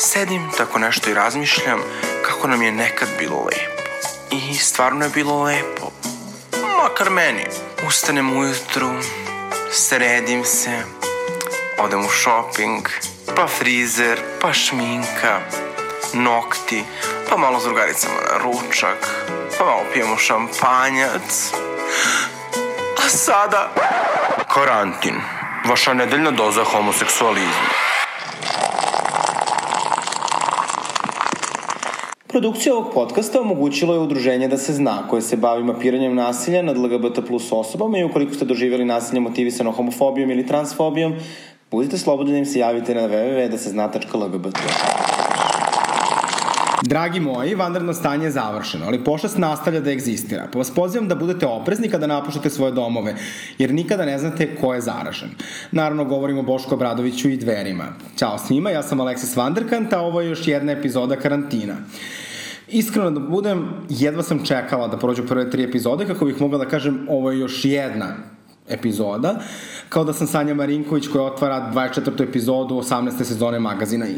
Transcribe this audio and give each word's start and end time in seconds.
Sedim 0.00 0.50
tako 0.56 0.78
nešto 0.78 1.10
i 1.10 1.14
razmišljam 1.14 1.80
kako 2.22 2.48
nam 2.48 2.62
je 2.62 2.72
nekad 2.72 3.08
bilo 3.18 3.44
lepo. 3.44 3.82
I 4.30 4.54
stvarno 4.54 5.04
je 5.04 5.10
bilo 5.10 5.42
lepo. 5.42 5.90
Makar 6.82 7.10
meni. 7.10 7.46
Ustanem 7.86 8.36
ujutru, 8.36 8.90
sredim 9.72 10.44
se, 10.44 10.82
odem 11.78 12.04
u 12.04 12.08
shopping, 12.08 12.88
pa 13.36 13.46
frizer, 13.46 14.20
pa 14.40 14.52
šminka, 14.52 15.40
nokti, 16.12 16.84
pa 17.30 17.36
malo 17.36 17.60
s 17.60 17.64
drugaricama 17.64 18.14
na 18.14 18.38
ručak, 18.38 19.08
pa 19.58 19.64
malo 19.64 19.82
pijemo 19.92 20.16
šampanjac. 20.16 21.52
A 22.98 23.08
sada... 23.08 23.70
Karantin. 24.54 25.20
Vaša 25.64 25.94
nedeljna 25.94 26.30
doza 26.30 26.64
homoseksualizma. 26.64 27.88
Produkcija 32.38 32.74
ovog 32.74 32.94
podcasta 32.94 33.40
omogućilo 33.40 33.94
je 33.94 34.00
udruženje 34.00 34.48
Da 34.48 34.56
se 34.56 34.72
zna, 34.72 35.08
koje 35.10 35.22
se 35.22 35.36
bavi 35.36 35.64
mapiranjem 35.64 36.14
nasilja 36.14 36.62
nad 36.62 36.76
LGBT 36.78 37.26
plus 37.26 37.52
osobama 37.52 37.98
i 37.98 38.04
ukoliko 38.04 38.34
ste 38.34 38.44
doživjeli 38.44 38.84
nasilje 38.84 39.20
motivisano 39.20 39.72
homofobijom 39.72 40.30
ili 40.30 40.46
transfobijom, 40.46 41.14
budite 41.70 41.98
slobodni 41.98 42.32
da 42.32 42.38
im 42.38 42.46
se 42.46 42.58
javite 42.58 42.94
na 42.94 43.08
www.dasezna.lgbt. 43.08 44.58
Dragi 46.82 47.20
moji, 47.20 47.54
vanredno 47.54 47.94
stanje 47.94 48.24
je 48.24 48.30
završeno, 48.30 48.86
ali 48.86 49.04
pošast 49.04 49.38
nastavlja 49.38 49.80
da 49.80 49.90
egzistira. 49.90 50.48
Pa 50.52 50.58
vas 50.58 50.70
pozivam 50.70 51.08
da 51.08 51.14
budete 51.14 51.46
oprezni 51.46 51.88
kada 51.88 52.06
napuštate 52.06 52.50
svoje 52.50 52.72
domove, 52.72 53.14
jer 53.58 53.74
nikada 53.74 54.04
ne 54.04 54.18
znate 54.18 54.56
ko 54.56 54.74
je 54.74 54.80
zaražen. 54.80 55.30
Naravno, 55.70 56.04
govorimo 56.04 56.40
o 56.40 56.42
Bošku 56.42 56.74
Obradoviću 56.74 57.28
i 57.28 57.36
dverima. 57.36 57.88
Ćao 58.16 58.38
svima, 58.38 58.70
ja 58.70 58.82
sam 58.82 59.00
Aleksis 59.00 59.36
Vanderkant, 59.36 59.92
a 59.92 60.00
ovo 60.00 60.20
je 60.20 60.28
još 60.28 60.48
jedna 60.48 60.72
epizoda 60.72 61.16
karantina. 61.16 61.76
Iskreno 62.68 63.10
da 63.10 63.20
budem, 63.20 63.68
jedva 63.88 64.22
sam 64.22 64.44
čekala 64.44 64.88
da 64.88 64.98
prođu 64.98 65.26
prve 65.26 65.50
tri 65.50 65.64
epizode 65.64 66.06
kako 66.06 66.24
bih 66.24 66.40
mogla 66.40 66.58
da 66.58 66.68
kažem 66.68 67.06
ovo 67.08 67.30
je 67.30 67.38
još 67.38 67.64
jedna 67.64 68.06
epizoda, 68.68 69.40
kao 69.88 70.04
da 70.04 70.12
sam 70.12 70.26
Sanja 70.26 70.54
Marinković 70.54 71.08
koja 71.08 71.24
otvara 71.24 71.70
24. 71.74 72.22
epizodu 72.28 72.74
18. 72.74 73.24
sezone 73.24 73.58
magazina 73.58 74.06
I. 74.08 74.16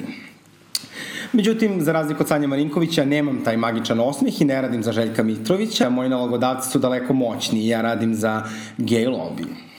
Međutim, 1.32 1.80
za 1.80 1.92
razliku 1.92 2.22
od 2.22 2.28
Sanja 2.28 2.46
Marinkovića, 2.46 3.04
nemam 3.04 3.44
taj 3.44 3.56
magičan 3.56 4.00
osmeh 4.00 4.40
i 4.40 4.44
ne 4.44 4.62
radim 4.62 4.82
za 4.82 4.92
Željka 4.92 5.22
Mitrovića. 5.22 5.90
Moji 5.90 6.08
nalogodavci 6.08 6.70
su 6.70 6.78
daleko 6.78 7.12
moćni 7.12 7.60
i 7.60 7.68
ja 7.68 7.82
radim 7.82 8.14
za 8.14 8.42
gay 8.78 9.08
lobby. 9.08 9.69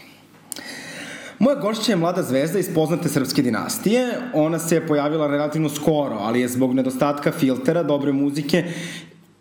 Moja 1.41 1.55
gošća 1.55 1.91
je 1.91 1.95
mlada 1.95 2.23
zvezda 2.23 2.59
iz 2.59 2.73
poznate 2.73 3.09
srpske 3.09 3.41
dinastije. 3.41 4.07
Ona 4.33 4.59
se 4.59 4.87
pojavila 4.87 5.27
relativno 5.27 5.69
skoro, 5.69 6.17
ali 6.19 6.41
je 6.41 6.47
zbog 6.47 6.73
nedostatka 6.73 7.31
filtera, 7.31 7.83
dobre 7.83 8.11
muzike 8.11 8.63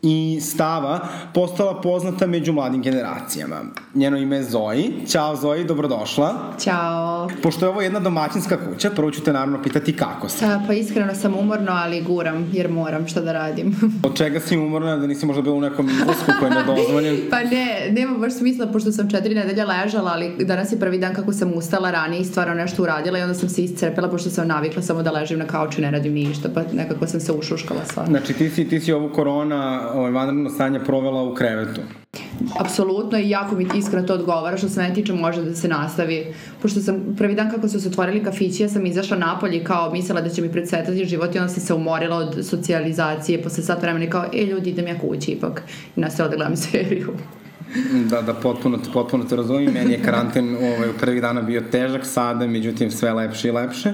i 0.03 0.41
stava 0.43 1.01
postala 1.35 1.81
poznata 1.81 2.27
među 2.27 2.53
mladim 2.53 2.83
generacijama. 2.83 3.57
Njeno 3.95 4.17
ime 4.17 4.37
je 4.37 4.45
Zoji. 4.45 4.93
Ćao 5.09 5.37
Zoji, 5.37 5.65
dobrodošla. 5.65 6.35
Ćao. 6.59 7.29
Pošto 7.43 7.67
je 7.67 7.69
ovo 7.69 7.81
jedna 7.81 8.01
domaćinska 8.01 8.57
kuća, 8.57 8.91
prvo 8.91 9.11
ću 9.11 9.23
te 9.23 9.33
naravno 9.33 9.63
pitati 9.63 9.97
kako 9.97 10.29
si. 10.29 10.45
A, 10.45 10.61
pa 10.67 10.73
iskreno 10.73 11.15
sam 11.15 11.35
umorno, 11.39 11.73
ali 11.73 12.03
guram, 12.03 12.51
jer 12.53 12.69
moram 12.69 13.07
šta 13.09 13.21
da 13.21 13.33
radim. 13.33 13.77
Od 14.07 14.17
čega 14.17 14.41
si 14.41 14.57
umorna, 14.57 14.97
da 14.97 15.07
nisi 15.07 15.27
možda 15.27 15.43
bila 15.43 15.55
u 15.57 15.61
nekom 15.61 15.89
izlasku 15.89 16.33
koji 16.39 16.51
je 16.51 16.55
nedozvoljen? 16.55 17.17
pa 17.31 17.41
ne, 17.41 17.91
nema 17.91 18.19
baš 18.19 18.33
smisla, 18.33 18.67
pošto 18.67 18.93
sam 18.93 19.11
četiri 19.11 19.35
nedelja 19.35 19.65
ležala, 19.65 20.11
ali 20.15 20.45
danas 20.45 20.73
je 20.73 20.81
prvi 20.81 20.99
dan 20.99 21.15
kako 21.15 21.33
sam 21.33 21.53
ustala 21.55 21.91
ranije 21.91 22.21
i 22.21 22.25
stvarno 22.25 22.55
nešto 22.55 22.83
uradila 22.83 23.19
i 23.19 23.23
onda 23.23 23.35
sam 23.35 23.49
se 23.49 23.65
iscrpela, 23.65 24.09
pošto 24.09 24.31
sam 24.31 24.49
navikla 24.49 24.83
samo 24.83 25.03
da 25.03 25.11
ležim 25.11 25.39
na 25.39 25.47
kauču 25.47 25.81
i 25.81 25.83
ne 25.83 25.91
radim 25.91 26.13
ništa, 26.13 26.49
pa 26.55 26.63
nekako 26.73 27.07
sam 27.07 27.21
se 27.21 27.33
ušuškala 27.33 27.81
sva. 27.85 28.07
Znači 28.07 28.33
ti 28.33 28.51
si, 28.51 28.69
ti 28.69 28.81
si 28.81 28.93
ovu 28.93 29.09
korona 29.09 29.90
ovaj, 29.93 30.11
vanredno 30.11 30.51
stanje 30.51 30.81
provela 30.81 31.23
u 31.23 31.35
krevetu. 31.35 31.81
Apsolutno 32.59 33.19
i 33.19 33.31
jako 33.31 33.55
mi 33.55 33.67
iskreno 33.75 34.07
to 34.07 34.15
odgovara 34.15 34.57
što 34.57 34.69
se 34.69 34.81
mene 34.81 34.95
tiče 34.95 35.13
može 35.13 35.43
da 35.43 35.55
se 35.55 35.69
nastavi. 35.69 36.35
Pošto 36.63 36.81
sam 36.81 37.15
prvi 37.19 37.35
dan 37.35 37.51
kako 37.51 37.69
su 37.69 37.81
se 37.81 37.89
otvorili 37.89 38.25
kafići, 38.25 38.63
ja 38.63 38.69
sam 38.69 38.87
izašla 38.87 39.17
napolje 39.17 39.65
kao 39.65 39.93
mislila 39.93 40.21
da 40.21 40.29
će 40.29 40.43
mi 40.43 40.53
predsvetati 40.53 41.05
život 41.05 41.35
i 41.35 41.39
onda 41.39 41.49
sam 41.49 41.63
se 41.63 41.75
umorila 41.75 42.17
od 42.17 42.47
socijalizacije 42.47 43.43
posle 43.43 43.65
sat 43.65 43.83
vremena 43.83 44.05
i 44.05 44.11
kao, 44.11 44.25
e 44.35 44.45
ljudi 44.45 44.71
idem 44.71 44.87
ja 44.87 44.99
kući 44.99 45.31
ipak. 45.31 45.63
I 45.97 46.01
nastavila 46.01 46.31
da 46.31 46.37
gledam 46.37 46.57
seriju. 46.57 47.13
Da, 48.11 48.23
da, 48.23 48.35
potpuno, 48.35 48.79
potpuno 48.93 49.25
te 49.25 49.37
razumijem. 49.37 49.73
Meni 49.73 49.93
je 49.93 50.03
karantin 50.03 50.57
ovaj, 50.57 50.91
u 50.91 50.93
prvih 51.01 51.21
dana 51.23 51.43
bio 51.43 51.63
težak, 51.73 52.07
sada, 52.07 52.47
međutim, 52.47 52.91
sve 52.91 53.13
lepše 53.13 53.49
i 53.49 53.51
lepše. 53.51 53.93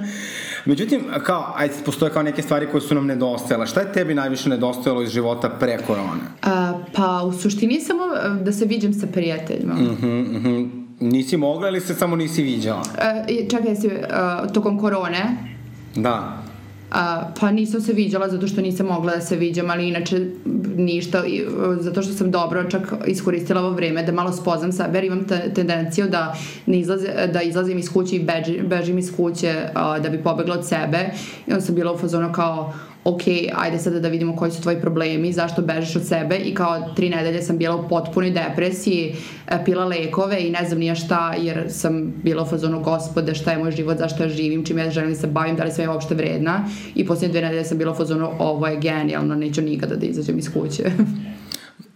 Međutim, 0.67 1.01
kao, 1.23 1.53
ajde, 1.57 1.75
postoje 1.85 2.13
kao 2.13 2.23
neke 2.23 2.43
stvari 2.43 2.67
koje 2.71 2.81
su 2.81 2.95
nam 2.95 3.07
nedostajale. 3.07 3.67
Šta 3.67 3.81
je 3.81 3.93
tebi 3.93 4.15
najviše 4.15 4.49
nedostajalo 4.49 5.03
iz 5.03 5.11
života 5.11 5.49
pre 5.49 5.79
korone? 5.87 6.23
A, 6.43 6.73
pa, 6.97 7.23
u 7.23 7.33
suštini 7.33 7.81
samo 7.81 8.03
e, 8.03 8.45
da 8.45 8.53
se 8.53 8.65
viđem 8.65 8.95
sa 8.95 9.07
prijateljima. 9.07 9.75
Mhm, 9.75 9.83
uh 9.83 9.99
-huh, 9.99 10.37
uh 10.37 10.43
-huh. 10.43 10.87
Nisi 11.01 11.37
mogla 11.37 11.69
ili 11.69 11.81
se 11.81 11.95
samo 11.95 12.17
nisi 12.17 12.43
viđala? 12.43 12.83
E, 13.29 13.49
čekaj, 13.51 13.77
si, 13.77 13.87
uh, 13.87 14.53
tokom 14.53 14.81
korone? 14.81 15.37
Da. 15.95 16.46
A, 16.99 17.31
pa 17.41 17.51
nisam 17.51 17.81
se 17.81 17.93
viđala 17.93 18.29
zato 18.29 18.47
što 18.47 18.61
nisam 18.61 18.87
mogla 18.87 19.15
da 19.15 19.21
se 19.21 19.37
viđam, 19.37 19.71
ali 19.71 19.89
inače 19.89 20.27
ništa, 20.77 21.23
zato 21.81 22.03
što 22.03 22.13
sam 22.13 22.31
dobro 22.31 22.65
čak 22.71 22.93
iskoristila 23.07 23.61
ovo 23.61 23.71
vreme 23.71 24.03
da 24.03 24.13
malo 24.13 24.33
spoznam 24.33 24.73
sebe, 24.73 24.99
jer 24.99 25.05
imam 25.05 25.27
te, 25.29 25.55
tendenciju 25.55 26.09
da, 26.09 26.37
ne 26.67 26.79
izlaze, 26.79 27.09
da 27.33 27.43
izlazim 27.43 27.79
iz 27.79 27.93
kuće 27.93 28.17
i 28.17 28.25
beži, 28.25 28.61
bežim 28.63 28.99
iz 28.99 29.17
kuće 29.17 29.55
a, 29.75 29.99
da 29.99 30.09
bi 30.09 30.23
pobegla 30.23 30.55
od 30.55 30.67
sebe. 30.69 30.99
I 31.47 31.53
onda 31.53 31.61
sam 31.61 31.75
bila 31.75 31.93
u 31.93 31.99
fazonu 31.99 32.33
kao 32.33 32.75
ok, 33.07 33.23
ajde 33.55 33.79
sada 33.79 34.01
da 34.01 34.09
vidimo 34.09 34.37
koji 34.37 34.51
su 34.51 34.63
tvoji 34.63 34.81
problemi, 34.81 35.33
zašto 35.33 35.63
bežiš 35.63 35.97
od 35.97 36.07
sebe 36.07 36.37
i 36.37 36.55
kao 36.55 36.95
tri 36.97 37.11
nedelje 37.11 37.43
sam 37.43 37.59
bila 37.59 37.77
u 37.77 37.89
potpunoj 37.89 38.31
depresiji, 38.31 39.15
e, 39.49 39.65
pila 39.65 39.85
lekove 39.85 40.41
i 40.41 40.51
ne 40.51 40.65
znam 40.67 40.79
nija 40.79 40.95
šta, 40.95 41.35
jer 41.39 41.65
sam 41.69 42.15
bila 42.23 42.43
u 42.43 42.47
fazonu 42.47 42.81
gospode, 42.83 43.35
šta 43.35 43.53
je 43.53 43.59
moj 43.59 43.71
život, 43.71 43.99
zašto 43.99 44.23
ja 44.23 44.29
živim, 44.29 44.65
čim 44.65 44.79
ja 44.79 44.91
želim 44.91 45.11
da 45.11 45.17
se 45.17 45.27
bavim, 45.27 45.57
da 45.57 45.65
li 45.65 45.71
sam 45.71 45.85
ja 45.85 45.93
uopšte 45.93 46.15
vredna 46.15 46.69
i 46.95 47.07
posljednje 47.07 47.33
dve 47.33 47.41
nedelje 47.41 47.65
sam 47.65 47.79
bila 47.79 47.93
u 47.93 47.97
fazonu 47.97 48.31
ovo 48.39 48.67
je 48.67 48.81
genijalno, 48.81 49.35
neću 49.35 49.63
nikada 49.63 49.97
da 49.97 50.07
izađem 50.07 50.39
iz 50.39 50.53
kuće. 50.53 50.85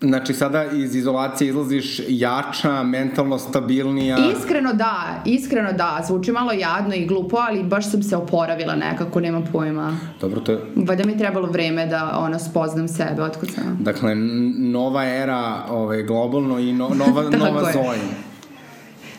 Znači 0.01 0.35
sada 0.35 0.65
iz 0.65 0.97
izolacije 0.97 1.49
izlaziš 1.49 2.01
jača, 2.09 2.83
mentalno 2.83 3.39
stabilnija? 3.39 4.19
Iskreno 4.39 4.73
da, 4.73 5.23
iskreno 5.25 5.73
da. 5.73 6.05
Zvuči 6.07 6.33
malo 6.33 6.53
jadno 6.53 6.95
i 6.95 7.07
glupo, 7.07 7.37
ali 7.37 7.63
baš 7.63 7.91
sam 7.91 8.03
se 8.03 8.17
oporavila 8.17 8.75
nekako, 8.75 9.21
nema 9.21 9.43
pojma. 9.53 9.97
Dobro, 10.21 10.41
to 10.41 10.53
je... 10.53 10.59
Valjda 10.77 11.05
mi 11.05 11.13
je 11.13 11.19
trebalo 11.19 11.47
vreme 11.47 11.87
da 11.87 12.19
ono, 12.19 12.39
spoznam 12.39 12.89
sebe, 12.89 13.23
otkud 13.23 13.51
sam. 13.51 13.79
Dakle, 13.81 14.15
nova 14.59 15.05
era 15.05 15.65
ovaj, 15.71 16.03
globalno 16.03 16.59
i 16.59 16.73
no, 16.73 16.89
nova, 16.89 17.23
nova 17.45 17.73
Zoja. 17.73 18.01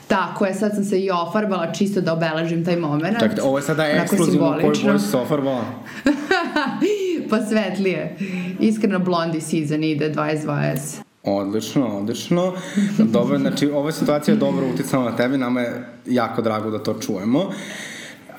Tako 0.08 0.46
je, 0.46 0.54
sad 0.54 0.72
sam 0.76 0.84
se 0.84 1.00
i 1.00 1.12
ofarbala 1.12 1.74
čisto 1.74 2.02
da 2.02 2.14
obeležim 2.14 2.66
taj 2.66 2.76
moment. 2.76 3.20
Čekaj, 3.20 3.40
ovo 3.44 3.58
je 3.58 3.64
sada 3.64 3.88
ekskluzivno 3.88 4.58
koju 4.62 4.74
boju 4.84 5.00
se 5.00 5.18
ofarbala? 5.18 5.64
pa 7.30 7.42
svetlije. 7.46 8.18
Iskreno 8.60 9.00
blondi 9.00 9.42
season 9.42 9.84
ide 9.84 10.14
2020. 10.14 11.02
Odlično, 11.24 11.98
odlično. 11.98 12.54
Dobro, 12.98 13.38
znači, 13.40 13.70
ova 13.70 13.92
situacija 13.92 14.34
je 14.34 14.40
dobro 14.40 14.66
uticala 14.74 15.12
na 15.12 15.16
tebe, 15.16 15.38
nama 15.38 15.62
je 15.62 15.88
jako 16.06 16.42
drago 16.42 16.70
da 16.70 16.84
to 16.84 16.94
čujemo. 16.94 17.50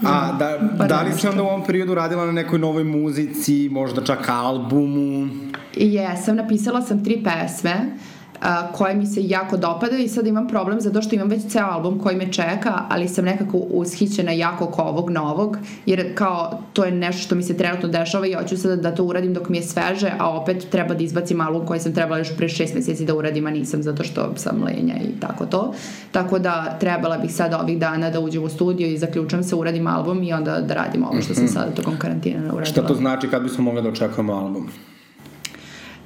A 0.04 0.32
da, 0.38 0.58
pa 0.78 0.84
da 0.84 1.02
li 1.02 1.12
si 1.12 1.26
onda 1.26 1.42
u 1.42 1.46
ovom 1.46 1.64
periodu 1.66 1.94
radila 1.94 2.26
na 2.26 2.32
nekoj 2.32 2.58
novoj 2.58 2.84
muzici, 2.84 3.68
možda 3.72 4.04
čak 4.04 4.28
albumu? 4.28 5.28
Jesam, 5.76 6.36
napisala 6.36 6.82
sam 6.82 7.04
tri 7.04 7.24
pesme 7.24 7.96
a, 8.42 8.72
koje 8.72 8.94
mi 8.94 9.06
se 9.06 9.20
jako 9.28 9.56
dopada 9.56 9.96
i 9.96 10.08
sad 10.08 10.26
imam 10.26 10.48
problem 10.48 10.80
zato 10.80 11.02
što 11.02 11.14
imam 11.14 11.28
već 11.28 11.42
ceo 11.48 11.66
album 11.66 11.98
koji 11.98 12.16
me 12.16 12.32
čeka, 12.32 12.82
ali 12.88 13.08
sam 13.08 13.24
nekako 13.24 13.56
ushićena 13.56 14.32
jako 14.32 14.64
oko 14.64 14.82
ovog 14.82 15.10
novog, 15.10 15.58
jer 15.86 16.14
kao 16.14 16.58
to 16.72 16.84
je 16.84 16.92
nešto 16.92 17.22
što 17.22 17.34
mi 17.34 17.42
se 17.42 17.56
trenutno 17.56 17.88
dešava 17.88 18.26
i 18.26 18.32
hoću 18.32 18.56
sada 18.56 18.76
da 18.76 18.94
to 18.94 19.04
uradim 19.04 19.34
dok 19.34 19.48
mi 19.48 19.56
je 19.56 19.62
sveže, 19.62 20.12
a 20.18 20.30
opet 20.30 20.66
treba 20.70 20.94
da 20.94 21.04
izbacim 21.04 21.40
album 21.40 21.66
koji 21.66 21.80
sam 21.80 21.94
trebala 21.94 22.18
još 22.18 22.36
pre 22.36 22.48
šest 22.48 22.74
meseci 22.74 23.04
da 23.04 23.14
uradim, 23.14 23.46
a 23.46 23.50
nisam 23.50 23.82
zato 23.82 24.04
što 24.04 24.32
sam 24.36 24.62
lenja 24.64 24.94
i 24.94 25.20
tako 25.20 25.46
to. 25.46 25.74
Tako 26.12 26.38
da 26.38 26.76
trebala 26.80 27.18
bih 27.18 27.34
sada 27.34 27.60
ovih 27.60 27.78
dana 27.78 28.10
da 28.10 28.20
uđem 28.20 28.44
u 28.44 28.48
studio 28.48 28.86
i 28.86 28.98
zaključam 28.98 29.42
se, 29.42 29.54
uradim 29.54 29.86
album 29.86 30.22
i 30.22 30.32
onda 30.32 30.60
da 30.60 30.74
radim 30.74 31.04
ovo 31.04 31.20
što 31.22 31.34
sam 31.34 31.44
mhm. 31.44 31.52
sada 31.52 31.70
tokom 31.70 31.98
karantina 31.98 32.38
uradila. 32.38 32.64
Šta 32.64 32.86
to 32.86 32.94
znači 32.94 33.28
kad 33.28 33.42
bismo 33.42 33.64
mogli 33.64 33.82
da 33.82 33.88
očekujemo 33.88 34.32
album? 34.32 34.68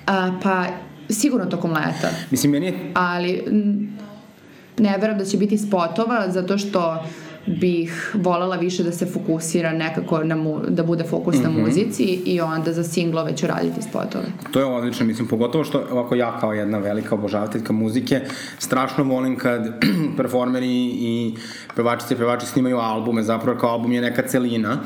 A, 0.06 0.38
pa 0.43 0.64
Sigurno 1.11 1.47
tokom 1.47 1.70
leta. 1.70 2.08
Mislim, 2.31 2.53
meni 2.53 2.67
je... 2.67 2.91
Ali 2.94 3.43
ne 4.79 4.99
verujem 4.99 5.19
da 5.19 5.25
će 5.25 5.37
biti 5.37 5.58
spotova, 5.58 6.31
zato 6.31 6.58
što 6.58 7.05
bih 7.47 8.14
volela 8.14 8.56
više 8.56 8.82
da 8.82 8.93
se 8.93 9.06
fokusira 9.06 9.73
nekako 9.73 10.25
na 10.25 10.37
mu, 10.37 10.61
da 10.69 10.82
bude 10.82 11.05
fokus 11.05 11.35
mm 11.35 11.38
-hmm. 11.38 11.56
na 11.56 11.64
muzici 11.64 12.03
i 12.05 12.41
onda 12.41 12.73
za 12.73 12.85
singlove 12.85 13.37
ću 13.37 13.47
raditi 13.47 13.82
spotove. 13.82 14.25
To 14.50 14.58
je 14.58 14.64
odlično, 14.64 15.06
mislim, 15.06 15.29
pogotovo 15.29 15.64
što 15.64 15.87
ovako 15.91 16.14
ja 16.14 16.41
kao 16.41 16.53
jedna 16.53 16.79
velika 16.79 17.14
obožavateljka 17.14 17.73
muzike, 17.73 18.20
strašno 18.59 19.05
volim 19.05 19.37
kad 19.37 19.85
performeri 20.17 20.69
i 20.93 21.35
pevačice 21.76 22.14
i 22.14 22.17
pevači 22.17 22.47
snimaju 22.47 22.79
albume, 22.79 23.23
zapravo 23.23 23.59
kao 23.59 23.70
album 23.70 23.93
je 23.93 24.00
neka 24.00 24.23
celina. 24.23 24.79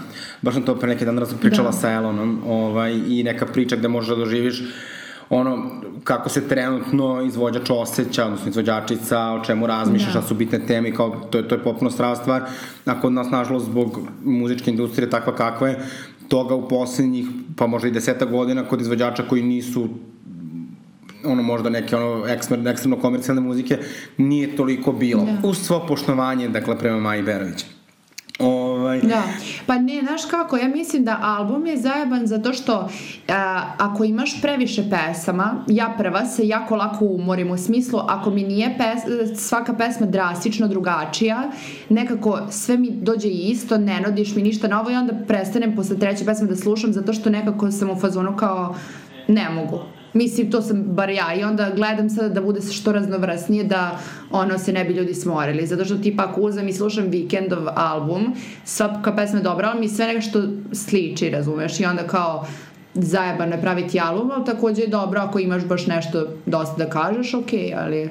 Baš 0.43 0.55
sam 0.55 0.63
to 0.63 0.75
pre 0.75 0.89
neki 0.89 1.05
dan 1.05 1.19
raz 1.19 1.35
pričala 1.41 1.71
Da. 1.71 1.77
sa 1.77 1.91
Elonom 1.91 2.43
ovaj, 2.47 2.93
i 3.09 3.23
neka 3.25 3.47
priča 3.47 3.77
gde 3.77 3.89
možeš 3.89 4.09
da 4.09 4.17
doživiš 4.17 4.63
ono, 5.31 5.71
kako 6.05 6.29
se 6.29 6.49
trenutno 6.49 7.23
izvođač 7.23 7.71
osjeća, 7.71 8.25
odnosno 8.25 8.49
izvođačica, 8.49 9.21
o 9.21 9.45
čemu 9.45 9.67
razmišlja, 9.67 10.07
Da. 10.07 10.11
šta 10.11 10.23
su 10.23 10.35
bitne 10.35 10.67
teme, 10.67 10.89
i 10.89 10.95
kao, 10.95 11.11
to 11.31 11.39
je, 11.39 11.49
to 11.49 11.55
je 11.55 11.63
potpuno 11.63 11.91
strava 11.91 12.17
stvar. 12.17 12.43
A 12.85 13.01
kod 13.01 13.13
nas, 13.13 13.31
nažalost, 13.31 13.67
zbog 13.67 14.01
muzičke 14.25 14.71
industrije 14.71 15.11
takva 15.11 15.37
kakva 15.37 15.69
je, 15.69 15.79
toga 16.29 16.55
u 16.55 16.69
poslednjih, 16.69 17.27
pa 17.57 17.67
možda 17.67 17.89
i 17.89 17.93
deseta 17.93 18.25
godina 18.25 18.65
kod 18.65 18.81
izvođača 18.81 19.23
koji 19.29 19.43
nisu 19.43 19.89
ono 21.25 21.43
možda 21.43 21.71
neke 21.71 21.97
ono 21.97 22.27
ekstremno, 22.27 22.71
ekstremno 22.71 22.97
komercijalne 22.97 23.43
muzike 23.43 23.79
nije 24.17 24.57
toliko 24.57 24.93
bilo. 24.93 25.25
Da. 25.25 25.49
Uz 25.49 25.59
svo 25.59 25.87
poštovanje, 25.89 26.49
dakle, 26.49 26.79
prema 26.79 27.01
Maji 27.01 27.23
Berović. 27.23 27.65
Ovaj, 28.41 29.01
Da, 29.01 29.23
pa 29.67 29.79
ne, 29.79 30.01
znaš 30.01 30.25
kako, 30.25 30.57
ja 30.57 30.69
mislim 30.69 31.05
da 31.05 31.19
album 31.23 31.67
je 31.67 31.77
zajeban 31.77 32.27
zato 32.27 32.53
što 32.53 32.89
a, 33.29 33.63
ako 33.79 34.05
imaš 34.05 34.41
previše 34.43 34.83
pesama, 34.91 35.65
ja 35.67 35.95
prva 35.99 36.25
se 36.25 36.49
jako 36.49 36.77
lako 36.77 37.05
umorim 37.05 37.51
u 37.51 37.59
smislu 37.59 38.01
ako 38.09 38.31
mi 38.31 38.43
nije 38.43 38.79
pes, 38.79 39.03
svaka 39.41 39.75
pesma 39.75 40.07
drastično 40.07 40.69
drugačija, 40.69 41.51
nekako 41.89 42.41
sve 42.51 42.79
mi 42.79 42.91
dođe 42.91 43.29
isto, 43.29 43.79
ne 43.79 44.01
nudiš 44.01 44.35
mi 44.35 44.43
ništa 44.43 44.69
novo 44.69 44.91
i 44.91 44.95
onda 44.95 45.13
prestanem 45.29 45.77
posle 45.77 45.99
treće 45.99 46.25
pesme 46.25 46.49
da 46.49 46.57
slušam 46.57 46.93
zato 46.93 47.13
što 47.13 47.31
nekako 47.31 47.71
sam 47.71 47.91
u 47.91 47.97
fazonu 47.97 48.37
kao 48.37 48.75
ne 49.29 49.51
mogu. 49.51 50.00
Mislim, 50.13 50.51
to 50.51 50.63
sam 50.63 50.83
bar 50.83 51.11
ja 51.11 51.35
i 51.35 51.45
onda 51.45 51.71
gledam 51.77 52.11
sada 52.11 52.29
da 52.29 52.41
bude 52.41 52.61
što 52.73 52.93
raznovrsnije 52.93 53.65
da 53.65 53.99
ono 54.31 54.59
se 54.59 54.73
ne 54.73 54.85
bi 54.85 54.93
ljudi 54.95 55.15
smorili. 55.15 55.67
Zato 55.67 55.85
što 55.85 55.99
tipa 55.99 56.25
ako 56.25 56.41
uzem 56.41 56.69
i 56.69 56.73
slušam 56.73 57.05
Weekendov 57.05 57.73
album, 57.77 58.35
svaka 58.65 59.17
pesma 59.17 59.39
je 59.39 59.43
dobra, 59.43 59.69
ali 59.71 59.81
mi 59.81 59.89
sve 59.89 60.07
neka 60.07 60.21
što 60.21 60.43
sliči, 60.73 61.31
razumeš? 61.31 61.81
I 61.81 61.85
onda 61.85 62.07
kao 62.07 62.47
zajebano 62.95 63.55
je 63.55 63.63
praviti 63.63 64.01
album, 64.01 64.31
ali 64.31 64.45
takođe 64.45 64.83
je 64.83 64.89
dobro 64.89 65.21
ako 65.21 65.39
imaš 65.39 65.65
baš 65.65 65.87
nešto 65.87 66.27
dosta 66.47 66.85
da 66.85 66.91
kažeš, 66.91 67.35
okej, 67.35 67.75
ali 67.75 68.11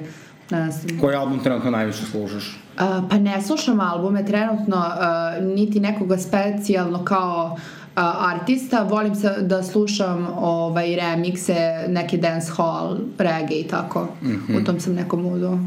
ne 0.50 0.70
znam. 0.70 1.00
koji 1.00 1.16
album 1.16 1.38
trenutno 1.38 1.70
najviše 1.70 2.06
slušaš? 2.06 2.44
Uh, 2.74 3.08
pa 3.10 3.18
ne 3.18 3.42
slušam 3.42 3.80
albume 3.80 4.26
trenutno, 4.26 4.76
uh, 4.76 5.44
niti 5.44 5.80
nekoga 5.80 6.18
specijalno 6.18 7.04
kao 7.04 7.56
uh, 7.56 7.79
artista, 8.04 8.82
volim 8.82 9.14
se 9.14 9.34
da 9.40 9.62
slušam 9.62 10.28
ovaj, 10.38 10.96
remikse, 10.96 11.84
neke 11.88 12.16
dance 12.16 12.52
hall, 12.56 12.98
reggae 13.18 13.58
i 13.58 13.64
tako. 13.64 14.08
Mm 14.22 14.28
-hmm. 14.28 14.62
U 14.62 14.64
tom 14.64 14.80
sam 14.80 14.94
nekom 14.94 15.22
moodu. 15.22 15.58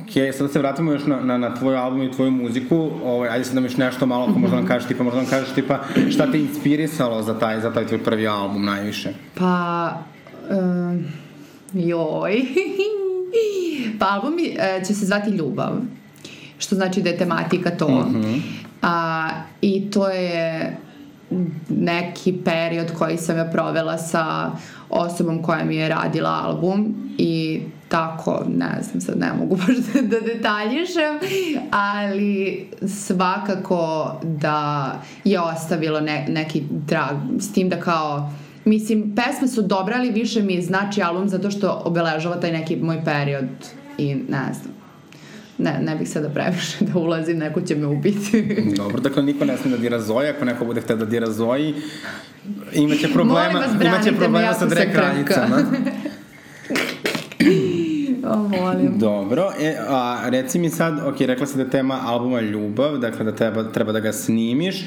Ok, 0.00 0.34
sad 0.38 0.52
se 0.52 0.58
vratimo 0.58 0.92
još 0.92 1.06
na, 1.06 1.20
na, 1.20 1.38
na 1.38 1.54
tvoj 1.54 1.76
album 1.76 2.02
i 2.02 2.12
tvoju 2.12 2.30
muziku. 2.30 2.90
Ovaj, 3.04 3.28
ajde 3.28 3.44
sad 3.44 3.54
nam 3.54 3.64
još 3.64 3.76
nešto 3.76 4.06
malo, 4.06 4.26
ako 4.30 4.38
možda 4.38 4.56
nam 4.56 4.66
kažeš 4.66 4.88
tipa, 4.88 5.04
možda 5.04 5.20
nam 5.20 5.30
kažeš 5.30 5.54
tipa, 5.54 5.80
šta 6.10 6.32
te 6.32 6.40
inspirisalo 6.40 7.22
za 7.22 7.38
taj, 7.38 7.60
za 7.60 7.72
taj 7.72 7.86
tvoj 7.86 8.04
prvi 8.04 8.28
album 8.28 8.64
najviše? 8.64 9.12
Pa, 9.34 9.92
um, 10.50 11.04
joj. 11.72 12.42
pa 13.98 14.06
album 14.06 14.34
e, 14.38 14.84
će 14.84 14.94
se 14.94 15.06
zvati 15.06 15.30
Ljubav, 15.30 15.72
što 16.58 16.74
znači 16.74 17.02
da 17.02 17.08
je 17.08 17.18
tematika 17.18 17.70
to. 17.70 17.88
Mm 17.88 18.14
-hmm. 18.14 18.40
A, 18.82 19.28
I 19.60 19.90
to 19.90 20.08
je 20.08 20.76
neki 21.68 22.32
period 22.44 22.92
koji 22.98 23.16
sam 23.16 23.36
ja 23.36 23.44
provela 23.44 23.98
sa 23.98 24.50
osobom 24.90 25.42
koja 25.42 25.64
mi 25.64 25.76
je 25.76 25.88
radila 25.88 26.30
album 26.44 26.94
i 27.18 27.60
tako, 27.88 28.44
ne 28.56 28.82
znam, 28.82 29.00
sad 29.00 29.18
ne 29.18 29.32
mogu 29.32 29.56
baš 29.66 29.76
da, 29.76 30.02
da 30.02 30.20
detaljišem, 30.20 31.18
ali 31.70 32.66
svakako 32.88 34.12
da 34.22 34.92
je 35.24 35.40
ostavilo 35.40 36.00
ne, 36.00 36.26
neki 36.28 36.62
trag, 36.88 37.16
s 37.38 37.52
tim 37.52 37.68
da 37.68 37.80
kao 37.80 38.30
Mislim, 38.66 39.14
pesme 39.14 39.48
su 39.48 39.62
dobre, 39.62 39.94
ali 39.94 40.10
više 40.10 40.42
mi 40.42 40.62
znači 40.62 41.02
album 41.02 41.28
zato 41.28 41.50
što 41.50 41.82
obeležava 41.84 42.40
taj 42.40 42.52
neki 42.52 42.76
moj 42.76 43.04
period 43.04 43.48
i 43.98 44.14
ne 44.14 44.52
znam. 44.52 44.75
Ne, 45.58 45.78
ne 45.82 45.96
bih 45.96 46.08
sada 46.08 46.28
previše 46.28 46.84
da 46.84 46.98
ulazim, 46.98 47.38
neko 47.38 47.60
će 47.60 47.74
me 47.74 47.86
ubiti. 47.86 48.42
Dobro, 48.76 49.00
dakle 49.00 49.22
niko 49.22 49.44
ne 49.44 49.56
sme 49.56 49.70
da 49.70 49.76
dira 49.76 50.00
Zoji, 50.00 50.28
ako 50.28 50.44
neko 50.44 50.64
bude 50.64 50.80
hteo 50.80 50.96
da 50.96 51.04
dira 51.04 51.30
Zoji, 51.30 51.74
imaće 52.72 53.08
problema, 53.12 53.58
vas, 53.58 53.70
imaće 53.84 54.12
problema 54.12 54.54
sa 54.54 54.68
krhka. 54.68 54.92
kraljicama. 54.92 55.56
o, 58.32 58.36
molim. 58.36 58.98
Dobro, 58.98 59.52
e, 59.60 59.76
a 59.88 60.28
reci 60.28 60.58
mi 60.58 60.70
sad, 60.70 60.98
ok, 61.06 61.20
rekla 61.20 61.46
si 61.46 61.56
da 61.56 61.62
je 61.62 61.70
tema 61.70 62.00
albuma 62.04 62.40
ljubav, 62.40 62.98
dakle 62.98 63.24
da 63.24 63.32
treba, 63.32 63.72
treba 63.72 63.92
da 63.92 64.00
ga 64.00 64.12
snimiš, 64.12 64.86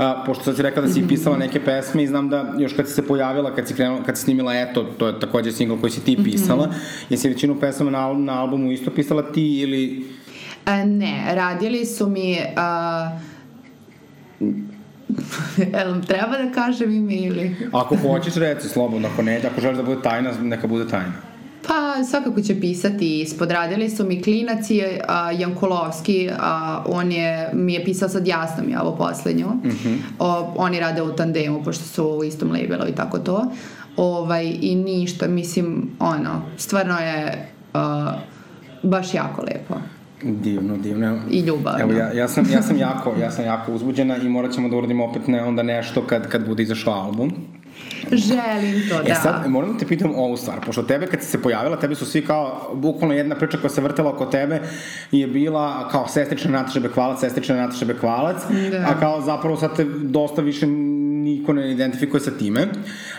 a, 0.00 0.22
pošto 0.26 0.44
sad 0.44 0.56
si 0.56 0.62
rekla 0.62 0.82
da 0.82 0.88
si 0.88 1.08
pisala 1.08 1.36
neke 1.36 1.64
pesme 1.64 2.02
i 2.02 2.06
znam 2.06 2.28
da 2.28 2.54
još 2.58 2.72
kad 2.72 2.88
si 2.88 2.94
se 2.94 3.06
pojavila, 3.06 3.54
kad 3.54 3.68
si, 3.68 3.74
krenula, 3.74 4.02
kad 4.02 4.18
si 4.18 4.22
snimila 4.22 4.54
Eto, 4.54 4.82
to 4.82 5.06
je 5.06 5.20
takođe 5.20 5.52
single 5.52 5.80
koji 5.80 5.90
si 5.90 6.04
ti 6.04 6.18
pisala, 6.24 6.66
mm 6.66 6.70
-hmm. 6.70 7.06
jesi 7.10 7.28
većinu 7.28 7.60
pesama 7.60 7.90
na, 7.90 8.12
na 8.12 8.40
albumu 8.40 8.72
isto 8.72 8.90
pisala 8.90 9.32
ti 9.32 9.60
ili... 9.60 10.06
E, 10.66 10.84
ne, 10.86 11.24
radili 11.34 11.86
su 11.86 12.06
mi... 12.06 12.38
A, 12.56 13.18
Jel 15.74 16.00
treba 16.06 16.36
da 16.36 16.52
kažem 16.54 16.90
ime 16.90 17.14
ili... 17.14 17.56
Ako 17.72 17.96
hoćeš, 17.96 18.34
reci 18.34 18.68
slobodno, 18.68 19.08
ako 19.12 19.22
ne, 19.22 19.40
ako 19.52 19.60
želiš 19.60 19.76
da 19.76 19.82
bude 19.82 20.02
tajna, 20.02 20.30
neka 20.42 20.66
bude 20.66 20.88
tajna. 20.88 21.29
Pa 21.68 22.04
svakako 22.04 22.40
će 22.40 22.60
pisati 22.60 23.20
ispod. 23.20 23.50
Radili 23.50 23.90
su 23.90 24.04
mi 24.04 24.22
klinac 24.22 24.70
i 24.70 24.82
a, 25.08 25.32
Jankulovski, 25.32 26.30
a, 26.38 26.82
on 26.86 27.12
je, 27.12 27.50
mi 27.52 27.74
je 27.74 27.84
pisao 27.84 28.08
sad 28.08 28.26
jasno 28.26 28.64
mi 28.66 28.72
je 28.72 28.80
ovo 28.80 28.96
poslednju. 28.96 29.46
Mm 29.46 29.70
-hmm. 29.70 29.96
o, 30.18 30.54
oni 30.56 30.80
rade 30.80 31.02
u 31.02 31.16
tandemu, 31.16 31.64
pošto 31.64 31.84
su 31.84 32.04
u 32.04 32.24
istom 32.24 32.50
labelu 32.50 32.88
i 32.88 32.94
tako 32.94 33.18
to. 33.18 33.46
Ovaj, 33.96 34.56
I 34.60 34.74
ništa, 34.74 35.28
mislim, 35.28 35.90
ono, 35.98 36.42
stvarno 36.56 36.98
je 36.98 37.48
a, 37.74 38.12
baš 38.82 39.14
jako 39.14 39.42
lepo. 39.42 39.74
Divno, 40.22 40.76
divno. 40.76 41.18
I 41.30 41.40
ljubavno. 41.40 41.80
Evo, 41.80 41.92
ja, 41.92 42.12
ja, 42.12 42.28
sam, 42.28 42.46
ja, 42.50 42.62
sam 42.62 42.78
jako, 42.88 43.14
ja 43.20 43.30
sam 43.30 43.44
jako 43.44 43.72
uzbuđena 43.72 44.16
i 44.16 44.28
morat 44.28 44.52
ćemo 44.52 44.68
da 44.68 44.76
uradimo 44.76 45.04
opet 45.04 45.28
ne, 45.28 45.42
onda 45.42 45.62
nešto 45.62 46.02
kad, 46.06 46.28
kad 46.28 46.46
bude 46.46 46.62
izašao 46.62 46.94
album. 46.94 47.32
Želim 48.10 48.88
to, 48.88 49.02
da. 49.02 49.12
E 49.12 49.14
sad, 49.14 49.50
moram 49.50 49.72
da 49.72 49.78
te 49.78 49.86
pitam 49.86 50.14
ovu 50.14 50.36
stvar, 50.36 50.60
pošto 50.66 50.82
tebe 50.82 51.06
kad 51.06 51.22
si 51.22 51.26
se 51.26 51.42
pojavila, 51.42 51.76
tebi 51.76 51.94
su 51.94 52.06
svi 52.06 52.24
kao, 52.24 52.70
bukvalno 52.74 53.14
jedna 53.14 53.34
priča 53.34 53.58
koja 53.58 53.70
se 53.70 53.80
vrtela 53.80 54.10
oko 54.10 54.26
tebe 54.26 54.60
je 55.12 55.26
bila 55.26 55.88
kao 55.88 56.08
sestrična 56.08 56.50
Nataša 56.50 56.80
Bekvalac, 56.80 57.20
sestrična 57.20 57.56
Nataša 57.56 57.84
Bekvalac, 57.84 58.36
Da. 58.70 58.78
a 58.78 59.00
kao 59.00 59.20
zapravo 59.20 59.56
sad 59.56 59.76
te 59.76 59.84
dosta 59.84 60.42
više 60.42 60.66
niko 60.66 61.52
ne 61.52 61.72
identifikuje 61.72 62.20
sa 62.20 62.30
time. 62.30 62.66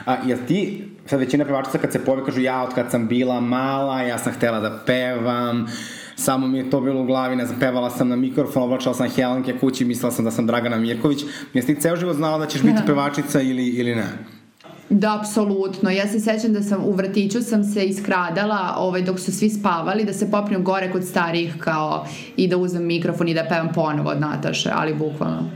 A, 0.06 0.16
jel 0.26 0.38
ti, 0.48 0.88
sad 1.06 1.20
većina 1.20 1.46
pevačica 1.46 1.78
kad 1.78 1.92
se 1.92 2.06
pojave 2.06 2.26
kažu 2.26 2.42
ja 2.42 2.64
od 2.64 2.74
kad 2.74 2.92
sam 2.92 3.08
bila 3.08 3.40
mala, 3.42 4.02
ja 4.02 4.18
sam 4.18 4.34
htela 4.34 4.60
da 4.60 4.80
pevam, 4.86 5.68
samo 6.16 6.48
mi 6.48 6.58
je 6.58 6.70
to 6.70 6.82
bilo 6.82 7.02
u 7.02 7.06
glavi, 7.06 7.36
ne 7.36 7.46
znam, 7.46 7.60
pevala 7.60 7.90
sam 7.90 8.10
na 8.10 8.16
mikrofon, 8.16 8.64
oblačala 8.64 8.96
sam 8.96 9.10
Helenke 9.10 9.58
kući, 9.60 9.86
mislila 9.86 10.12
sam 10.12 10.26
da 10.26 10.32
sam 10.32 10.48
Dragana 10.48 10.78
Mirković. 10.78 11.24
Jesi 11.54 11.76
ti 11.76 11.82
ceo 11.82 11.96
život 11.96 12.16
znala 12.16 12.38
da 12.38 12.46
ćeš 12.46 12.62
biti 12.62 12.82
pevačica 12.86 13.42
ili, 13.42 13.68
ili 13.68 13.96
ne? 13.96 14.06
Da, 14.94 15.20
apsolutno. 15.20 15.90
Ja 15.90 16.08
se 16.08 16.20
sećam 16.20 16.54
da 16.54 16.64
sam 16.64 16.84
u 16.86 16.92
vrtiću 16.92 17.42
sam 17.42 17.64
se 17.64 17.86
iskradala 17.86 18.76
ovaj, 18.78 19.02
dok 19.02 19.20
su 19.20 19.32
svi 19.32 19.50
spavali, 19.50 20.06
da 20.06 20.14
se 20.14 20.32
popnem 20.32 20.64
gore 20.64 20.92
kod 20.92 21.06
starijih 21.08 21.56
kao 21.60 22.06
i 22.36 22.48
da 22.48 22.58
uzmem 22.58 22.86
mikrofon 22.86 23.28
i 23.28 23.34
da 23.34 23.46
pevam 23.50 23.70
ponovo 23.74 24.10
od 24.10 24.20
Nataše, 24.20 24.70
ali 24.74 24.94
bukvalno. 24.94 25.50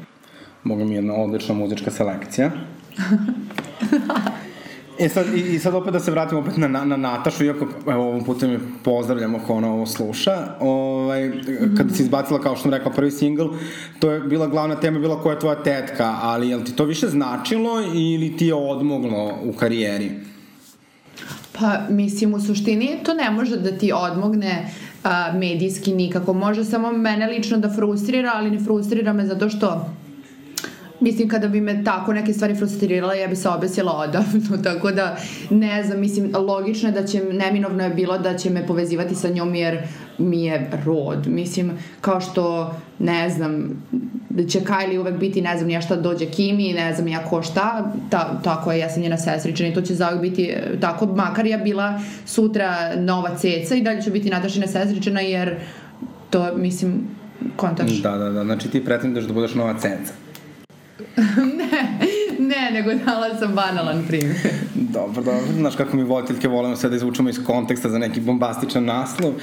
Boga 0.64 0.84
mi 0.84 0.92
je 0.92 0.96
jedna 0.96 1.14
odlična 1.14 1.56
muzička 1.56 1.92
selekcija. 1.92 2.52
E 5.00 5.10
sad, 5.10 5.26
i, 5.36 5.40
i 5.40 5.60
sad 5.60 5.76
opet 5.76 5.94
da 5.94 6.00
se 6.00 6.12
vratimo 6.12 6.42
opet 6.42 6.58
na, 6.58 6.68
na, 6.68 6.86
na 6.86 6.98
Natašu, 6.98 7.46
iako 7.46 7.68
evo, 7.88 8.08
ovom 8.08 8.24
putem 8.24 8.52
je 8.52 8.60
pozdravljam 8.84 9.36
ako 9.36 9.54
ona 9.54 9.74
ovo 9.74 9.86
sluša. 9.86 10.48
Ovaj, 10.60 11.32
kada 11.78 11.94
si 11.94 12.04
izbacila, 12.04 12.42
kao 12.42 12.56
što 12.56 12.62
sam 12.62 12.72
rekla, 12.72 12.92
prvi 12.92 13.12
singl, 13.12 13.46
to 14.00 14.12
je 14.12 14.20
bila 14.20 14.48
glavna 14.48 14.76
tema, 14.76 15.00
bila 15.00 15.22
koja 15.22 15.34
je 15.34 15.40
tvoja 15.40 15.64
tetka, 15.64 16.16
ali 16.22 16.50
je 16.50 16.58
li 16.58 16.64
ti 16.64 16.76
to 16.76 16.86
više 16.86 17.08
značilo 17.08 17.82
ili 17.96 18.38
ti 18.38 18.46
je 18.46 18.54
odmoglo 18.54 19.32
u 19.44 19.54
karijeri? 19.54 20.12
Pa, 21.60 21.80
mislim, 21.90 22.34
u 22.34 22.40
suštini 22.40 22.98
to 23.04 23.14
ne 23.14 23.32
može 23.32 23.58
da 23.58 23.78
ti 23.78 23.92
odmogne 23.94 24.72
a, 25.04 25.32
medijski 25.34 25.94
nikako. 25.94 26.34
Može 26.34 26.66
samo 26.66 26.92
mene 26.92 27.28
lično 27.28 27.58
da 27.58 27.74
frustrira, 27.74 28.32
ali 28.36 28.52
ne 28.52 28.60
frustrira 28.60 29.14
me 29.14 29.26
zato 29.26 29.50
što 29.50 29.90
Mislim, 31.00 31.30
kada 31.30 31.48
bi 31.48 31.62
me 31.62 31.84
tako 31.84 32.14
neke 32.14 32.34
stvari 32.34 32.56
frustrirala, 32.56 33.14
ja 33.14 33.28
bi 33.28 33.36
se 33.36 33.50
obesila 33.50 33.94
odavno, 33.94 34.58
tako 34.64 34.92
da, 34.92 35.18
ne 35.50 35.84
znam, 35.84 36.00
mislim, 36.00 36.32
logično 36.36 36.90
je 36.90 36.94
da 36.94 37.08
će, 37.08 37.24
neminovno 37.24 37.84
je 37.84 37.90
bilo 37.90 38.18
da 38.18 38.38
će 38.38 38.50
me 38.50 38.68
povezivati 38.68 39.16
sa 39.16 39.30
njom, 39.30 39.56
jer 39.56 39.88
mi 40.18 40.44
je 40.44 40.72
rod. 40.86 41.28
Mislim, 41.28 41.72
kao 42.02 42.22
što, 42.22 42.76
ne 43.00 43.30
znam, 43.30 43.84
da 44.30 44.48
će 44.48 44.60
Kylie 44.60 45.00
uvek 45.00 45.18
biti, 45.18 45.42
ne 45.42 45.58
znam, 45.58 45.70
ja 45.70 45.82
šta 45.82 45.96
dođe 45.96 46.26
Kimi, 46.26 46.74
ne 46.74 46.94
znam 46.94 47.08
ja 47.08 47.24
ko 47.24 47.42
šta, 47.42 47.94
ta, 48.10 48.42
tako 48.44 48.72
je, 48.72 48.80
ja 48.80 48.90
sam 48.90 49.02
njena 49.02 49.18
sestričana 49.18 49.70
i 49.70 49.74
to 49.74 49.82
će 49.82 49.96
zauvek 49.96 50.22
biti 50.22 50.44
e, 50.44 50.80
tako, 50.80 51.06
makar 51.06 51.46
ja 51.46 51.58
bila 51.58 52.00
sutra 52.26 52.96
nova 52.96 53.36
ceca 53.36 53.76
i 53.76 53.82
dalje 53.82 54.02
ću 54.02 54.12
biti 54.12 54.30
Natašina 54.30 54.68
sestričana 54.68 55.22
jer 55.22 55.56
to, 56.30 56.58
mislim, 56.58 57.08
kontaš. 57.56 57.92
Da, 57.92 58.18
da, 58.18 58.30
da, 58.30 58.44
znači 58.44 58.70
ti 58.70 58.86
pretenduješ 58.86 59.28
da 59.28 59.34
budeš 59.34 59.56
nova 59.56 59.80
ceca. 59.80 60.25
Ne, 61.58 62.00
ne, 62.40 62.72
nego 62.72 62.94
dala 63.06 63.38
sam 63.40 63.56
banalan 63.56 64.04
primjer. 64.08 64.38
dobro, 64.74 65.24
dobro. 65.24 65.42
Znaš 65.58 65.76
kako 65.76 65.98
mi 65.98 66.04
voditeljke 66.04 66.48
volimo 66.48 66.76
sve 66.76 66.90
da 66.90 66.96
izvučemo 66.96 67.30
iz 67.30 67.40
konteksta 67.46 67.90
za 67.90 67.98
neki 67.98 68.20
bombastičan 68.20 68.86
naslov. 68.86 69.34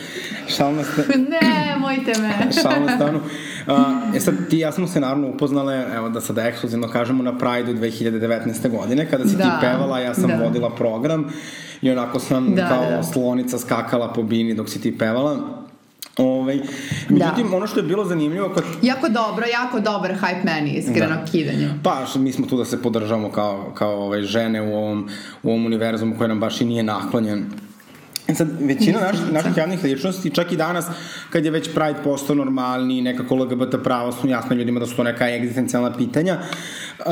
Šalno 0.49 0.83
ste... 0.85 1.19
ne, 1.19 1.77
mojte 1.79 2.13
me. 2.21 2.53
Šalno 2.63 2.89
stanu. 2.97 3.19
Uh, 3.19 4.17
e 4.17 4.21
sad, 4.21 4.35
ti 4.51 4.59
ja 4.59 4.73
smo 4.73 4.87
se 4.87 5.01
naravno 5.01 5.29
upoznale, 5.29 5.87
evo 5.95 6.09
da 6.09 6.21
sada 6.21 6.43
ekskluzivno 6.43 6.89
kažemo, 6.89 7.23
na 7.23 7.39
Pride-u 7.39 7.75
2019. 7.75 8.71
godine, 8.71 9.11
kada 9.11 9.29
si 9.29 9.37
da, 9.37 9.45
ti 9.45 9.51
pevala, 9.61 9.99
ja 9.99 10.15
sam 10.15 10.31
da. 10.31 10.37
vodila 10.45 10.75
program 10.75 11.33
i 11.83 11.91
onako 11.91 12.19
sam 12.19 12.55
da, 12.55 12.69
kao 12.69 12.91
da. 12.91 13.03
slonica 13.03 13.59
skakala 13.59 14.13
po 14.13 14.23
bini 14.23 14.55
dok 14.55 14.69
si 14.69 14.81
ti 14.81 14.99
pevala. 14.99 15.62
Ovaj, 16.17 16.61
međutim, 17.09 17.51
da. 17.51 17.57
ono 17.57 17.67
što 17.67 17.81
je 17.81 17.83
bilo 17.83 18.05
zanimljivo... 18.05 18.49
Kod... 18.49 18.65
Jako 18.83 19.09
dobro, 19.09 19.47
jako 19.47 19.81
dobar 19.81 20.15
hype 20.15 20.45
meni, 20.45 20.71
iskreno 20.71 21.15
da. 21.17 21.25
kidanje. 21.33 21.71
Pa, 21.83 22.07
mi 22.17 22.33
smo 22.33 22.47
tu 22.47 22.57
da 22.57 22.65
se 22.65 22.83
podržavamo 22.83 23.31
kao, 23.31 23.73
kao 23.75 24.03
ovaj, 24.03 24.23
žene 24.23 24.63
u 24.63 24.75
ovom, 24.77 25.09
u 25.43 25.51
ovom 25.51 25.67
univerzumu 25.67 26.15
koji 26.19 26.29
nam 26.29 26.41
baš 26.41 26.61
i 26.61 26.65
nije 26.65 26.83
naklonjen 26.83 27.45
sad, 28.35 28.49
većina 28.61 29.01
naših, 29.01 29.33
naših 29.33 29.57
javnih 29.57 29.85
ličnosti, 29.85 30.31
čak 30.31 30.53
i 30.53 30.57
danas, 30.57 30.87
kad 31.31 31.45
je 31.45 31.51
već 31.51 31.69
Pride 31.75 31.99
postao 32.05 32.37
normalni, 32.37 33.03
nekako 33.03 33.35
LGBT 33.35 33.75
prava 33.85 34.13
su 34.13 34.29
jasno 34.29 34.57
ljudima 34.57 34.81
da 34.81 34.87
su 34.87 34.97
to 34.97 35.03
neka 35.03 35.29
egzistencijalna 35.29 35.97
pitanja, 35.97 36.39
uh, 36.99 37.07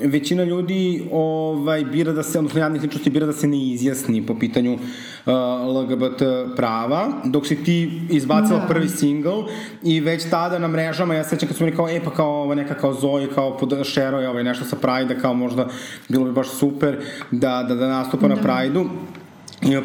većina 0.00 0.44
ljudi 0.44 1.08
ovaj, 1.12 1.84
bira 1.84 2.12
da 2.12 2.22
se, 2.22 2.38
odnosno 2.38 2.60
javnih 2.60 2.82
ličnosti 2.82 3.10
bira 3.10 3.26
da 3.26 3.32
se 3.32 3.46
ne 3.46 3.62
izjasni 3.62 4.26
po 4.26 4.38
pitanju 4.38 4.74
uh, 4.74 5.32
LGBT 5.76 6.22
prava, 6.56 7.08
dok 7.24 7.46
si 7.46 7.64
ti 7.64 8.00
izbacila 8.10 8.58
da. 8.58 8.66
prvi 8.66 8.88
single 8.88 9.44
i 9.82 10.00
već 10.00 10.30
tada 10.30 10.58
na 10.58 10.68
mrežama, 10.68 11.14
ja 11.14 11.24
sećam 11.24 11.48
kad 11.48 11.56
su 11.56 11.64
mi 11.64 11.76
kao, 11.76 11.88
e 11.88 12.00
pa 12.04 12.10
kao 12.10 12.42
ova 12.42 12.54
neka 12.54 12.74
kao 12.74 12.94
Zoe, 12.94 13.28
kao 13.34 13.58
pod 13.58 13.72
je 13.96 14.28
ovaj, 14.28 14.44
nešto 14.44 14.64
sa 14.64 14.76
Pride, 14.76 15.20
kao 15.20 15.34
možda 15.34 15.68
bilo 16.08 16.24
bi 16.24 16.32
baš 16.32 16.48
super 16.48 16.98
da, 17.30 17.64
da, 17.68 17.74
da 17.74 17.88
nastupa 17.88 18.28
da. 18.28 18.34
na 18.34 18.42
Pride-u 18.42 18.86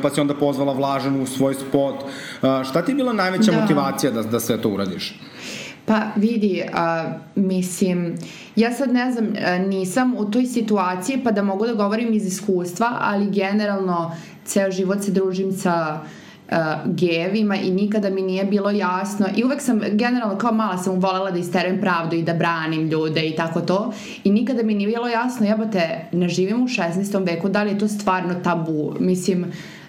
pa 0.01 0.09
si 0.09 0.21
onda 0.21 0.33
pozvala 0.33 0.73
Vlažanu 0.73 1.23
u 1.23 1.25
svoj 1.25 1.53
spot. 1.53 1.95
Uh, 2.03 2.63
šta 2.69 2.81
ti 2.81 2.91
je 2.91 2.95
bila 2.95 3.13
najveća 3.13 3.51
da. 3.51 3.61
motivacija 3.61 4.11
da, 4.11 4.23
da 4.23 4.39
sve 4.39 4.61
to 4.61 4.69
uradiš? 4.69 5.19
Pa 5.85 6.01
vidi, 6.15 6.63
a, 6.73 7.13
mislim, 7.35 8.15
ja 8.55 8.73
sad 8.73 8.93
ne 8.93 9.11
znam, 9.11 9.33
nisam 9.67 10.13
u 10.17 10.31
toj 10.31 10.45
situaciji 10.45 11.21
pa 11.23 11.31
da 11.31 11.43
mogu 11.43 11.67
da 11.67 11.73
govorim 11.73 12.13
iz 12.13 12.25
iskustva, 12.25 12.97
ali 13.01 13.31
generalno 13.31 14.11
ceo 14.45 14.71
život 14.71 15.03
se 15.03 15.11
družim 15.11 15.51
sa 15.51 16.01
uh, 16.01 16.20
gejevima 16.85 17.55
i 17.55 17.71
nikada 17.71 18.09
mi 18.09 18.21
nije 18.21 18.45
bilo 18.45 18.69
jasno 18.69 19.25
i 19.35 19.43
uvek 19.43 19.61
sam, 19.61 19.81
generalno 19.91 20.37
kao 20.37 20.51
mala 20.51 20.77
sam 20.77 20.99
volela 20.99 21.31
da 21.31 21.39
isterujem 21.39 21.81
pravdu 21.81 22.15
i 22.15 22.23
da 22.23 22.33
branim 22.33 22.87
ljude 22.87 23.27
i 23.27 23.35
tako 23.35 23.61
to 23.61 23.93
i 24.23 24.31
nikada 24.31 24.63
mi 24.63 24.73
nije 24.73 24.87
bilo 24.87 25.07
jasno, 25.07 25.45
jebate, 25.47 26.05
ne 26.11 26.29
živim 26.29 26.63
u 26.63 26.67
16. 26.67 27.25
veku, 27.25 27.49
da 27.49 27.63
li 27.63 27.71
je 27.71 27.79
to 27.79 27.87
stvarno 27.87 28.33
tabu, 28.43 28.93
mislim, 28.99 29.45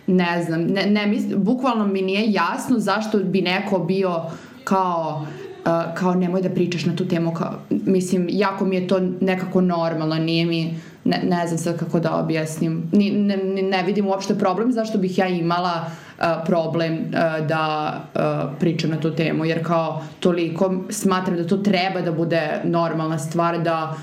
ne 0.07 0.43
znam, 0.47 0.63
ne, 0.63 0.87
ne, 0.87 1.07
mis, 1.07 1.25
bukvalno 1.37 1.87
mi 1.87 2.03
nije 2.03 2.33
jasno 2.33 2.79
zašto 2.79 3.19
bi 3.19 3.43
neko 3.43 3.79
bio 3.79 4.23
kao 4.65 5.27
uh, 5.65 5.95
kao 5.95 6.15
nemoj 6.15 6.43
da 6.43 6.51
pričaš 6.51 6.87
na 6.87 6.97
tu 6.97 7.09
temu 7.09 7.35
kao, 7.35 7.53
mislim, 7.71 8.27
jako 8.31 8.65
mi 8.65 8.77
je 8.77 8.89
to 8.89 9.01
nekako 9.21 9.61
normalno, 9.61 10.15
nije 10.15 10.47
mi 10.47 10.75
ne, 11.05 11.21
ne 11.29 11.47
znam 11.47 11.59
sad 11.59 11.79
kako 11.79 12.01
da 12.01 12.17
objasnim 12.17 12.83
Ni, 12.93 13.11
ne, 13.11 13.37
ne 13.63 13.83
vidim 13.83 14.07
uopšte 14.07 14.35
problem 14.35 14.73
zašto 14.73 14.99
bih 14.99 15.19
ja 15.19 15.29
imala 15.29 15.87
uh, 15.87 16.12
problem 16.47 16.93
uh, 16.93 17.47
da 17.47 17.95
uh, 18.15 18.21
pričam 18.61 18.91
na 18.91 19.01
tu 19.01 19.15
temu 19.15 19.45
jer 19.45 19.67
kao 19.67 20.03
toliko 20.21 20.75
smatram 20.91 21.37
da 21.37 21.47
to 21.47 21.57
treba 21.57 22.01
da 22.01 22.13
bude 22.13 22.61
normalna 22.65 23.19
stvar 23.19 23.63
da 23.63 23.97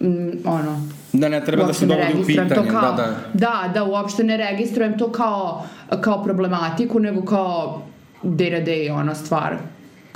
mm, 0.00 0.28
ono 0.44 0.88
da 1.12 1.28
ne 1.28 1.44
treba 1.44 1.64
da 1.64 1.72
se 1.72 1.86
dovodi 1.86 2.22
u 2.22 2.26
pitanje 2.26 2.70
kao, 2.70 2.92
da, 2.92 2.96
da. 2.96 3.14
da, 3.32 3.70
da 3.74 3.84
uopšte 3.84 4.24
ne 4.24 4.36
registrujem 4.36 4.98
to 4.98 5.12
kao, 5.12 5.66
kao 6.00 6.24
problematiku 6.24 7.00
nego 7.00 7.24
kao 7.24 7.82
day 8.22 8.58
to 8.58 8.70
day 8.70 8.92
ona 8.92 9.14
stvar 9.14 9.56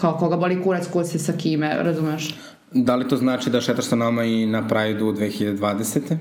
kao 0.00 0.16
koga 0.18 0.36
boli 0.36 0.62
kurac 0.62 0.86
ko 0.92 1.04
se 1.04 1.18
sa 1.18 1.32
kime, 1.32 1.76
razumeš? 1.82 2.34
Da 2.72 2.96
li 2.96 3.08
to 3.08 3.16
znači 3.16 3.50
da 3.50 3.60
šetaš 3.60 3.84
sa 3.84 3.96
nama 3.96 4.24
i 4.24 4.46
na 4.46 4.68
Pride-u 4.68 5.12
2020. 5.12 6.16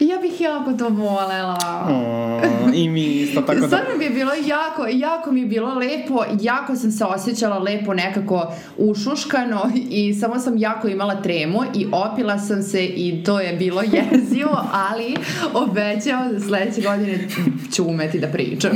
Ja 0.00 0.18
bih 0.22 0.31
jako 0.42 0.72
to 0.72 0.88
volela. 0.88 1.86
O, 1.88 2.40
I 2.74 2.88
mi 2.88 3.00
isto 3.00 3.40
tako 3.40 3.60
da... 3.60 3.66
Stvarno 3.66 3.96
mi 3.98 4.04
je 4.04 4.10
bilo 4.10 4.32
jako, 4.46 4.86
jako 4.90 5.32
mi 5.32 5.40
je 5.40 5.46
bilo 5.46 5.74
lepo, 5.74 6.24
jako 6.40 6.76
sam 6.76 6.90
se 6.90 7.04
osjećala 7.04 7.58
lepo 7.58 7.94
nekako 7.94 8.54
ušuškano 8.76 9.70
i 9.90 10.14
samo 10.14 10.38
sam 10.38 10.56
jako 10.56 10.88
imala 10.88 11.22
tremu 11.22 11.60
i 11.74 11.86
opila 11.92 12.38
sam 12.38 12.62
se 12.62 12.84
i 12.84 13.24
to 13.24 13.40
je 13.40 13.52
bilo 13.52 13.82
jezivo, 14.12 14.64
ali 14.72 15.16
obećao 15.54 16.32
da 16.32 16.40
sledeće 16.40 16.80
godine 16.80 17.28
ću 17.74 17.84
umeti 17.84 18.18
da 18.18 18.26
pričam. 18.26 18.70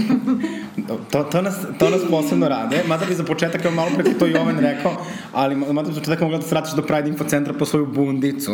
to, 1.10 1.24
to, 1.24 1.42
nas, 1.42 1.54
to 1.78 1.90
nas 1.90 2.00
posebno 2.10 2.48
rade, 2.48 2.82
mada 2.88 3.06
bi 3.06 3.14
za 3.14 3.24
početak, 3.24 3.62
kao 3.62 3.70
malo 3.70 3.90
pre 3.96 4.04
to 4.18 4.26
Jovan 4.26 4.58
rekao, 4.58 4.92
ali 5.32 5.56
mada 5.56 5.88
bi 5.88 5.94
za 5.94 6.00
početak 6.00 6.20
mogla 6.20 6.38
da 6.38 6.44
se 6.44 6.54
vratiš 6.54 6.74
do 6.74 6.82
Pride 6.82 7.08
Info 7.08 7.24
centra 7.24 7.54
po 7.54 7.64
svoju 7.64 7.86
bundicu. 7.86 8.52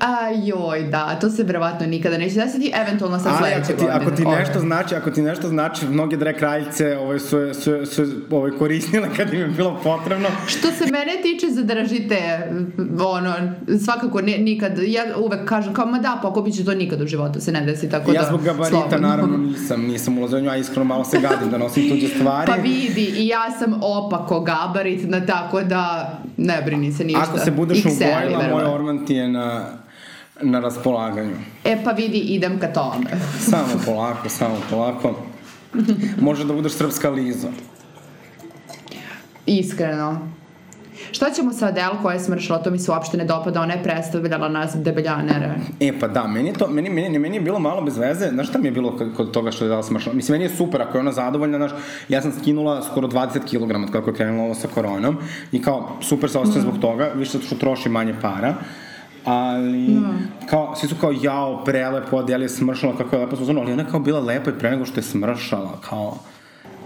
A 0.00 0.30
joj, 0.44 0.82
da, 0.82 1.18
to 1.20 1.30
se 1.30 1.42
verovatno 1.42 1.86
nikada 1.86 2.18
neće 2.18 2.29
desiti, 2.34 2.72
eventualno 2.74 3.18
sa 3.18 3.38
sledeće 3.38 3.72
godine. 3.72 3.90
Ako 3.92 4.10
ti 4.10 4.24
nešto 4.24 4.60
znači, 4.60 4.94
ako 4.94 5.10
ti 5.10 5.22
nešto 5.22 5.48
znači, 5.48 5.86
mnoge 5.86 6.16
drag 6.16 6.36
kraljice 6.36 6.96
ovaj, 6.98 7.18
su, 7.18 7.54
su, 7.54 7.86
su 7.86 8.02
ovaj, 8.30 8.50
koristile 8.50 9.08
kad 9.16 9.34
im 9.34 9.40
je 9.40 9.48
bilo 9.48 9.80
potrebno. 9.82 10.28
Što 10.46 10.70
se 10.70 10.84
mene 10.84 11.12
tiče, 11.22 11.46
zadržite 11.50 12.50
ono, 13.04 13.34
svakako 13.84 14.20
ne, 14.20 14.38
nikad, 14.38 14.78
ja 14.86 15.02
uvek 15.16 15.44
kažem 15.44 15.74
kao, 15.74 15.86
ma 15.86 15.98
da, 15.98 16.18
pokupit 16.22 16.56
ću 16.56 16.64
to 16.64 16.74
nikad 16.74 17.00
u 17.00 17.06
životu 17.06 17.40
se 17.40 17.52
ne 17.52 17.60
desi, 17.60 17.90
tako 17.90 18.10
ja 18.10 18.14
da... 18.14 18.20
Ja 18.20 18.28
zbog 18.28 18.42
gabarita, 18.42 18.70
slobodno. 18.70 19.08
naravno, 19.08 19.36
nisam, 19.36 19.82
nisam 19.82 20.18
ulazio 20.18 20.40
nju, 20.40 20.50
a 20.50 20.56
iskreno 20.56 20.84
malo 20.84 21.04
se 21.04 21.20
gadim 21.20 21.50
da 21.50 21.58
nosim 21.58 21.88
tuđe 21.90 22.08
stvari. 22.08 22.52
Pa 22.52 22.62
vidi, 22.62 23.12
i 23.16 23.26
ja 23.26 23.50
sam 23.58 23.80
opako 23.82 24.40
gabarit, 24.40 25.08
na 25.08 25.26
tako 25.26 25.62
da 25.62 26.12
ne 26.36 26.62
brini 26.64 26.92
se 26.92 27.04
ništa. 27.04 27.22
Ako 27.22 27.38
se 27.38 27.50
budeš 27.50 27.84
ugojila, 27.84 28.48
moj 28.50 28.64
orman 28.64 29.06
ti 29.06 29.14
je 29.14 29.28
na 29.28 29.64
na 30.42 30.60
raspolaganju. 30.60 31.36
E 31.64 31.84
pa 31.84 31.90
vidi, 31.90 32.18
idem 32.18 32.60
ka 32.60 32.72
tome. 32.72 33.06
samo 33.50 33.80
polako, 33.84 34.28
samo 34.28 34.56
polako. 34.70 35.14
Može 36.20 36.44
da 36.44 36.52
budeš 36.52 36.72
srpska 36.72 37.10
Liza. 37.10 37.48
Iskreno. 39.46 40.30
Šta 41.12 41.30
ćemo 41.30 41.52
sa 41.52 41.66
Adele 41.66 41.94
koja 42.02 42.14
je 42.14 42.20
smršala, 42.20 42.62
to 42.62 42.70
mi 42.70 42.78
se 42.78 42.90
uopšte 42.90 43.16
ne 43.16 43.24
dopada, 43.24 43.60
ona 43.60 43.74
je 43.74 43.82
predstavljala 43.82 44.48
nas 44.48 44.74
debeljanere. 44.74 45.54
E 45.80 45.92
pa 46.00 46.08
da, 46.08 46.26
meni 46.26 46.48
je 46.48 46.54
to, 46.54 46.68
meni, 46.68 46.90
meni, 46.90 47.18
meni 47.18 47.36
je 47.36 47.40
bilo 47.40 47.58
malo 47.58 47.82
bez 47.82 47.98
veze, 47.98 48.28
znaš 48.28 48.48
šta 48.48 48.58
mi 48.58 48.68
je 48.68 48.72
bilo 48.72 48.98
kod 49.16 49.30
toga 49.30 49.50
što 49.50 49.64
je 49.64 49.68
Adele 49.68 49.82
smršala? 49.82 50.16
Mislim, 50.16 50.34
meni 50.34 50.44
je 50.44 50.56
super, 50.56 50.82
ako 50.82 50.98
je 50.98 51.00
ona 51.00 51.12
zadovoljna, 51.12 51.58
znaš, 51.58 51.70
ja 52.08 52.22
sam 52.22 52.32
skinula 52.40 52.82
skoro 52.82 53.08
20 53.08 53.40
kg 53.50 53.84
od 53.84 53.92
kako 53.92 54.10
je 54.10 54.16
krenula 54.16 54.44
ovo 54.44 54.54
sa 54.54 54.68
koronom 54.68 55.16
i 55.52 55.62
kao, 55.62 55.96
super 56.00 56.30
se 56.30 56.38
osjećam 56.38 56.62
mm. 56.62 56.64
zbog 56.68 56.80
toga, 56.80 57.10
više 57.14 57.38
što 57.46 57.56
troši 57.56 57.88
manje 57.88 58.14
para 58.22 58.54
ali 59.30 59.88
no. 59.88 60.14
kao, 60.50 60.76
svi 60.76 60.88
su 60.88 60.94
kao 61.00 61.12
jao, 61.22 61.64
prelepo, 61.64 62.16
Adele 62.16 62.44
je 62.44 62.48
smršala, 62.48 62.96
kako 62.96 63.16
je 63.16 63.22
lepo 63.22 63.36
suzano, 63.36 63.60
ali 63.60 63.72
ona 63.72 63.84
kao 63.84 64.00
bila 64.00 64.20
lepa 64.20 64.50
i 64.50 64.58
pre 64.58 64.70
nego 64.70 64.84
što 64.84 64.98
je 64.98 65.02
smršala, 65.02 65.78
kao 65.88 66.18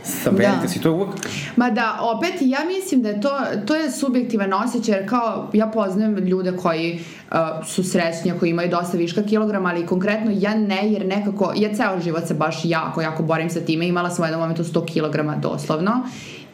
Saberite 0.04 0.62
da. 0.62 0.68
si, 0.68 0.80
to 0.80 0.92
uvek... 0.92 1.08
Ma 1.56 1.70
da, 1.70 1.98
opet, 2.00 2.34
ja 2.40 2.58
mislim 2.64 3.02
da 3.02 3.08
je 3.08 3.20
to, 3.20 3.30
to 3.66 3.74
je 3.74 3.90
subjektivan 3.90 4.52
osjećaj, 4.52 4.94
jer 4.94 5.08
kao, 5.08 5.50
ja 5.52 5.66
poznajem 5.66 6.16
ljude 6.16 6.56
koji 6.56 7.00
uh, 7.30 7.38
su 7.66 7.84
srećni, 7.84 8.32
koji 8.38 8.50
imaju 8.50 8.70
dosta 8.70 8.96
viška 8.96 9.22
kilograma, 9.22 9.68
ali 9.68 9.86
konkretno 9.86 10.30
ja 10.34 10.54
ne, 10.54 10.92
jer 10.92 11.06
nekako, 11.06 11.52
ja 11.56 11.74
ceo 11.74 12.00
život 12.00 12.26
se 12.26 12.34
baš 12.34 12.60
jako, 12.64 13.02
jako 13.02 13.22
borim 13.22 13.50
sa 13.50 13.60
time, 13.60 13.88
imala 13.88 14.10
sam 14.10 14.22
u 14.22 14.26
jednom 14.26 14.40
momentu 14.40 14.64
100 14.64 14.86
kilograma 14.86 15.36
doslovno, 15.36 15.92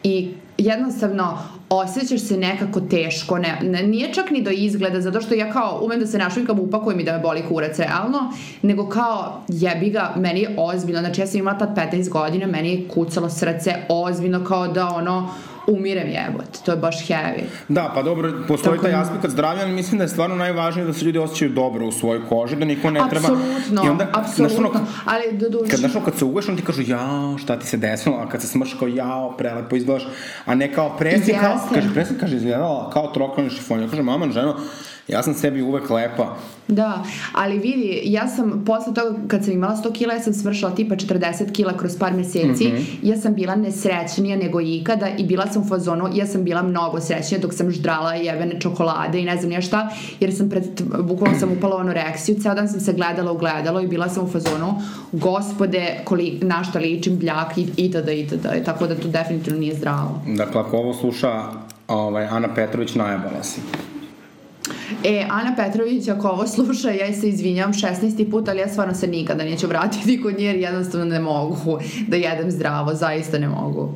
i 0.03 0.33
jednostavno 0.63 1.37
osjećaš 1.69 2.21
se 2.21 2.37
nekako 2.37 2.81
teško, 2.81 3.37
ne, 3.37 3.59
ne, 3.63 3.83
nije 3.83 4.13
čak 4.13 4.31
ni 4.31 4.41
do 4.41 4.49
izgleda, 4.49 5.01
zato 5.01 5.21
što 5.21 5.33
ja 5.33 5.51
kao 5.53 5.79
umem 5.83 5.99
da 5.99 6.07
se 6.07 6.17
našminkam, 6.17 6.59
upakujem 6.59 6.99
i 6.99 7.03
da 7.03 7.11
me 7.11 7.19
boli 7.19 7.43
kurac 7.49 7.79
realno, 7.79 8.33
nego 8.61 8.89
kao 8.89 9.43
jebi 9.47 9.89
ga, 9.89 10.13
meni 10.17 10.39
je 10.39 10.55
ozbiljno, 10.57 10.99
znači 10.99 11.21
ja 11.21 11.27
sam 11.27 11.39
imala 11.39 11.57
tad 11.57 11.75
15 11.75 12.09
godina, 12.09 12.47
meni 12.47 12.73
je 12.73 12.87
kucalo 12.87 13.29
srce 13.29 13.75
ozbiljno 13.89 14.45
kao 14.45 14.67
da 14.67 14.87
ono, 14.87 15.29
umirem 15.71 16.07
jebote, 16.07 16.59
to 16.65 16.71
je 16.71 16.77
baš 16.77 17.07
heavy. 17.07 17.43
Da, 17.67 17.91
pa 17.95 18.03
dobro, 18.03 18.33
postoji 18.47 18.77
Tako 18.77 18.91
taj 18.91 19.01
aspekt 19.01 19.29
zdravlja, 19.29 19.63
ali 19.63 19.71
mislim 19.71 19.97
da 19.97 20.03
je 20.03 20.07
stvarno 20.07 20.35
najvažnije 20.35 20.85
da 20.87 20.93
se 20.93 21.05
ljudi 21.05 21.19
osjećaju 21.19 21.51
dobro 21.51 21.87
u 21.87 21.91
svojoj 21.91 22.27
koži, 22.29 22.55
da 22.55 22.65
niko 22.65 22.89
ne 22.89 23.01
treba... 23.09 23.27
Apsolutno, 23.27 23.85
I 23.85 23.89
onda, 23.89 24.07
apsolutno, 24.13 24.69
ono, 24.69 24.85
ali 25.05 25.37
do 25.37 25.49
duše... 25.49 25.71
Kad, 25.71 25.79
znaš, 25.79 25.95
ono, 25.95 26.05
kad 26.05 26.17
se 26.17 26.25
uguješ, 26.25 26.49
on 26.49 26.55
ti 26.55 26.63
kažu, 26.63 26.81
jao, 26.81 27.37
šta 27.37 27.59
ti 27.59 27.67
se 27.67 27.77
desilo, 27.77 28.15
a 28.15 28.29
kad 28.29 28.41
se 28.41 28.47
smrš 28.47 28.73
kao, 28.79 28.87
jao, 28.87 29.37
prelepo 29.37 29.75
izgledaš, 29.75 30.07
a 30.45 30.55
ne 30.55 30.73
kao 30.73 30.97
presi, 30.97 31.33
kao, 31.41 31.59
kaže, 31.73 31.93
presi, 31.93 32.13
kaže, 32.19 32.35
izgledala 32.35 32.89
kao 32.89 33.11
troklani 33.13 33.49
šifon. 33.49 33.81
Ja 33.81 33.89
kažem, 33.89 34.05
mama, 34.05 34.31
ženo, 34.31 34.55
ja 35.07 35.23
sam 35.23 35.33
sebi 35.33 35.61
uvek 35.61 35.89
lepa. 35.89 36.35
Da, 36.67 37.03
ali 37.33 37.59
vidi, 37.59 38.01
ja 38.05 38.27
sam 38.27 38.63
posle 38.65 38.93
toga 38.93 39.17
kad 39.27 39.45
sam 39.45 39.53
imala 39.53 39.75
100 39.75 39.93
kila, 39.93 40.13
ja 40.13 40.19
sam 40.19 40.33
svršila 40.33 40.71
tipa 40.71 40.95
40 40.95 41.51
kila 41.51 41.77
kroz 41.77 41.97
par 41.97 42.13
meseci, 42.13 42.67
Mhm. 42.67 42.83
ja 43.01 43.17
sam 43.17 43.33
bila 43.35 43.55
nesrećnija 43.55 44.37
nego 44.37 44.61
ikada 44.61 45.07
i 45.09 45.23
bila 45.23 45.47
sam 45.47 45.61
u 45.61 45.67
fazonu, 45.67 46.09
ja 46.13 46.27
sam 46.27 46.43
bila 46.43 46.61
mnogo 46.61 47.01
srećnija 47.01 47.41
dok 47.41 47.53
sam 47.53 47.71
ždrala 47.71 48.13
jebene 48.13 48.59
čokolade 48.59 49.19
i 49.19 49.25
ne 49.25 49.37
znam 49.37 49.49
nije 49.49 49.61
šta, 49.61 49.89
jer 50.19 50.35
sam 50.35 50.49
pred, 50.49 50.63
bukvalno 50.99 51.39
sam 51.39 51.51
upala 51.51 51.75
u 51.75 51.79
anoreksiju, 51.79 52.35
ceo 52.35 52.55
dan 52.55 52.69
sam 52.69 52.79
se 52.79 52.93
gledala 52.93 53.31
u 53.31 53.37
gledalo 53.37 53.81
i 53.81 53.87
bila 53.87 54.09
sam 54.09 54.23
u 54.23 54.29
fazonu, 54.29 54.73
gospode, 55.11 56.01
koli, 56.03 56.39
na 56.41 56.63
šta 56.63 56.79
ličim, 56.79 57.17
bljak 57.17 57.57
i 57.57 57.67
itd. 57.77 58.09
itd. 58.09 58.47
Tako 58.65 58.87
da 58.87 58.95
to 58.95 59.07
definitivno 59.07 59.59
nije 59.59 59.75
zdravo. 59.75 60.21
Dakle, 60.27 60.61
ako 60.61 60.77
ovo 60.77 60.93
sluša 60.93 61.43
ovaj, 61.87 62.25
Ana 62.25 62.53
Petrović, 62.55 62.95
najebala 62.95 63.43
si. 63.43 63.61
E, 65.03 65.25
Ana 65.29 65.55
Petrović, 65.55 66.07
ako 66.07 66.27
ovo 66.27 66.47
sluša, 66.47 66.89
ja 66.89 67.13
se 67.13 67.29
izvinjam 67.29 67.73
16. 67.73 68.31
put, 68.31 68.49
ali 68.49 68.59
ja 68.59 68.67
stvarno 68.67 68.93
se 68.93 69.07
nikada 69.07 69.43
neću 69.43 69.67
vratiti 69.67 70.21
kod 70.21 70.37
nje 70.39 70.45
jer 70.45 70.55
jednostavno 70.55 71.05
ne 71.05 71.19
mogu 71.19 71.79
da 72.07 72.17
jedem 72.17 72.51
zdravo, 72.51 72.93
zaista 72.93 73.39
ne 73.39 73.47
mogu. 73.47 73.93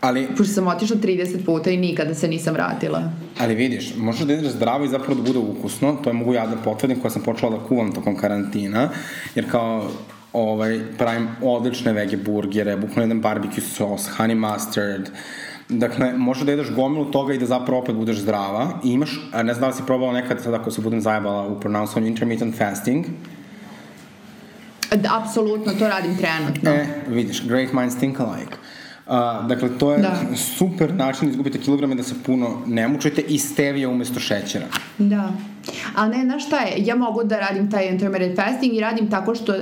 Ali, 0.00 0.26
Pošto 0.36 0.54
sam 0.54 0.66
otišla 0.66 0.96
30 0.96 1.44
puta 1.44 1.70
i 1.70 1.76
nikada 1.76 2.14
se 2.14 2.28
nisam 2.28 2.54
vratila. 2.54 3.02
ali 3.38 3.54
vidiš, 3.54 3.94
možeš 3.96 4.26
da 4.26 4.32
ideš 4.32 4.52
zdravo 4.52 4.84
i 4.84 4.88
zapravo 4.88 5.14
da 5.14 5.22
bude 5.22 5.38
ukusno, 5.38 5.96
to 6.04 6.10
je 6.10 6.14
mogu 6.14 6.34
ja 6.34 6.46
da 6.46 6.56
potvrdim 6.56 7.00
koja 7.00 7.10
sam 7.10 7.22
počela 7.22 7.58
da 7.58 7.64
kuvam 7.64 7.92
tokom 7.92 8.16
karantina, 8.16 8.88
jer 9.34 9.50
kao 9.50 9.90
ovaj, 10.32 10.80
pravim 10.98 11.28
odlične 11.42 11.92
vege 11.92 12.16
burgere, 12.16 12.76
bukvalno 12.76 13.02
jedan 13.02 13.20
barbecue 13.20 13.62
sos, 13.64 14.08
honey 14.18 14.34
mustard, 14.34 15.08
Dakle, 15.72 16.12
može 16.16 16.44
da 16.44 16.50
jedeš 16.52 16.70
gomilu 16.70 17.04
toga 17.04 17.34
i 17.34 17.38
da 17.38 17.46
zapravo 17.46 17.80
opet 17.80 17.94
budeš 17.96 18.16
zdrava 18.18 18.80
i 18.84 18.92
imaš, 18.92 19.20
ne 19.44 19.54
znam 19.54 19.70
da 19.70 19.76
si 19.76 19.82
probala 19.86 20.12
nekad, 20.12 20.42
sad 20.42 20.54
ako 20.54 20.70
se 20.70 20.80
budem 20.80 21.00
zajebala 21.00 21.46
u 21.48 21.60
pronounceovanju 21.60 22.06
intermittent 22.06 22.58
fasting, 22.58 23.06
Da, 24.96 25.20
apsolutno, 25.22 25.72
to 25.78 25.88
radim 25.88 26.16
trenutno. 26.16 26.70
E, 26.70 26.86
vidiš, 27.08 27.46
great 27.46 27.72
minds 27.72 27.96
think 27.96 28.20
alike. 28.20 28.56
Uh, 29.06 29.46
dakle, 29.48 29.68
to 29.78 29.92
je 29.92 29.98
Da. 29.98 30.16
super 30.36 30.94
način 30.94 31.26
da 31.26 31.30
izgubite 31.30 31.58
kilograme 31.58 31.94
da 31.94 32.02
se 32.02 32.14
puno 32.26 32.62
ne 32.66 32.88
mučite 32.88 33.20
i 33.22 33.38
stevija 33.38 33.88
umesto 33.88 34.20
šećera. 34.20 34.66
Da. 34.98 35.32
Ali 35.94 36.16
ne, 36.16 36.24
znaš 36.24 36.46
šta 36.46 36.60
je, 36.60 36.74
ja 36.86 36.96
mogu 36.96 37.24
da 37.24 37.38
radim 37.38 37.70
taj 37.70 37.88
intermittent 37.88 38.36
fasting 38.36 38.74
i 38.74 38.80
radim 38.80 39.10
tako 39.10 39.34
što 39.34 39.52
uh, 39.52 39.58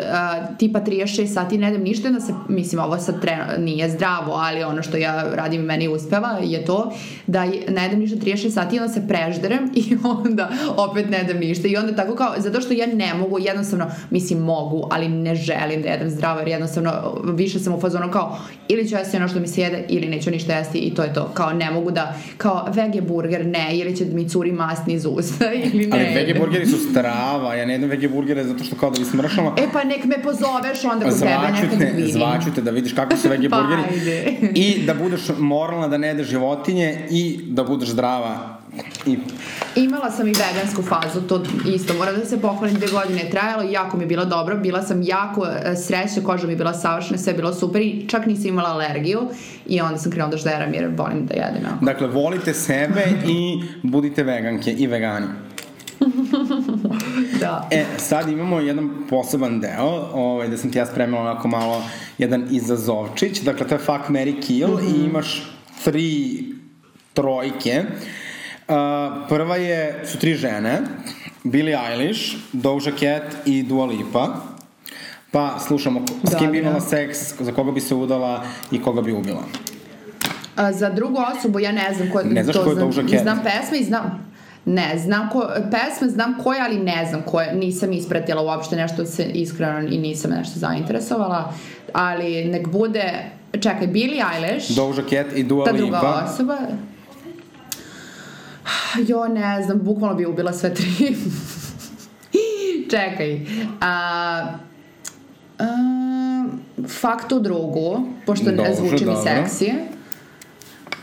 tipa 0.59 0.81
36 0.81 1.27
sati 1.27 1.59
ne 1.59 1.67
jedem 1.67 1.83
ništa, 1.83 2.11
da 2.11 2.21
se, 2.21 2.33
mislim, 2.49 2.83
ovo 2.83 2.99
sad 2.99 3.21
tre, 3.21 3.39
nije 3.59 3.91
zdravo, 3.91 4.33
ali 4.33 4.63
ono 4.63 4.83
što 4.83 4.97
ja 4.97 5.25
radim 5.35 5.61
i 5.61 5.65
meni 5.65 5.89
uspeva 5.89 6.39
je 6.43 6.65
to 6.65 6.93
da 7.27 7.45
ne 7.45 7.83
jedem 7.83 7.99
ništa 7.99 8.17
36 8.17 8.51
sati 8.51 8.77
i 8.77 8.79
onda 8.79 8.93
se 8.93 9.09
prežderem 9.09 9.71
i 9.83 9.97
onda 10.05 10.51
opet 10.77 11.11
ne 11.11 11.19
jedem 11.19 11.39
ništa. 11.39 11.69
I 11.69 11.77
onda 11.77 11.97
tako 11.97 12.15
kao, 12.15 12.35
zato 12.39 12.61
što 12.61 12.73
ja 12.73 12.87
ne 12.87 13.15
mogu, 13.15 13.39
jednostavno, 13.39 13.87
mislim 14.11 14.39
mogu, 14.39 14.89
ali 14.91 15.09
ne 15.09 15.35
želim 15.35 15.83
da 15.83 15.89
jedem 15.89 16.11
zdravo 16.11 16.39
jer 16.39 16.49
jednostavno 16.49 16.93
više 17.25 17.59
sam 17.59 17.75
u 17.75 17.81
fazonu 17.81 18.11
kao 18.11 18.39
ili 18.69 18.89
ću 18.89 18.97
jesti 18.97 19.17
ono 19.17 19.29
što 19.29 19.41
mi 19.41 19.49
se 19.49 19.61
jede 19.61 19.85
ili 19.89 20.09
neću 20.09 20.31
ništa 20.31 20.53
jesti 20.53 20.79
i 20.79 20.95
to 20.95 21.03
je 21.03 21.15
to, 21.15 21.31
kao 21.35 21.53
ne 21.53 21.71
mogu 21.71 21.91
da, 21.91 22.15
kao 22.37 22.69
vege 22.75 23.01
burger 23.01 23.47
ne, 23.47 23.79
ili 23.79 23.97
će 23.97 24.05
mi 24.05 24.29
curi 24.29 24.53
masni 24.53 24.95
iz 24.95 25.07
usta 25.07 25.53
ili 25.73 25.87
ne. 25.87 25.97
Ali 25.97 26.20
vege 26.21 26.39
burgeri 26.39 26.67
su 26.67 26.77
strava, 26.91 27.55
ja 27.55 27.67
ne 27.67 27.73
jedem 27.75 27.91
vege 27.91 28.09
burgere 28.09 28.45
zato 28.45 28.65
što 28.65 28.77
kao 28.77 28.91
da 28.91 28.99
bi 28.99 29.05
smršala. 29.05 29.55
E 29.59 29.67
pa 29.73 29.85
nek 29.85 30.05
me 30.05 30.23
pozoveš 30.23 30.85
onda 30.85 31.05
kod 31.05 31.19
tebe 31.19 31.53
nekad 31.53 31.79
te, 31.79 31.93
vidim. 31.97 32.13
zvaću 32.13 32.55
te 32.55 32.63
da 32.63 32.71
vidiš 32.71 32.93
kako 32.93 33.17
su 33.17 33.29
vege 33.29 33.49
Pa, 33.51 33.57
burgeri. 33.57 33.83
ajde. 33.91 34.37
I 34.55 34.83
da 34.87 34.95
budeš 34.95 35.21
moralna 35.39 35.89
da 35.89 35.99
ne 35.99 36.09
jedeš 36.09 36.27
životinje 36.27 37.07
i 37.11 37.41
da 37.49 37.65
budeš 37.65 37.89
zdrava. 37.89 38.57
I 39.07 39.19
Imala 39.77 40.11
sam 40.11 40.29
i 40.29 40.33
vegansku 40.33 40.83
fazu, 40.83 41.21
to 41.21 41.43
isto, 41.75 41.95
moram 41.95 42.17
da 42.17 42.25
se 42.25 42.41
pohvalim, 42.41 42.75
dve 42.75 42.89
godine 42.89 43.21
je 43.21 43.31
trajalo 43.31 43.63
i 43.63 43.73
jako 43.73 43.97
mi 43.97 44.03
je 44.03 44.07
bilo 44.07 44.25
dobro, 44.25 44.57
bila 44.57 44.83
sam 44.83 45.03
jako 45.03 45.47
e, 45.47 45.77
srećna, 45.77 46.23
koža 46.25 46.47
mi 46.47 46.53
je 46.53 46.57
bila 46.57 46.75
savršena, 46.75 47.19
sve 47.19 47.33
je 47.33 47.37
bilo 47.37 47.55
super 47.55 47.83
i 47.83 48.05
čak 48.09 48.27
nisam 48.27 48.47
imala 48.47 48.71
alergiju 48.71 49.21
i 49.67 49.81
onda 49.81 49.99
sam 49.99 50.13
krenula 50.13 50.31
da 50.31 50.37
žderam 50.37 50.75
jer 50.75 50.91
volim 50.97 51.27
da 51.27 51.35
jedem. 51.35 51.63
Jako. 51.63 51.85
Dakle, 51.85 52.07
volite 52.09 52.55
sebe 52.55 53.05
i 53.27 53.63
budite 53.83 54.23
veganke 54.23 54.73
i 54.73 54.87
vegani. 54.87 55.27
Da. 57.41 57.69
E, 57.71 57.85
sad 57.99 58.29
imamo 58.29 58.61
jedan 58.61 58.91
poseban 59.11 59.61
deo, 59.61 59.87
ovaj, 60.15 60.49
da 60.49 60.57
sam 60.57 60.73
ti 60.73 60.79
ja 60.79 60.87
spremila 60.87 61.21
onako 61.21 61.49
malo 61.49 61.83
jedan 62.19 62.47
izazovčić, 62.51 63.41
dakle 63.41 63.67
to 63.69 63.75
je 63.75 63.79
fuck, 63.79 64.09
marry, 64.09 64.43
kill 64.43 64.69
Mhm. 64.71 64.87
i 64.87 65.01
imaš 65.01 65.51
tri 65.85 66.45
trojke. 67.15 67.83
Uh, 68.61 68.75
prva 69.29 69.57
je, 69.57 70.03
su 70.05 70.19
tri 70.19 70.35
žene, 70.35 70.81
Billie 71.45 71.79
Eilish, 71.91 72.21
Doja 72.53 72.81
Cat 72.93 73.23
i 73.45 73.63
Dua 73.63 73.87
Lipa. 73.87 74.29
Pa 75.31 75.59
slušamo 75.59 76.01
ko- 76.01 76.15
s 76.25 76.35
kim 76.35 76.53
bi 76.53 76.59
imala 76.59 76.81
seks, 76.81 77.19
za 77.41 77.53
koga 77.53 77.73
bi 77.73 77.81
se 77.81 77.95
udala 77.95 78.43
i 78.71 78.83
koga 78.83 79.03
bi 79.03 79.13
ubila. 79.13 79.43
A, 80.57 80.73
za 80.73 80.91
drugu 80.91 81.17
osobu 81.31 81.61
ja 81.61 81.73
ne 81.73 81.95
znam 81.95 82.11
ko, 82.11 82.23
Ne 82.25 82.45
znaš 82.45 82.57
to 82.57 82.65
ko 82.65 82.71
je 82.71 82.77
Doja 82.77 82.93
Cat? 82.93 83.23
Znam 83.23 83.39
pesme 83.39 83.79
i 83.79 83.85
znam 83.85 84.30
Ne, 84.65 84.99
znam 84.99 85.29
ko, 85.31 85.49
pesme 85.71 86.09
znam 86.09 86.35
koje, 86.45 86.61
ali 86.61 86.79
ne 86.79 87.07
znam 87.09 87.23
koje, 87.23 87.55
nisam 87.55 87.93
ispratila 87.93 88.43
uopšte 88.43 88.77
nešto 88.77 89.07
se 89.07 89.25
iskreno 89.25 89.89
i 89.89 89.99
nisam 89.99 90.31
nešto 90.31 90.59
zainteresovala, 90.59 91.53
ali 91.93 92.45
nek 92.45 92.69
bude, 92.69 93.31
čekaj, 93.53 93.87
Billie 93.87 94.25
Eilish, 94.35 94.77
Doja 94.77 94.95
Cat 94.95 95.37
i 95.37 95.43
Dua 95.43 95.65
ta 95.65 95.73
druga 95.73 95.97
Lipa. 95.97 96.27
osoba, 96.33 96.59
jo 99.09 99.29
ne 99.29 99.63
znam, 99.63 99.79
bukvalno 99.83 100.17
bi 100.17 100.27
ubila 100.27 100.53
sve 100.53 100.75
tri. 100.75 101.17
čekaj, 102.91 103.47
a, 103.81 104.47
a, 105.59 105.67
fuck 106.89 107.29
tu 107.29 107.41
drugu, 107.41 108.09
pošto 108.27 108.51
ne 108.51 108.57
Dobro, 108.57 108.75
zvuči 108.75 109.07
mi 109.07 109.15
seksi. 109.25 109.73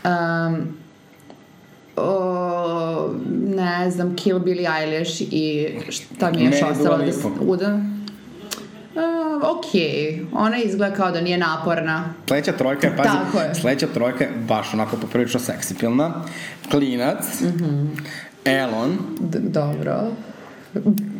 Um, 0.04 0.78
o, 1.98 3.14
ne 3.46 3.90
znam, 3.90 4.16
Kill 4.16 4.38
Billie 4.38 4.68
Eilish 4.72 5.22
i 5.22 5.68
šta 5.88 6.30
mi 6.30 6.38
je 6.38 6.44
još 6.46 6.62
ostalo 6.62 6.98
da 6.98 7.12
se 7.12 7.28
Lipa. 7.28 7.40
uda. 7.42 7.80
Uh, 8.94 9.02
ok, 9.48 9.64
ona 10.34 10.56
izgleda 10.58 10.94
kao 10.94 11.10
da 11.10 11.20
nije 11.20 11.38
naporna. 11.38 12.14
Sledeća 12.26 12.52
trojka 12.52 12.86
je, 12.86 12.96
pazi, 12.96 13.08
Tako 13.08 13.40
je. 13.40 13.54
sledeća 13.54 13.86
trojka 13.86 14.24
je 14.24 14.30
baš 14.38 14.74
onako 14.74 14.96
poprilično 14.96 15.40
seksipilna. 15.40 16.24
Klinac, 16.70 17.40
Mhm. 17.40 17.86
Elon 18.44 18.96
D 19.20 19.38
dobro. 19.40 20.00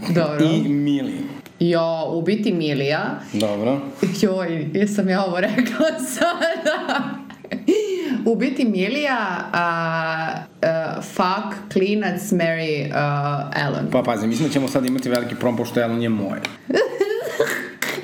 Dobro. 0.09 0.45
i 0.47 0.69
Mili. 0.69 1.15
Jo, 1.61 1.83
ubiti 2.09 2.53
Milija. 2.53 3.21
Dobro. 3.33 3.81
Joj, 4.21 4.71
jesam 4.75 5.09
ja 5.09 5.25
ovo 5.25 5.41
rekla 5.41 5.87
sada. 6.11 7.01
Ubiti 8.33 8.65
Milija, 8.65 9.19
a, 9.53 10.33
a, 10.63 11.01
fuck, 11.03 11.73
klinac, 11.73 12.21
Mary, 12.33 12.91
uh, 12.91 13.67
Ellen. 13.67 13.91
Pa 13.93 14.03
pazi, 14.03 14.27
mislim 14.27 14.49
da 14.49 14.53
ćemo 14.53 14.69
sad 14.69 14.87
imati 14.87 15.09
veliki 15.09 15.35
prom, 15.35 15.57
pošto 15.57 15.81
Elon 15.81 16.03
je 16.03 16.09
moj. 16.09 16.39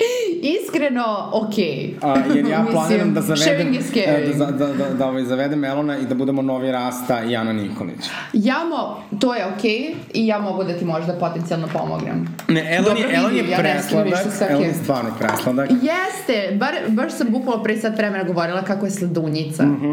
Iskreno, 0.55 1.31
okej. 1.33 1.95
A, 2.03 2.15
jer 2.35 2.49
ja 2.49 2.65
planiram 2.73 3.15
da 3.15 3.21
zavedem, 3.21 3.75
e, 3.95 4.33
da, 4.39 4.47
da, 4.47 4.67
da, 4.67 4.89
da, 4.89 5.07
ovaj, 5.07 5.25
zavedem 5.25 5.65
Elona 5.65 5.99
i 5.99 6.07
da 6.07 6.15
budemo 6.15 6.43
novi 6.43 6.73
Rasta 6.73 7.23
i 7.23 7.37
Ana 7.37 7.53
Nikolić. 7.53 8.05
Ja 8.33 8.59
mo, 8.65 9.03
to 9.19 9.35
je 9.35 9.47
okej 9.47 9.95
i 10.15 10.27
ja 10.27 10.39
mogu 10.39 10.65
da 10.65 10.79
ti 10.79 10.85
možda 10.85 11.13
potencijalno 11.13 11.69
pomognem. 11.73 12.37
Ne, 12.49 12.77
Elon 12.77 12.97
je, 12.97 13.15
Elon 13.15 13.37
je 13.37 13.51
ja 13.51 13.59
presladak, 13.59 14.51
Elon 14.51 14.63
je 14.65 14.75
stvarno 14.75 15.11
presladak. 15.19 15.71
Jeste, 15.71 16.57
bar, 16.57 16.75
baš 16.89 17.13
sam 17.13 17.27
bukvalo 17.31 17.63
pre 17.63 17.77
sat 17.77 17.97
vremena 17.99 18.25
govorila 18.25 18.63
kako 18.63 18.87
je 18.87 18.91
sladunjica. 18.91 19.63
Mhm. 19.63 19.93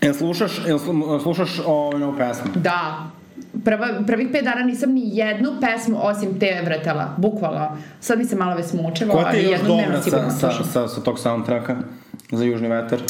Jel 0.00 0.14
slušaš, 0.14 0.60
jel 0.66 0.78
slu- 0.78 1.22
slušaš 1.22 1.60
ovaj 1.66 2.00
novu 2.00 2.16
pesmu? 2.18 2.50
Da. 2.54 3.10
Prva, 3.64 3.88
prvih 4.06 4.28
pet 4.32 4.44
dana 4.44 4.62
nisam 4.62 4.92
ni 4.92 5.16
jednu 5.16 5.50
pesmu 5.60 5.98
osim 6.02 6.38
te 6.40 6.62
vretela, 6.64 7.14
bukvalno. 7.16 7.76
Sad 8.00 8.18
mi 8.18 8.24
se 8.24 8.36
malo 8.36 8.56
već 8.56 8.66
ti 9.30 9.38
ali 9.38 9.42
jednu 9.42 9.74
dnevno 9.74 9.96
sa, 9.96 10.02
sigurno 10.02 10.30
sa, 10.30 10.38
slušam. 10.38 10.64
sa, 10.72 10.88
sa 10.88 11.00
tog 11.00 11.18
soundtracka 11.18 11.76
za 12.32 12.44
Južni 12.44 12.68
vetar? 12.68 12.98
Uh, 12.98 13.04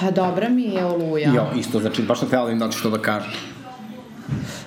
pa 0.00 0.10
dobra 0.10 0.48
mi 0.48 0.62
je 0.62 0.84
Oluja. 0.84 1.32
Jo, 1.34 1.46
isto, 1.56 1.80
znači 1.80 2.02
baš 2.02 2.18
sam 2.18 2.28
htjela 2.28 2.44
da 2.44 2.52
im 2.52 2.58
da 2.58 2.64
li 2.64 2.72
ćeš 2.72 2.82
to 2.82 2.90
da 2.90 2.98
kažeš. 2.98 3.46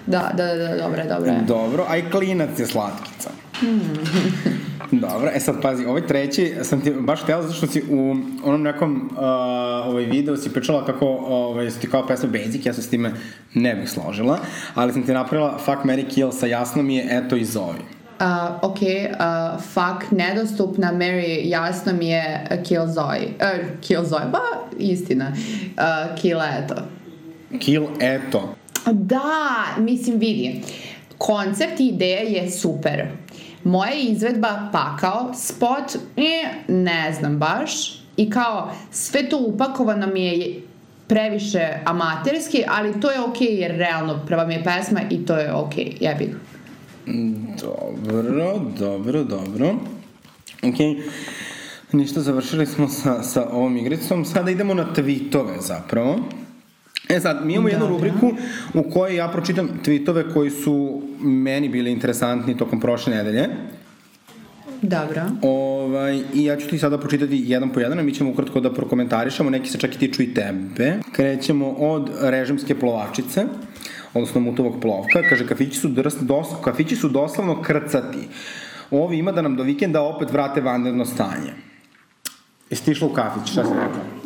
Da, 0.07 0.31
da, 0.33 0.45
da, 0.45 0.55
da, 0.55 0.77
dobra 0.77 1.01
je, 1.01 1.09
dobra 1.09 1.31
je. 1.31 1.41
Dobro, 1.47 1.85
a 1.89 1.97
i 1.97 2.03
klinac 2.11 2.59
je 2.59 2.65
slatkica. 2.65 3.29
Dobro, 5.01 5.29
e 5.35 5.39
sad 5.39 5.61
pazi, 5.61 5.85
ovaj 5.85 6.07
treći 6.07 6.53
sam 6.61 6.81
ti 6.81 6.91
baš 6.91 7.23
htjela 7.23 7.41
zato 7.41 7.53
što 7.53 7.67
si 7.67 7.83
u 7.89 8.15
onom 8.43 8.61
nekom 8.61 9.09
uh, 9.11 9.19
ovaj 9.87 10.03
video 10.03 10.37
si 10.37 10.53
pričala 10.53 10.85
kako 10.85 11.05
ovaj, 11.07 11.71
su 11.71 11.79
ti 11.79 11.89
kao 11.89 12.07
pesma 12.07 12.29
Basic, 12.29 12.65
ja 12.65 12.73
se 12.73 12.81
s 12.81 12.89
time 12.89 13.11
ne 13.53 13.75
bih 13.75 13.89
složila, 13.89 14.39
ali 14.75 14.93
sam 14.93 15.03
ti 15.03 15.13
napravila 15.13 15.57
Fuck, 15.57 15.77
Mary 15.83 16.13
Kill 16.13 16.31
sa 16.31 16.45
jasno 16.45 16.83
mi 16.83 16.95
je 16.95 17.07
Eto 17.09 17.35
i 17.35 17.45
Zovi. 17.45 17.79
Uh, 18.19 18.27
ok, 18.61 18.77
uh, 18.81 19.61
fuck, 19.61 20.11
nedostupna, 20.11 20.93
Mary, 20.93 21.41
jasno 21.43 21.93
mi 21.93 22.09
je 22.09 22.47
uh, 22.51 22.63
Kill 22.63 22.87
Zoe. 22.87 23.19
Uh, 23.19 23.81
kill 23.81 24.03
Zoe, 24.03 24.25
ba, 24.31 24.39
istina. 24.79 25.31
Uh, 25.31 26.21
kill 26.21 26.39
Eto. 26.41 26.75
Kill 27.59 27.85
Eto. 27.99 28.55
Da, 28.91 29.65
mislim, 29.77 30.19
vidi. 30.19 30.61
Koncept 31.17 31.79
i 31.79 31.87
ideja 31.87 32.21
je 32.21 32.51
super. 32.51 33.07
Moja 33.63 33.93
izvedba 33.93 34.69
pakao, 34.71 35.31
spot, 35.33 35.95
e, 36.17 36.43
ne 36.67 37.13
znam 37.19 37.37
baš. 37.37 37.99
I 38.17 38.29
kao, 38.29 38.71
sve 38.91 39.29
to 39.29 39.37
upakovano 39.37 40.07
mi 40.07 40.25
je 40.25 40.61
previše 41.07 41.69
amaterski, 41.85 42.63
ali 42.67 42.99
to 42.99 43.11
je 43.11 43.19
okej 43.19 43.47
okay, 43.47 43.59
jer 43.59 43.71
realno 43.71 44.19
prava 44.27 44.45
mi 44.45 44.53
je 44.53 44.63
pesma 44.63 44.99
i 45.09 45.25
to 45.25 45.37
je 45.37 45.53
okej, 45.53 45.85
okay, 45.85 45.97
jebi 45.99 46.25
ga. 46.25 46.37
Dobro, 47.61 48.59
dobro, 48.79 49.23
dobro. 49.23 49.75
Ok, 50.63 50.75
ništa, 51.91 52.21
završili 52.21 52.65
smo 52.65 52.87
sa, 52.87 53.23
sa 53.23 53.49
ovom 53.51 53.77
igricom. 53.77 54.25
Sada 54.25 54.51
idemo 54.51 54.73
na 54.73 54.85
tweetove 54.95 55.59
zapravo. 55.61 56.19
E 57.09 57.19
sad, 57.19 57.45
mi 57.45 57.53
imamo 57.53 57.69
jednu 57.69 57.87
Dobro. 57.87 57.95
rubriku 57.95 58.31
u 58.73 58.83
kojoj 58.91 59.15
ja 59.15 59.27
pročitam 59.27 59.69
tweetove 59.85 60.33
koji 60.33 60.49
su 60.49 61.01
meni 61.21 61.69
bili 61.69 61.91
interesantni 61.91 62.57
tokom 62.57 62.79
prošle 62.79 63.15
nedelje. 63.15 63.49
Dobro. 64.81 65.21
Ovaj, 65.41 66.21
I 66.33 66.45
ja 66.45 66.57
ću 66.57 66.67
ti 66.67 66.79
sada 66.79 66.97
pročitati 66.97 67.43
jedan 67.45 67.69
po 67.69 67.79
jedan, 67.79 67.99
a 67.99 68.03
mi 68.03 68.13
ćemo 68.13 68.29
ukratko 68.29 68.59
da 68.59 68.73
prokomentarišemo, 68.73 69.49
neki 69.49 69.69
se 69.69 69.77
čak 69.77 69.95
i 69.95 69.99
tiču 69.99 70.23
i 70.23 70.33
tebe. 70.33 70.93
Krećemo 71.11 71.69
od 71.69 72.09
režimske 72.21 72.79
plovačice, 72.79 73.45
odnosno 74.13 74.41
mutovog 74.41 74.81
plovka. 74.81 75.21
Kaže, 75.29 75.47
kafići 75.47 75.79
su, 75.79 75.87
drs, 75.87 76.15
dos, 76.21 76.47
kafići 76.63 76.95
su 76.95 77.09
doslovno 77.09 77.61
krcati. 77.61 78.27
Ovi 78.91 79.17
ima 79.17 79.31
da 79.31 79.41
nam 79.41 79.55
do 79.55 79.63
vikenda 79.63 80.01
opet 80.01 80.31
vrate 80.31 80.61
vanredno 80.61 81.05
stanje. 81.05 81.53
Jesi 82.69 82.85
ti 82.85 82.91
išla 82.91 83.07
u 83.07 83.13
kafić, 83.13 83.51
šta 83.51 83.63
si 83.63 83.73
rekla? 83.73 84.22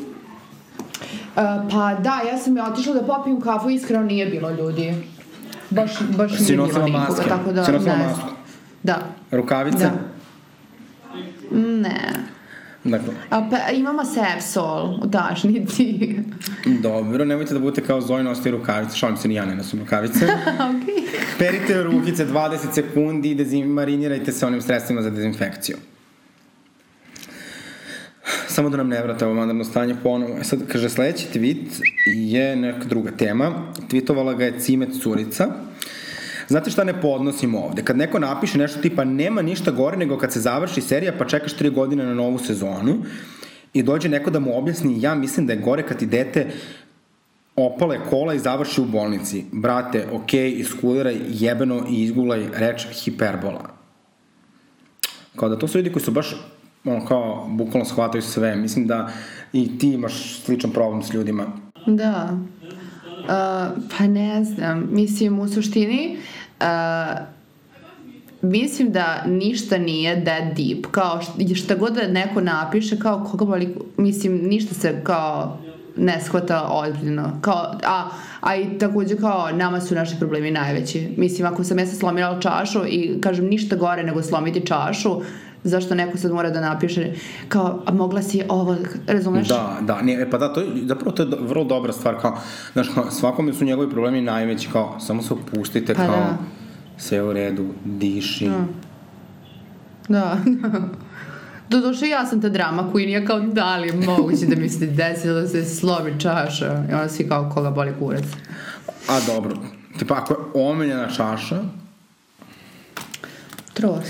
Uh, 1.38 1.44
pa 1.72 1.94
da, 1.94 2.22
ja 2.32 2.38
sam 2.38 2.58
ja 2.58 2.66
otišla 2.72 2.94
da 2.94 3.04
popijem 3.04 3.42
kafu, 3.42 3.70
iskreno 3.70 4.04
nije 4.04 4.26
bilo 4.26 4.52
ljudi. 4.52 4.94
Baš, 5.70 5.92
baš 6.18 6.38
Si 6.38 6.58
nije 6.58 6.68
bilo 6.68 6.86
nikoga, 6.86 7.06
maske? 7.10 7.30
tako 7.30 7.52
da 7.52 7.66
Si 7.66 7.72
nosila 7.72 7.96
ne 7.96 8.08
masku? 8.08 8.30
Da. 8.84 8.98
Rukavice? 9.32 9.78
Da. 9.78 9.92
Ne. 11.58 12.00
Dakle, 12.84 13.14
A 13.30 13.50
pa 13.50 13.72
imamo 13.72 14.06
Sepsol 14.06 15.00
u 15.04 15.12
tašnici. 15.12 16.16
dobro, 16.84 17.26
nemojte 17.26 17.54
da 17.54 17.60
budete 17.60 17.82
kao 17.82 18.02
Zoe 18.02 18.24
nosite 18.24 18.52
rukavice, 18.52 18.96
šalim 18.96 19.18
se, 19.18 19.28
ni 19.28 19.36
ja 19.36 19.46
ne 19.46 19.56
nosim 19.56 19.80
rukavice. 19.80 20.26
ok. 20.70 21.14
Perite 21.40 21.84
rukice 21.84 22.26
20 22.26 22.58
sekundi 22.74 23.32
i 23.32 23.36
dezim, 23.36 23.68
marinirajte 23.68 24.32
se 24.32 24.46
onim 24.46 24.62
sredstvima 24.62 25.02
za 25.02 25.10
dezinfekciju. 25.10 25.78
Samo 28.56 28.70
da 28.70 28.78
nam 28.78 28.88
ne 28.88 29.04
vrate 29.04 29.26
ovo 29.26 29.34
vanredno 29.34 29.64
stanje 29.64 29.96
ponovo. 30.04 30.38
E 30.40 30.44
sad, 30.44 30.60
kaže, 30.68 30.90
sledeći 30.90 31.28
tweet 31.34 31.82
je 32.06 32.56
neka 32.56 32.86
druga 32.86 33.12
tema. 33.12 33.74
Tweetovala 33.90 34.38
ga 34.38 34.46
je 34.46 34.60
Cimet 34.60 34.90
Curica. 35.02 35.48
Znate 36.48 36.72
šta 36.72 36.84
ne 36.84 37.02
podnosim 37.02 37.56
ovde? 37.56 37.84
Kad 37.84 37.98
neko 37.98 38.20
napiše 38.20 38.58
nešto 38.58 38.82
tipa 38.82 39.04
nema 39.04 39.42
ništa 39.42 39.72
gore 39.72 39.98
nego 39.98 40.18
kad 40.18 40.34
se 40.34 40.40
završi 40.40 40.82
serija 40.82 41.14
pa 41.18 41.26
čekaš 41.26 41.56
3 41.56 41.72
godine 41.72 42.06
na 42.06 42.14
novu 42.14 42.40
sezonu 42.40 42.98
i 43.74 43.84
dođe 43.84 44.10
neko 44.10 44.30
da 44.30 44.40
mu 44.40 44.58
objasni 44.58 45.02
ja 45.02 45.16
mislim 45.16 45.48
da 45.48 45.54
je 45.54 45.60
gore 45.60 45.84
kad 45.84 46.00
ti 46.00 46.06
dete 46.06 46.48
opale 47.56 48.00
kola 48.10 48.34
i 48.34 48.40
završi 48.40 48.82
u 48.82 48.86
bolnici. 48.86 49.46
Brate, 49.52 50.08
okej, 50.12 50.52
okay, 50.52 50.60
iskuliraj 50.60 51.18
jebeno 51.28 51.86
i 51.90 52.04
izgulaj 52.04 52.48
reč 52.54 52.88
hiperbola. 53.04 53.70
Kao 55.36 55.50
da 55.50 55.60
to 55.60 55.68
su 55.68 55.78
ljudi 55.78 55.92
koji 55.92 56.04
su 56.04 56.12
baš 56.12 56.36
ono 56.86 57.06
kao 57.06 57.48
bukvalno 57.50 57.86
shvataju 57.86 58.22
sve. 58.22 58.56
Mislim 58.56 58.88
da 58.88 59.10
i 59.54 59.78
ti 59.78 59.94
imaš 59.94 60.40
sličan 60.40 60.72
problem 60.72 61.04
s 61.04 61.14
ljudima. 61.14 61.46
Da. 61.86 62.38
Uh, 63.28 63.84
pa 63.98 64.08
ne 64.08 64.44
znam. 64.44 64.88
Mislim, 64.92 65.40
u 65.40 65.48
suštini, 65.48 66.18
uh, 66.60 66.66
mislim 68.42 68.92
da 68.92 69.24
ništa 69.26 69.78
nije 69.78 70.26
that 70.26 70.58
deep. 70.58 70.86
Kao 70.92 71.22
šta, 71.56 71.76
god 71.76 71.94
da 71.94 72.08
neko 72.08 72.42
napiše, 72.42 73.00
kao 73.00 73.28
koga 73.32 73.46
boli, 73.46 73.76
mislim, 73.98 74.38
ništa 74.38 74.74
se 74.74 75.02
kao 75.04 75.58
ne 75.98 76.22
shvata 76.22 76.70
ozbiljno. 76.72 77.38
Kao, 77.42 77.74
a, 77.84 78.10
a 78.42 78.56
i 78.56 78.78
takođe 78.78 79.18
kao 79.18 79.52
nama 79.52 79.82
su 79.82 79.96
naši 79.96 80.16
problemi 80.20 80.52
najveći. 80.52 81.14
Mislim, 81.18 81.48
ako 81.48 81.64
sam 81.64 81.80
ja 81.80 81.86
sad 81.86 81.98
slomila 81.98 82.40
čašu 82.40 82.86
i 82.88 83.22
kažem 83.22 83.46
ništa 83.46 83.76
gore 83.76 84.04
nego 84.04 84.22
slomiti 84.22 84.66
čašu, 84.66 85.22
zašto 85.64 85.96
neko 85.96 86.18
sad 86.18 86.32
mora 86.32 86.50
da 86.50 86.62
napiše 86.62 87.14
kao, 87.48 87.84
a 87.86 87.92
mogla 87.92 88.22
si 88.22 88.44
ovo, 88.50 88.76
razumeš? 89.08 89.48
Da, 89.48 89.78
da, 89.82 90.02
ne, 90.02 90.14
e, 90.14 90.30
pa 90.30 90.38
da, 90.38 90.54
to 90.54 90.60
je, 90.60 90.68
zapravo 90.86 91.12
to 91.12 91.24
je 91.24 91.30
vrlo 91.40 91.64
dobra 91.64 91.94
stvar, 91.94 92.22
kao, 92.22 92.38
znaš, 92.74 92.88
kao, 92.94 93.12
svakome 93.12 93.54
su 93.54 93.66
njegovi 93.66 93.90
problemi 93.90 94.22
najveći, 94.22 94.70
kao, 94.72 95.00
samo 95.00 95.22
se 95.22 95.34
opustite, 95.34 95.94
Pa 95.94 96.06
kao, 96.06 96.16
da. 96.16 96.38
sve 96.98 97.24
u 97.24 97.34
redu, 97.34 97.66
diši. 97.86 98.50
Da. 100.08 100.38
Doduše 101.70 102.08
ja 102.08 102.26
sam 102.26 102.42
ta 102.42 102.50
drama 102.50 102.84
queen, 102.94 103.10
ja 103.10 103.26
kao 103.26 103.40
da 103.40 103.78
li 103.78 103.88
je 103.88 103.94
moguće 103.94 104.46
da 104.46 104.56
mi 104.56 104.70
se 104.70 104.86
desilo 104.86 105.42
da 105.42 105.48
se 105.48 105.66
slomi 105.66 106.20
čaša 106.20 106.84
i 106.90 106.94
onda 106.94 107.10
svi 107.10 107.30
kao 107.30 107.52
koga 107.54 107.72
boli 107.72 107.94
kurac. 108.00 108.24
A 109.10 109.20
dobro, 109.28 109.56
tipa 110.00 110.16
ako 110.16 110.34
je 110.34 110.40
omiljena 110.54 111.10
čaša, 111.10 111.64
Tros. 113.78 114.06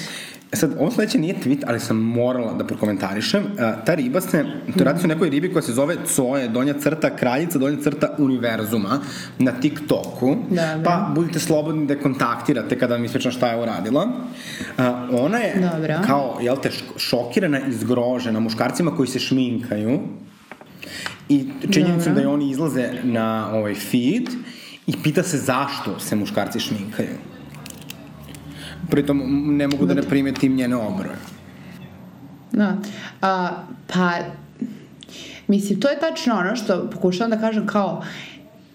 E 0.51 0.55
sad, 0.55 0.75
ovo 0.79 0.91
sledeće 0.91 1.17
nije 1.19 1.35
tweet, 1.43 1.63
ali 1.67 1.79
sam 1.79 1.97
morala 1.97 2.53
da 2.53 2.63
prokomentarišem. 2.63 3.43
Uh, 3.43 3.85
ta 3.85 3.95
riba 3.95 4.21
se, 4.21 4.45
to 4.77 4.83
radi 4.83 4.99
se 4.99 5.05
o 5.05 5.07
nekoj 5.07 5.29
ribi 5.29 5.53
koja 5.53 5.61
se 5.61 5.73
zove 5.73 5.95
Coje, 6.05 6.47
donja 6.47 6.73
crta 6.73 7.15
kraljica, 7.15 7.59
donja 7.59 7.77
crta 7.81 8.15
univerzuma 8.17 8.99
na 9.39 9.51
TikToku. 9.51 10.35
Dobro. 10.49 10.83
Pa 10.83 11.11
budite 11.15 11.39
slobodni 11.39 11.85
da 11.87 11.93
je 11.93 11.99
kontaktirate 11.99 12.79
kada 12.79 12.95
vam 12.95 13.05
ispričam 13.05 13.31
šta 13.31 13.47
je 13.47 13.61
uradila. 13.61 14.03
Uh, 14.77 14.85
ona 15.11 15.37
je 15.37 15.69
Dobro. 15.73 15.95
kao, 16.05 16.37
jel 16.41 16.55
te, 16.61 16.71
šokirana 16.97 17.59
i 17.67 17.73
zgrožena 17.73 18.39
muškarcima 18.39 18.95
koji 18.95 19.07
se 19.07 19.19
šminkaju 19.19 19.99
i 21.29 21.49
činjenicom 21.71 22.13
da 22.13 22.21
je 22.21 22.27
oni 22.27 22.51
izlaze 22.51 22.89
na 23.03 23.49
ovaj 23.53 23.75
feed 23.75 24.29
i 24.87 24.93
pita 25.03 25.23
se 25.23 25.37
zašto 25.37 25.99
se 25.99 26.15
muškarci 26.15 26.59
šminkaju. 26.59 27.36
Pritom 28.89 29.21
ne 29.49 29.67
mogu 29.67 29.85
da 29.85 29.93
ne 29.93 30.01
primetim 30.01 30.55
njene 30.55 30.75
obroje. 30.77 31.15
Da. 32.51 32.77
A, 33.21 33.49
pa, 33.87 34.11
mislim, 35.47 35.81
to 35.81 35.89
je 35.89 35.99
tačno 35.99 36.35
ono 36.35 36.55
što 36.55 36.89
pokušavam 36.89 37.31
da 37.31 37.39
kažem 37.39 37.67
kao, 37.67 38.03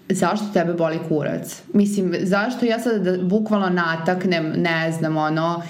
zašto 0.09 0.45
tebe 0.47 0.73
boli 0.73 0.99
kurac? 1.07 1.61
Mislim, 1.73 2.13
zašto 2.21 2.65
ja 2.65 2.79
sad 2.79 3.01
da 3.01 3.17
bukvalno 3.19 3.69
nataknem, 3.69 4.53
ne 4.53 4.91
znam, 4.91 5.17
ono, 5.17 5.61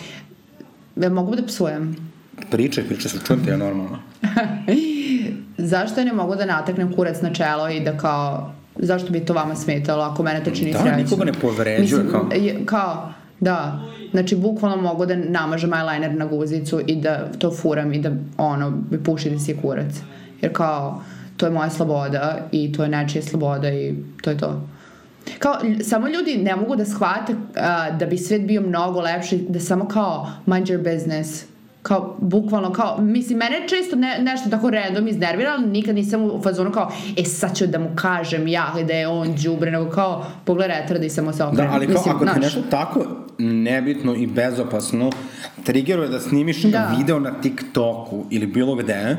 ja 0.96 1.10
mogu 1.10 1.36
da 1.36 1.46
psujem? 1.46 1.96
Pričaj, 2.52 2.84
pričaj, 2.84 3.12
se 3.12 3.20
čujem 3.20 3.46
te 3.46 3.52
ja 3.52 3.58
normalno. 3.58 4.00
Zašto 5.58 6.00
ja 6.00 6.06
ne 6.06 6.14
mogu 6.14 6.36
da 6.36 6.46
nataknem 6.48 6.94
kurac 6.94 7.22
na 7.22 7.34
čelo 7.34 7.70
i 7.70 7.80
da 7.80 7.98
kao, 7.98 8.54
zašto 8.78 9.12
bi 9.12 9.20
to 9.20 9.34
vama 9.34 9.56
smetalo 9.56 10.04
ako 10.04 10.24
mene 10.24 10.44
to 10.44 10.52
čini 10.52 10.72
Da, 10.74 10.80
srećnim? 10.80 11.04
nikoga 11.04 11.26
ne 11.26 11.34
povređuje, 11.34 11.80
Mislim, 12.04 12.12
kao. 12.12 12.30
je- 12.34 12.66
kao, 12.66 13.14
da, 13.40 13.80
znači 14.12 14.36
bukvalno 14.36 14.82
mogu 14.82 15.06
da 15.06 15.16
namažem 15.16 15.72
eyeliner 15.72 16.18
na 16.18 16.26
guzicu 16.26 16.82
i 16.88 16.96
da 16.96 17.32
to 17.40 17.52
furam 17.52 17.94
i 17.94 18.00
da 18.00 18.12
ono, 18.38 18.74
mi 18.92 19.04
pušiti 19.04 19.40
si 19.40 19.58
kurac. 19.62 20.02
Jer 20.42 20.54
kao, 20.54 21.04
to 21.38 21.46
je 21.46 21.52
moja 21.52 21.70
sloboda 21.70 22.38
i 22.52 22.72
to 22.72 22.84
je 22.84 22.90
nečija 22.90 23.22
sloboda 23.22 23.70
i 23.70 23.96
to 24.22 24.30
je 24.30 24.38
to. 24.38 24.62
Kao, 25.40 25.56
samo 25.84 26.08
ljudi 26.08 26.38
ne 26.38 26.56
mogu 26.56 26.76
da 26.76 26.86
shvate 26.86 27.36
a, 27.56 27.92
da 27.92 28.06
bi 28.06 28.18
svet 28.18 28.48
bio 28.48 28.62
mnogo 28.62 29.02
lepši, 29.02 29.46
da 29.50 29.60
samo 29.60 29.88
kao 29.88 30.32
mind 30.46 30.68
your 30.68 30.94
business, 30.94 31.46
kao, 31.84 32.18
bukvalno, 32.20 32.72
kao, 32.72 32.98
mislim, 33.00 33.38
mene 33.38 33.68
često 33.68 33.96
ne, 33.96 34.20
nešto 34.20 34.50
tako 34.50 34.70
random 34.70 35.08
iznervira, 35.08 35.52
ali 35.52 35.68
nikad 35.68 35.96
nisam 35.96 36.24
u 36.24 36.42
fazonu 36.44 36.72
kao, 36.72 36.92
e, 37.18 37.24
sad 37.24 37.58
ću 37.58 37.68
da 37.68 37.80
mu 37.80 37.90
kažem 37.96 38.48
ja 38.48 38.74
da 38.88 38.94
je 38.94 39.08
on 39.08 39.36
džubre, 39.36 39.72
nego 39.72 39.90
kao, 39.90 40.26
pogledaj 40.46 40.82
retardi 40.82 41.10
samo 41.10 41.32
se 41.34 41.38
Da, 41.38 41.48
okrenem. 41.48 41.74
ali 41.74 41.86
kao, 41.86 41.94
Mislim, 41.94 42.16
ako 42.16 42.26
ti 42.26 42.32
znaš. 42.32 42.44
nešto 42.44 42.62
tako 42.72 43.06
nebitno 43.40 44.16
i 44.16 44.28
bezopasno 44.28 45.10
triggeruje 45.64 46.10
da 46.10 46.20
snimiš 46.20 46.62
Da. 46.64 46.96
video 46.98 47.20
na 47.20 47.32
TikToku 47.34 48.26
ili 48.30 48.48
bilo 48.48 48.76
gde, 48.76 49.18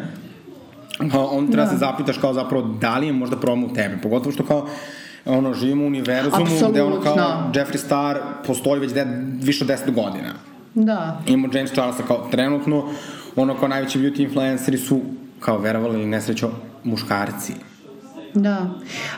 kao, 1.11 1.25
on 1.27 1.47
treba 1.47 1.65
Da. 1.65 1.71
se 1.71 1.77
zapitaš 1.77 2.19
kao 2.19 2.33
zapravo 2.33 2.65
da 2.81 2.99
li 2.99 3.07
je 3.07 3.13
možda 3.13 3.37
problem 3.37 3.65
u 3.65 3.75
tebi. 3.75 3.95
Pogotovo 4.03 4.33
što 4.33 4.45
kao 4.45 4.67
ono, 5.27 5.55
živimo 5.55 5.85
u 5.85 5.87
univerzumu 5.87 6.47
gde 6.71 6.83
ono 6.83 7.01
kao. 7.01 7.51
Jeffree 7.55 7.79
Star 7.79 8.19
postoji 8.47 8.81
već 8.81 8.93
de, 8.93 9.07
više 9.41 9.65
od 9.65 9.71
10 9.71 9.95
godina. 9.95 10.29
Da. 10.75 11.23
Imamo 11.27 11.49
James 11.55 11.73
Charlesa 11.73 12.03
kao 12.03 12.29
trenutno, 12.31 12.85
ono 13.37 13.55
kao 13.59 13.69
najveći 13.69 13.99
beauty 13.99 14.23
influenceri 14.23 14.79
su, 14.79 15.01
kao 15.41 15.59
verovali 15.59 15.95
ili 15.95 16.07
nesrećo, 16.07 16.51
muškarci. 16.85 17.53
Da. 18.35 18.71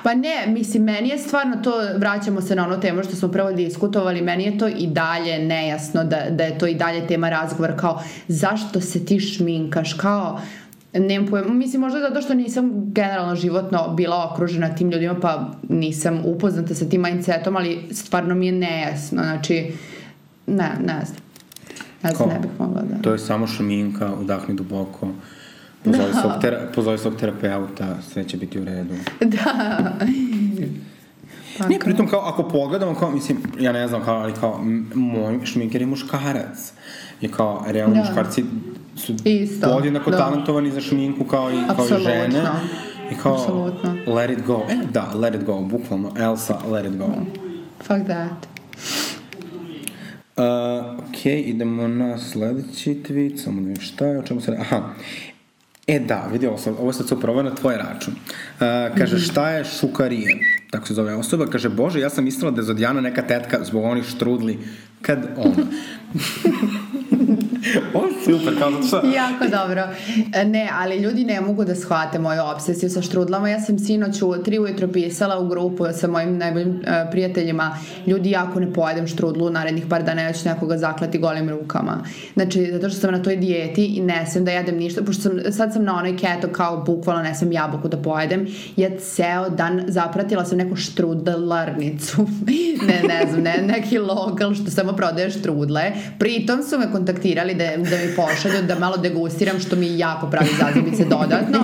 Pa 0.02 0.14
ne, 0.14 0.46
mislim, 0.46 0.82
meni 0.82 1.08
je 1.08 1.18
stvarno 1.18 1.56
to, 1.56 1.72
vraćamo 1.96 2.40
se 2.40 2.54
na 2.54 2.64
ono 2.64 2.76
temu 2.76 3.02
što 3.02 3.16
smo 3.16 3.28
prvo 3.28 3.52
diskutovali, 3.52 4.22
meni 4.22 4.44
je 4.44 4.58
to 4.58 4.68
i 4.68 4.86
dalje 4.86 5.38
nejasno 5.38 6.04
da, 6.04 6.16
da 6.30 6.44
je 6.44 6.58
to 6.58 6.66
i 6.66 6.74
dalje 6.74 7.06
tema 7.06 7.28
razgovora, 7.28 7.76
kao 7.76 8.02
zašto 8.28 8.80
se 8.80 9.04
ti 9.04 9.20
šminkaš, 9.20 9.94
kao 9.94 10.40
nemam 10.92 11.28
pojma, 11.28 11.54
mislim 11.54 11.82
možda 11.82 12.00
zato 12.00 12.22
što 12.22 12.34
nisam 12.34 12.70
generalno 12.92 13.34
životno 13.34 13.94
bila 13.94 14.30
okružena 14.32 14.74
tim 14.74 14.90
ljudima 14.90 15.20
pa 15.20 15.50
nisam 15.68 16.22
upoznata 16.24 16.74
sa 16.74 16.88
tim 16.88 17.02
mindsetom, 17.02 17.56
ali 17.56 17.88
stvarno 17.90 18.34
mi 18.34 18.46
je 18.46 18.52
nejasno, 18.52 19.22
znači 19.22 19.72
ne, 20.46 20.70
ne 20.80 21.04
znam. 21.04 21.25
Ne 22.02 22.10
znam, 22.14 22.28
ne 22.28 22.38
bih 22.38 22.50
mogla 22.58 22.82
da... 22.82 23.02
To 23.02 23.12
je 23.12 23.18
samo 23.18 23.46
šminka, 23.46 24.12
udahni 24.20 24.54
duboko, 24.54 25.08
Pozovi, 25.84 26.12
da. 26.12 26.20
svog, 26.20 26.32
tera, 26.40 26.68
pozovi 26.74 26.98
svog 26.98 27.16
terapeuta, 27.16 27.96
sve 28.12 28.24
će 28.24 28.36
biti 28.36 28.60
u 28.60 28.64
redu. 28.64 28.94
Da. 29.20 29.92
Pa, 31.58 31.66
Nije, 31.66 31.80
pritom 31.80 32.08
kao, 32.08 32.20
ako 32.20 32.42
pogledamo, 32.48 32.94
kao, 32.94 33.10
mislim, 33.10 33.38
ja 33.60 33.72
ne 33.72 33.88
znam, 33.88 34.04
kao, 34.04 34.16
ali 34.16 34.32
kao, 34.32 34.60
moj 34.94 35.40
šminker 35.44 35.80
je 35.80 35.86
muškarac. 35.86 36.72
I 37.20 37.28
kao, 37.28 37.64
realno 37.66 37.94
da. 37.94 38.00
muškarci 38.00 38.44
su 38.96 39.14
Isto, 39.24 39.70
podjednako 39.74 40.10
da. 40.10 40.16
talentovani 40.16 40.70
za 40.70 40.80
šminku 40.80 41.24
kao 41.24 41.50
i, 41.50 41.56
kao 41.76 41.86
i 41.86 42.02
žene. 42.02 42.42
I 43.12 43.14
kao, 43.22 43.34
Absolutno. 43.34 43.96
let 44.14 44.30
it 44.30 44.46
go. 44.46 44.62
E, 44.68 44.76
da, 44.92 45.10
let 45.14 45.34
it 45.34 45.44
go, 45.44 45.60
bukvalno. 45.60 46.12
Elsa, 46.18 46.58
let 46.70 46.86
it 46.86 46.98
go. 46.98 47.06
Fuck 47.80 48.04
that. 48.06 48.48
Uh, 50.36 50.42
ok, 50.98 51.26
idemo 51.26 51.88
na 51.88 52.18
sledeći 52.18 52.94
tweet, 53.08 53.36
samo 53.36 53.60
da 53.60 53.68
vidim 53.68 53.82
šta 53.82 54.06
je, 54.06 54.18
o 54.18 54.22
čemu 54.22 54.40
se... 54.40 54.56
Aha, 54.60 54.94
E 55.86 55.98
da, 56.00 56.28
vidi 56.32 56.46
ovo, 56.46 56.58
ovo 56.78 56.88
je 56.88 56.92
sad 56.92 57.12
upravo 57.12 57.42
na 57.42 57.54
tvoj 57.54 57.76
račun. 57.76 58.14
Uh, 58.14 58.98
kaže, 58.98 59.18
šta 59.18 59.50
je 59.50 59.64
šukarije? 59.64 60.38
Tako 60.70 60.86
se 60.86 60.94
zove 60.94 61.14
osoba. 61.14 61.46
Kaže, 61.46 61.68
bože, 61.68 62.00
ja 62.00 62.10
sam 62.10 62.24
mislila 62.24 62.50
da 62.50 62.60
je 62.60 62.64
Zodijana 62.64 63.00
neka 63.00 63.22
tetka 63.22 63.64
zbog 63.64 63.84
onih 63.84 64.04
štrudli. 64.04 64.58
Kad 65.02 65.28
ona. 65.36 65.54
Je 67.66 68.38
super, 68.38 68.58
kao 68.58 68.70
zato 68.70 68.86
što... 68.86 68.96
jako 68.96 69.44
dobro. 69.50 69.82
E, 70.34 70.44
ne, 70.44 70.68
ali 70.72 70.96
ljudi 70.96 71.24
ne 71.24 71.40
mogu 71.40 71.64
da 71.64 71.74
shvate 71.74 72.18
moju 72.18 72.40
obsesiju 72.54 72.90
sa 72.90 73.02
štrudlama. 73.02 73.48
Ja 73.48 73.60
sam 73.60 73.78
sinoć 73.78 74.22
u 74.22 74.42
tri 74.44 74.58
ujutro 74.58 74.88
pisala 74.88 75.38
u 75.38 75.48
grupu 75.48 75.84
sa 75.92 76.08
mojim 76.08 76.38
najboljim 76.38 76.68
uh, 76.68 77.10
prijateljima. 77.10 77.78
Ljudi, 78.06 78.30
jako 78.30 78.60
ne 78.60 78.72
pojedem 78.72 79.06
štrudlu 79.06 79.50
narednih 79.50 79.84
par 79.90 80.02
dana, 80.02 80.22
ja 80.22 80.32
ću 80.32 80.48
nekoga 80.48 80.78
zaklati 80.78 81.18
golim 81.18 81.48
rukama. 81.48 82.04
Znači, 82.34 82.68
zato 82.72 82.88
što 82.90 83.00
sam 83.00 83.12
na 83.12 83.22
toj 83.22 83.36
dijeti 83.36 83.84
i 83.84 84.00
ne 84.00 84.26
sem 84.26 84.44
da 84.44 84.50
jedem 84.50 84.76
ništa, 84.76 85.02
pošto 85.02 85.22
sam, 85.22 85.52
sad 85.52 85.72
sam 85.72 85.84
na 85.84 85.98
onoj 85.98 86.16
keto 86.16 86.48
kao 86.52 86.82
bukvalno 86.86 87.22
ne 87.22 87.34
sem 87.34 87.52
jabuku 87.52 87.88
da 87.88 87.96
pojedem. 87.96 88.46
Ja 88.76 88.90
ceo 88.98 89.48
dan 89.48 89.84
zapratila 89.88 90.44
sam 90.44 90.58
neku 90.58 90.76
štrudlarnicu. 90.76 92.26
ne, 92.88 93.02
ne 93.08 93.26
znam, 93.30 93.42
ne, 93.42 93.62
neki 93.66 93.98
lokal 93.98 94.54
što 94.54 94.70
samo 94.70 94.92
prodaje 94.92 95.30
štrudle. 95.30 95.92
Pritom 96.18 96.62
su 96.62 96.78
me 96.78 96.92
kontaktirali 96.92 97.54
da, 97.54 97.64
da 97.64 97.96
mi 97.96 98.16
pošalju, 98.16 98.62
da 98.62 98.78
malo 98.78 98.96
degustiram, 98.96 99.60
što 99.60 99.76
mi 99.76 99.98
jako 99.98 100.30
pravi 100.30 100.50
zazibice 100.58 101.04
dodatno. 101.04 101.58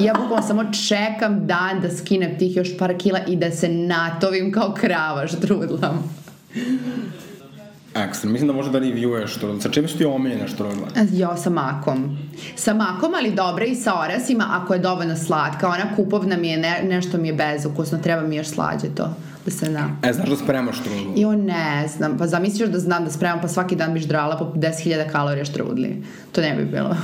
I 0.00 0.04
ja 0.04 0.14
bukvalno 0.14 0.46
samo 0.46 0.64
čekam 0.88 1.46
dan 1.46 1.80
da 1.80 1.90
skinem 1.96 2.38
tih 2.38 2.56
još 2.56 2.78
par 2.78 2.94
kila 2.98 3.18
i 3.26 3.36
da 3.36 3.50
se 3.50 3.68
natovim 3.68 4.52
kao 4.52 4.74
krava 4.80 5.26
štrudlam. 5.26 6.14
Ekstra. 7.94 8.30
Mislim 8.30 8.48
da 8.48 8.52
može 8.52 8.70
da 8.70 8.80
reviewuješ 8.80 9.26
štrudla. 9.26 9.60
Sa 9.60 9.68
čime 9.68 9.88
su 9.88 9.98
ti 9.98 10.04
omiljene 10.04 10.48
štrudla? 10.48 10.88
Jo, 11.12 11.36
sa 11.36 11.50
makom. 11.50 12.18
Sa 12.56 12.74
makom, 12.74 13.14
ali 13.14 13.30
dobre 13.30 13.66
i 13.66 13.74
sa 13.74 14.00
orasima 14.00 14.48
ako 14.50 14.74
je 14.74 14.80
dovoljno 14.80 15.16
slatka. 15.16 15.68
Ona 15.68 15.96
kupovna 15.96 16.36
mi 16.36 16.48
je, 16.48 16.56
ne, 16.56 16.82
nešto 16.88 17.18
mi 17.18 17.28
je 17.28 17.34
bezukusno, 17.34 17.98
treba 17.98 18.22
mi 18.22 18.36
još 18.36 18.46
slađe 18.46 18.86
to 18.94 19.14
da 19.48 19.56
se 19.56 19.68
da. 19.68 20.08
E, 20.08 20.12
znaš 20.12 20.28
da 20.28 20.36
spremaš 20.36 20.80
štrudlu? 20.80 21.12
Jo, 21.16 21.32
ne 21.32 21.88
znam. 21.96 22.18
Pa 22.18 22.26
zamisliš 22.26 22.68
da 22.68 22.78
znam 22.78 23.04
da 23.04 23.10
spremam, 23.10 23.40
pa 23.40 23.48
svaki 23.48 23.76
dan 23.76 23.94
biš 23.94 24.04
drala 24.04 24.36
po 24.38 24.44
10.000 24.44 25.10
kalorija 25.12 25.44
štrudli. 25.44 26.02
To 26.32 26.40
ne 26.40 26.54
bi 26.54 26.64
bilo. 26.64 26.96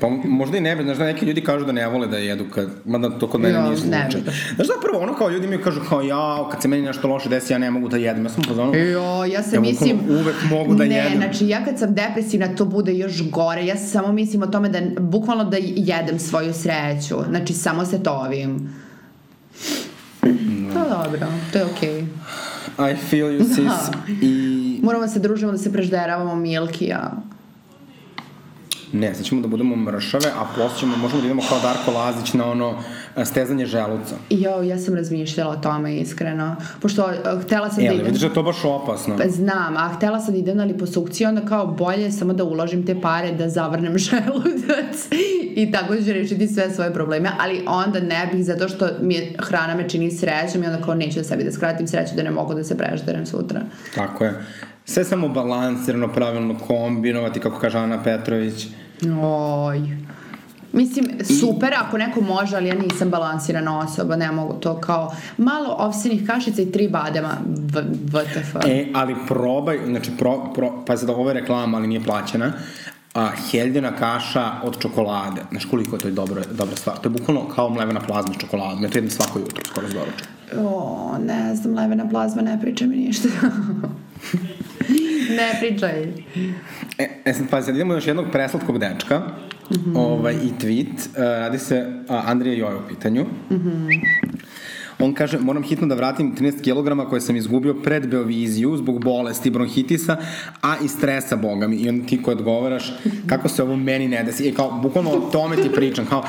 pa 0.00 0.08
možda 0.24 0.58
i 0.58 0.60
ne 0.60 0.76
bi. 0.76 0.82
Znaš 0.82 0.98
da 0.98 1.04
neki 1.04 1.26
ljudi 1.26 1.44
kažu 1.44 1.64
da 1.64 1.72
ne 1.72 1.86
vole 1.88 2.06
da 2.06 2.18
jedu, 2.18 2.44
kad, 2.54 2.68
mada 2.84 3.10
to 3.18 3.28
kod 3.28 3.40
mene 3.40 3.54
jo, 3.54 3.62
nije 3.62 3.76
slučaj. 3.76 4.20
Znaš 4.54 4.68
da 4.68 4.74
prvo 4.82 5.02
ono 5.02 5.14
kao 5.14 5.30
ljudi 5.30 5.46
mi 5.46 5.58
kažu 5.58 5.80
kao 5.88 6.02
ja, 6.02 6.48
kad 6.50 6.62
se 6.62 6.68
meni 6.68 6.82
nešto 6.82 7.08
loše 7.08 7.28
desi, 7.28 7.52
ja 7.52 7.58
ne 7.58 7.70
mogu 7.70 7.88
da 7.88 7.96
jedem. 7.96 8.24
Ja 8.24 8.30
sam 8.30 8.42
pozvano... 8.48 8.74
Jo, 8.74 9.24
ja 9.24 9.42
se 9.42 9.56
ja 9.56 9.60
mislim... 9.60 9.98
Uvek 10.08 10.36
mogu 10.50 10.74
da 10.74 10.84
ne, 10.84 10.96
jedem. 10.96 11.12
Ne, 11.12 11.26
znači 11.26 11.48
ja 11.48 11.64
kad 11.64 11.78
sam 11.78 11.94
depresivna 11.94 12.56
to 12.56 12.64
bude 12.64 12.94
još 12.94 13.30
gore. 13.30 13.66
Ja 13.66 13.76
samo 13.76 14.12
mislim 14.12 14.42
o 14.42 14.46
tome 14.46 14.68
da 14.68 14.80
bukvalno 15.00 15.44
da 15.44 15.56
jedem 15.60 16.18
svoju 16.18 16.52
sreću. 16.54 17.16
Znači 17.28 17.52
samo 17.52 17.84
se 17.84 18.02
tovim. 18.02 18.74
To 20.72 20.88
dobro, 20.88 21.26
to 21.52 21.58
je 21.58 21.64
okej. 21.64 22.06
Okay. 22.76 22.92
I 22.92 22.96
feel 22.96 23.28
you, 23.28 23.44
sis. 23.44 23.64
Da. 23.64 23.90
I... 24.22 24.80
Moramo 24.82 25.04
da 25.04 25.08
se 25.08 25.18
družimo 25.18 25.52
da 25.52 25.58
se 25.58 25.72
prežderavamo 25.72 26.36
Milkija. 26.36 27.12
Ne, 28.92 29.14
sad 29.14 29.24
ćemo 29.24 29.40
da 29.40 29.48
budemo 29.48 29.76
mršave, 29.76 30.26
a 30.26 30.46
posle 30.56 30.78
ćemo, 30.78 30.96
možemo 30.96 31.20
da 31.20 31.26
idemo 31.26 31.42
kao 31.48 31.58
Darko 31.60 31.90
Lazić 31.90 32.32
na 32.32 32.50
ono 32.50 32.74
stezanje 33.24 33.66
želuca. 33.66 34.14
Jo, 34.30 34.62
ja 34.62 34.78
sam 34.78 34.94
razmišljala 34.94 35.50
o 35.50 35.56
tome 35.56 35.96
iskreno. 35.96 36.56
Pošto 36.80 37.08
htela 37.42 37.70
sam 37.70 37.84
e, 37.84 37.88
da 37.88 37.94
idem... 37.94 38.06
vidiš 38.06 38.20
da 38.20 38.26
je 38.26 38.34
to 38.34 38.42
baš 38.42 38.64
opasno. 38.64 39.16
Pa, 39.16 39.28
znam, 39.28 39.76
a 39.76 39.88
htela 39.96 40.20
sam 40.20 40.34
da 40.34 40.38
idem 40.38 40.56
na 40.56 40.64
liposukciju, 40.64 41.28
onda 41.28 41.40
kao 41.40 41.66
bolje 41.66 42.12
samo 42.12 42.32
da 42.32 42.44
uložim 42.44 42.86
te 42.86 43.00
pare 43.00 43.32
da 43.32 43.48
zavrnem 43.48 43.98
želudac 44.08 45.08
i 45.54 45.72
tako 45.72 45.96
ću 45.96 46.12
rešiti 46.12 46.48
sve 46.48 46.70
svoje 46.70 46.92
probleme, 46.94 47.30
ali 47.38 47.64
onda 47.66 48.00
ne 48.00 48.28
bih 48.32 48.44
zato 48.44 48.68
što 48.68 48.88
mi 49.00 49.14
je, 49.14 49.32
hrana 49.38 49.74
me 49.74 49.88
čini 49.88 50.10
srećom 50.10 50.62
i 50.62 50.66
onda 50.66 50.84
kao 50.84 50.94
neću 50.94 51.18
da 51.18 51.24
sebi 51.24 51.44
da 51.44 51.52
skratim 51.52 51.88
sreću 51.88 52.16
da 52.16 52.22
ne 52.22 52.30
mogu 52.30 52.54
da 52.54 52.64
se 52.64 52.78
prežderem 52.78 53.26
sutra. 53.26 53.60
Tako 53.94 54.24
je. 54.24 54.44
Sve 54.84 55.04
samo 55.04 55.28
balansirano, 55.28 56.12
pravilno 56.12 56.58
kombinovati, 56.58 57.40
kako 57.40 57.58
kaže 57.58 57.78
Ana 57.78 58.02
Petrović. 58.02 58.66
Oj. 59.22 60.02
Mislim, 60.72 61.06
super 61.40 61.74
ako 61.78 61.98
neko 61.98 62.20
može, 62.20 62.56
ali 62.56 62.68
ja 62.68 62.74
nisam 62.74 63.10
balansirana 63.10 63.78
osoba, 63.78 64.16
ne 64.16 64.32
mogu 64.32 64.54
to 64.54 64.80
kao 64.80 65.14
malo 65.38 65.76
ovsinih 65.78 66.26
kašica 66.26 66.62
i 66.62 66.72
tri 66.72 66.88
badema, 66.88 67.36
vtf. 68.04 68.56
E, 68.66 68.86
ali 68.94 69.16
probaj, 69.28 69.78
znači, 69.86 70.10
pro, 70.18 70.52
pro, 70.54 70.84
pa 70.86 70.96
sad 70.96 71.10
ovo 71.10 71.28
je 71.30 71.34
reklama, 71.34 71.78
ali 71.78 71.86
nije 71.86 72.04
plaćena, 72.04 72.52
a, 73.14 73.28
heljena 73.50 73.96
kaša 73.96 74.50
od 74.62 74.78
čokolade. 74.78 75.42
Znaš 75.50 75.64
koliko 75.64 75.96
je 75.96 76.00
to 76.00 76.08
je 76.08 76.12
dobro, 76.12 76.42
dobra 76.50 76.76
stvar. 76.76 76.96
To 76.96 77.08
je 77.08 77.10
bukvalno 77.10 77.48
kao 77.48 77.68
mlevena 77.68 78.00
plazma 78.00 78.34
s 78.34 78.38
čokoladom. 78.38 78.82
Ja 78.82 78.90
to 78.90 78.98
jedem 78.98 79.10
svako 79.10 79.38
jutro, 79.38 79.64
skoro 79.64 79.88
doručka. 79.88 80.28
O, 80.58 81.18
ne 81.26 81.56
znam, 81.56 81.74
mlevena 81.74 82.08
plazma, 82.08 82.42
ne 82.42 82.60
pričaj 82.60 82.88
mi 82.88 82.96
ništa. 82.96 83.28
ne 85.38 85.56
pričaj. 85.60 86.02
E, 86.98 87.08
e 87.24 87.34
sad, 87.34 87.46
pa 87.50 87.62
sad 87.62 87.74
idemo 87.74 87.94
još 87.94 88.06
jednog 88.06 88.26
preslatkog 88.32 88.78
dečka. 88.78 89.18
Mm 89.18 89.74
-hmm. 89.74 89.98
ovaj, 89.98 90.34
I 90.34 90.50
tweet. 90.60 91.08
Uh, 91.08 91.16
radi 91.16 91.58
se 91.58 91.86
uh, 92.08 92.30
Andrija 92.30 92.56
Joj 92.56 92.74
u 92.74 92.88
pitanju. 92.88 93.22
Mm 93.50 93.54
-hmm. 93.54 94.00
On 95.02 95.14
kaže, 95.14 95.38
moram 95.38 95.62
hitno 95.62 95.86
da 95.86 95.94
vratim 95.94 96.34
13 96.36 96.62
kg 96.62 97.10
koje 97.10 97.20
sam 97.20 97.36
izgubio 97.36 97.74
pred 97.74 98.08
Beoviziju 98.08 98.76
zbog 98.76 99.04
bolesti, 99.04 99.50
bronhitisa, 99.50 100.16
a 100.62 100.74
i 100.84 100.88
stresa, 100.88 101.36
boga 101.36 101.68
mi. 101.68 101.76
I 101.76 101.88
onda 101.88 102.06
ti 102.06 102.22
ko 102.22 102.30
odgovaraš, 102.30 102.92
kako 103.26 103.48
se 103.48 103.62
ovo 103.62 103.76
meni 103.76 104.08
ne 104.08 104.22
desi. 104.24 104.48
I 104.48 104.54
kao, 104.54 104.70
bukvalno 104.82 105.10
o 105.10 105.30
tome 105.32 105.56
ti 105.56 105.70
pričam. 105.74 106.06
Kao, 106.06 106.24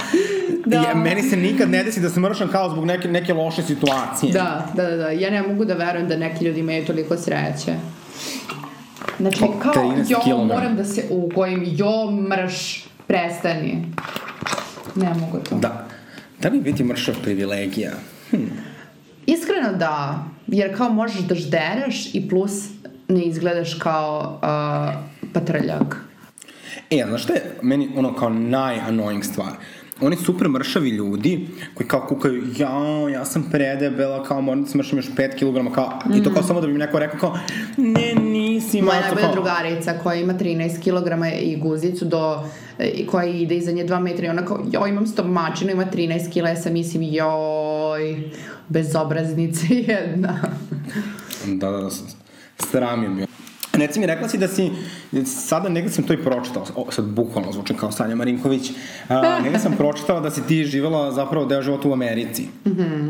da. 0.65 0.77
je, 0.77 0.95
meni 0.95 1.21
se 1.21 1.37
nikad 1.37 1.69
ne 1.69 1.83
desi 1.83 2.01
da 2.01 2.09
se 2.09 2.19
mršam 2.19 2.47
kao 2.47 2.69
zbog 2.69 2.85
neke, 2.85 3.07
neke 3.07 3.33
loše 3.33 3.61
situacije. 3.61 4.33
Da, 4.33 4.71
da, 4.75 4.83
da, 4.83 4.95
da. 4.95 5.09
Ja 5.09 5.29
ne 5.29 5.41
mogu 5.41 5.65
da 5.65 5.73
verujem 5.73 6.07
da 6.07 6.17
neki 6.17 6.45
ljudi 6.45 6.59
imaju 6.59 6.85
toliko 6.85 7.17
sreće. 7.17 7.73
Znači, 9.19 9.39
kao, 9.61 9.73
jo, 10.09 10.19
kg. 10.19 10.53
moram 10.53 10.75
da 10.75 10.85
se 10.85 11.03
ugojim, 11.09 11.63
jo, 11.71 12.11
mrš, 12.11 12.85
prestani. 13.07 13.85
Ne 14.95 15.13
mogu 15.19 15.39
to. 15.49 15.55
Da. 15.55 15.87
Da 16.41 16.49
li 16.49 16.61
biti 16.61 16.83
mršav 16.83 17.15
privilegija? 17.23 17.91
Hm. 18.29 18.37
Iskreno 19.25 19.73
da, 19.73 20.23
jer 20.47 20.77
kao 20.77 20.89
možeš 20.89 21.21
da 21.21 21.35
ždereš 21.35 22.15
i 22.15 22.29
plus 22.29 22.69
ne 23.07 23.21
izgledaš 23.21 23.73
kao 23.73 24.39
uh, 24.43 25.31
patrljak. 25.33 25.97
E, 26.89 27.05
znaš 27.07 27.23
šta 27.23 27.33
je 27.33 27.55
meni 27.61 27.89
ono 27.95 28.13
kao 28.13 28.29
najannoying 28.29 29.23
stvar? 29.23 29.51
Oni 30.01 30.15
super 30.15 30.49
mršavi 30.49 30.89
ljudi 30.89 31.47
koji 31.73 31.87
kao 31.87 32.05
kukaju, 32.07 32.43
ja, 32.57 33.09
ja 33.13 33.25
sam 33.25 33.49
predebela, 33.51 34.23
kao 34.23 34.41
moram 34.41 34.63
da 34.63 34.69
smršam 34.69 34.97
još 34.97 35.09
5 35.17 35.33
kg, 35.35 35.73
kao, 35.75 35.99
mm. 36.05 36.13
i 36.13 36.23
to 36.23 36.33
kao 36.33 36.41
mm. 36.41 36.47
samo 36.47 36.61
da 36.61 36.67
bi 36.67 36.73
mi 36.73 36.79
neko 36.79 36.99
rekao 36.99 37.19
kao, 37.19 37.39
ne, 37.77 38.15
nisi, 38.15 38.81
Moja 38.81 39.01
najbolja 39.01 39.21
kao... 39.21 39.33
drugarica 39.33 39.93
koja 40.03 40.15
ima 40.15 40.33
13 40.33 40.79
kg 40.79 41.25
i 41.41 41.57
guzicu 41.57 42.05
do, 42.05 42.43
i 42.79 43.07
koja 43.07 43.25
ide 43.25 43.55
iza 43.55 43.71
nje 43.71 43.85
2 43.85 43.99
metra 43.99 44.25
i 44.25 44.29
ona 44.29 44.45
kao, 44.45 44.65
joj, 44.71 44.89
imam 44.89 45.07
stomačinu, 45.07 45.71
ima 45.71 45.85
13 45.85 46.29
kg, 46.29 46.37
ja 46.37 46.55
sam 46.55 46.73
mislim, 46.73 47.03
joj, 47.03 48.31
bezobraznice 48.67 49.67
jedna. 49.69 50.39
da, 51.45 51.71
da, 51.71 51.77
da, 51.77 51.89
sramim 52.57 53.19
je. 53.19 53.32
Reci 53.73 53.99
mi, 53.99 54.05
rekla 54.05 54.29
si 54.29 54.37
da 54.37 54.47
si, 54.47 54.71
sada 55.25 55.69
negde 55.69 55.89
sam 55.91 56.03
to 56.03 56.13
i 56.13 56.23
pročitao, 56.23 56.65
o, 56.75 56.91
sad 56.91 57.05
bukvalno 57.05 57.51
zvučim 57.51 57.77
kao 57.77 57.91
Sanja 57.91 58.15
Marinković, 58.15 58.71
a, 59.09 59.39
negde 59.43 59.59
sam 59.59 59.73
pročitao 59.77 60.19
da 60.19 60.31
si 60.31 60.47
ti 60.47 60.65
živjela 60.65 61.11
zapravo 61.11 61.45
deo 61.45 61.61
života 61.61 61.87
u 61.87 61.93
Americi. 61.93 62.47
Mm 62.65 63.09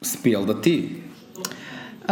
Spijel 0.00 0.44
da 0.44 0.60
ti? 0.60 1.02
Uh, 1.38 2.08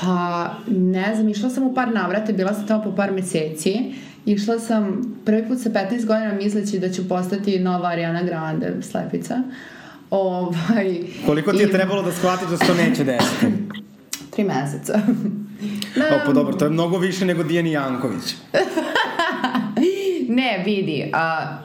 pa, 0.00 0.50
ne 0.66 1.14
znam, 1.14 1.28
išla 1.28 1.50
sam 1.50 1.64
u 1.64 1.74
par 1.74 1.92
navrate, 1.94 2.32
bila 2.32 2.54
sam 2.54 2.66
tamo 2.66 2.82
po 2.82 2.96
par 2.96 3.12
meseci. 3.12 3.94
Išla 4.26 4.58
sam 4.58 5.14
prvi 5.24 5.48
put 5.48 5.58
sa 5.60 5.70
15 5.70 6.06
godina 6.06 6.32
misleći 6.32 6.78
da 6.78 6.92
ću 6.92 7.08
postati 7.08 7.58
nova 7.58 7.88
Ariana 7.88 8.22
Grande 8.22 8.72
slepica. 8.82 9.42
Ovaj, 10.10 11.00
Koliko 11.26 11.52
ti 11.52 11.62
je 11.62 11.68
i... 11.68 11.72
trebalo 11.72 12.02
da 12.02 12.12
shvatiš 12.12 12.48
da 12.48 12.56
se 12.56 12.66
to 12.66 12.74
neće 12.74 13.04
desiti? 13.04 13.46
Tri 14.38 14.44
meseca. 14.44 14.94
o, 16.14 16.26
pa 16.26 16.32
dobro, 16.32 16.54
to 16.54 16.64
je 16.64 16.70
mnogo 16.70 16.98
više 16.98 17.24
nego 17.24 17.42
Dijani 17.42 17.72
Janković. 17.72 18.34
ne, 20.38 20.62
vidi, 20.64 21.10
a, 21.12 21.58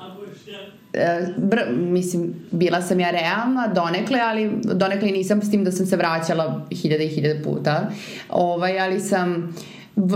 br, 1.38 1.58
mislim, 1.72 2.34
bila 2.52 2.82
sam 2.82 3.00
ja 3.00 3.12
realna 3.12 3.68
donekle, 3.68 4.20
ali 4.20 4.52
donekle 4.64 5.08
nisam 5.12 5.42
s 5.42 5.52
tim 5.52 5.64
da 5.64 5.72
sam 5.72 5.86
se 5.86 5.96
vraćala 5.96 6.66
hiljade 6.72 7.06
i 7.06 7.10
hiljade 7.10 7.44
puta. 7.44 7.90
Ovaj, 8.30 8.80
ali 8.80 9.00
sam 9.00 9.56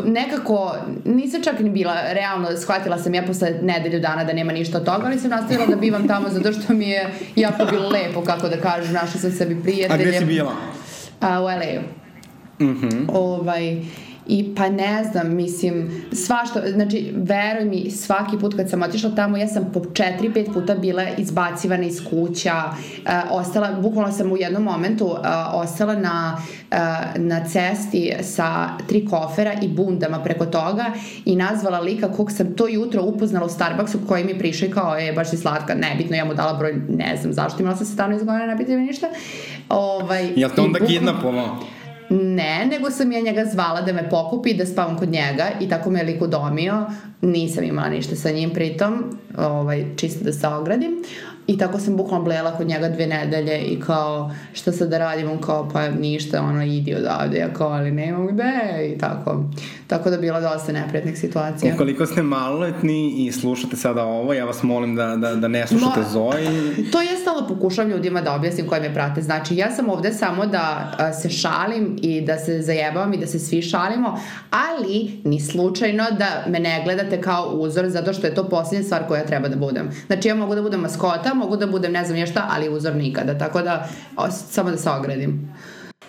nekako, 0.06 0.76
nisam 1.06 1.44
čak 1.44 1.60
ni 1.60 1.70
bila 1.70 1.96
realno, 2.14 2.58
shvatila 2.58 2.98
sam 2.98 3.14
ja 3.14 3.24
posle 3.24 3.50
nedelju 3.62 4.00
dana 4.00 4.24
da 4.24 4.34
nema 4.34 4.54
ništa 4.54 4.78
od 4.78 4.86
toga, 4.86 5.06
ali 5.06 5.20
sam 5.20 5.30
nastavila 5.30 5.66
da 5.66 5.76
bivam 5.76 6.08
tamo 6.08 6.30
zato 6.30 6.54
što 6.54 6.74
mi 6.74 6.90
je 6.90 7.10
jako 7.36 7.66
bilo 7.66 7.90
lepo, 7.90 8.22
kako 8.22 8.50
da 8.50 8.58
kažem, 8.58 8.94
našla 8.94 9.22
sam 9.22 9.32
sebi 9.32 9.62
prijatelje. 9.64 10.04
A 10.04 10.08
gde 10.08 10.20
si 10.20 10.26
bila? 10.26 10.52
A, 11.22 11.42
u 11.42 11.44
LA-u. 11.44 11.97
Mm 12.60 13.10
ovaj, 13.14 13.82
I 14.28 14.56
pa 14.56 14.70
ne 14.70 15.04
znam, 15.12 15.36
mislim, 15.36 16.04
svašta, 16.12 16.62
znači, 16.72 17.14
veruj 17.16 17.66
mi, 17.66 17.92
svaki 17.92 18.38
put 18.38 18.56
kad 18.56 18.70
sam 18.70 18.82
otišla 18.82 19.12
tamo, 19.16 19.38
ja 19.38 19.48
sam 19.48 19.70
po 19.74 19.80
4-5 19.80 20.54
puta 20.54 20.76
bila 20.76 21.04
izbacivana 21.18 21.84
iz 21.84 22.02
kuća, 22.10 22.64
uh, 22.66 23.12
ostala, 23.32 23.72
bukvalno 23.82 24.12
sam 24.12 24.32
u 24.32 24.38
jednom 24.38 24.64
momentu 24.64 25.06
uh, 25.06 25.20
ostala 25.54 25.96
na, 25.96 26.38
uh, 26.72 26.78
na 27.22 27.46
cesti 27.46 28.14
sa 28.22 28.70
tri 28.88 29.06
kofera 29.06 29.54
i 29.62 29.68
bundama 29.68 30.20
preko 30.24 30.46
toga 30.46 30.86
i 31.26 31.36
nazvala 31.36 31.80
lika 31.80 32.12
kog 32.12 32.32
sam 32.32 32.56
to 32.56 32.68
jutro 32.68 33.04
upoznala 33.04 33.46
u 33.46 33.50
Starbucksu 33.50 34.00
koji 34.08 34.24
mi 34.24 34.40
prišao 34.40 34.68
i 34.68 34.72
kao, 34.72 34.98
e, 35.00 35.14
baš 35.14 35.30
si 35.30 35.38
slatka, 35.38 35.76
nebitno, 35.76 36.16
ja 36.16 36.26
mu 36.26 36.34
dala 36.34 36.54
broj, 36.54 36.82
ne 36.90 37.18
znam 37.22 37.34
zašto, 37.34 37.62
imala 37.62 37.78
sam 37.78 37.86
se 37.86 37.94
stavno 37.94 38.16
izgodina, 38.16 38.46
ne 38.46 38.56
biti 38.56 38.76
mi 38.76 38.84
ništa. 38.84 39.08
Ovaj, 39.70 40.34
Jel 40.36 40.50
te 40.56 40.62
onda 40.62 40.80
kidnapovao? 40.80 41.58
Ne, 42.10 42.66
nego 42.72 42.92
sam 42.92 43.12
ja 43.12 43.22
njega 43.22 43.46
zvala 43.46 43.82
da 43.82 43.94
me 43.94 44.10
pokupi 44.10 44.54
da 44.54 44.66
spavam 44.66 44.98
kod 44.98 45.10
njega 45.10 45.50
i 45.62 45.70
tako 45.70 45.90
me 45.90 46.00
je 46.00 46.06
lik 46.06 46.22
udomio. 46.22 46.86
Nisam 47.22 47.64
imala 47.64 47.90
ništa 47.90 48.16
sa 48.16 48.32
njim 48.32 48.50
pritom, 48.50 49.18
ovaj, 49.38 49.86
čisto 49.96 50.24
da 50.24 50.34
se 50.34 50.48
ogradim. 50.48 51.04
I 51.48 51.58
tako 51.58 51.80
sam 51.80 51.98
bukvalno 51.98 52.26
blela 52.26 52.58
kod 52.58 52.68
njega 52.68 52.90
dve 52.90 53.08
nedelje 53.08 53.58
i 53.60 53.80
kao 53.80 54.32
šta 54.54 54.72
sad 54.72 54.90
da 54.90 54.98
radim, 54.98 55.32
on 55.32 55.42
kao 55.42 55.70
pa 55.74 55.90
ništa, 55.90 56.42
ono 56.42 56.66
idi 56.66 56.96
odavde, 56.96 57.38
ja 57.38 57.54
kao 57.54 57.70
ali 57.70 57.92
nemam 57.92 58.28
gde 58.28 58.94
i 58.96 58.98
tako. 58.98 59.44
Tako 59.88 60.10
da 60.10 60.18
bilo 60.18 60.42
dosta 60.42 60.72
neprijatnih 60.72 61.18
situacija. 61.20 61.74
Ukoliko 61.76 62.06
ste 62.06 62.24
maloletni 62.24 63.26
i 63.26 63.32
slušate 63.32 63.76
sada 63.76 64.04
ovo, 64.04 64.34
ja 64.34 64.46
vas 64.46 64.64
molim 64.64 64.96
da, 64.96 65.16
da, 65.16 65.36
da 65.36 65.48
ne 65.48 65.68
slušate 65.68 66.00
no, 66.00 66.06
Zoji. 66.10 66.92
To 66.92 67.02
je 67.02 67.18
stalo 67.22 67.48
pokušavam 67.48 67.92
ljudima 67.92 68.22
da 68.22 68.36
objasnim 68.36 68.68
koji 68.68 68.82
me 68.82 68.94
prate. 68.94 69.22
Znači 69.22 69.56
ja 69.56 69.72
sam 69.72 69.90
ovde 69.90 70.14
samo 70.14 70.46
da 70.46 70.94
a, 70.98 71.14
se 71.14 71.30
šalim 71.30 72.00
i 72.02 72.22
da 72.22 72.38
se 72.38 72.62
zajebavam 72.62 73.14
i 73.14 73.18
da 73.18 73.28
se 73.28 73.40
svi 73.40 73.62
šalimo, 73.62 74.20
ali 74.50 75.22
ni 75.24 75.40
slučajno 75.40 76.04
da 76.20 76.44
me 76.48 76.60
ne 76.60 76.82
gledate 76.84 77.22
kao 77.22 77.50
uzor 77.54 77.90
zato 77.90 78.14
što 78.14 78.28
je 78.28 78.36
to 78.36 78.50
posljednja 78.50 78.86
stvar 78.86 79.08
koja 79.08 79.26
treba 79.26 79.48
da 79.48 79.56
budem. 79.56 79.90
Znači 80.08 80.28
ja 80.28 80.36
mogu 80.36 80.56
da 80.56 80.62
budem 80.62 80.80
maskota, 80.80 81.34
mogu 81.38 81.58
da 81.58 81.68
budem 81.68 81.92
ne 81.92 82.06
znam 82.06 82.18
je 82.18 82.28
šta, 82.28 82.48
ali 82.52 82.70
uzor 82.70 82.96
nikada. 82.96 83.38
Tako 83.38 83.62
da, 83.62 83.90
o, 84.18 84.32
samo 84.32 84.72
da 84.72 84.78
se 84.78 84.90
ogradim. 84.90 85.54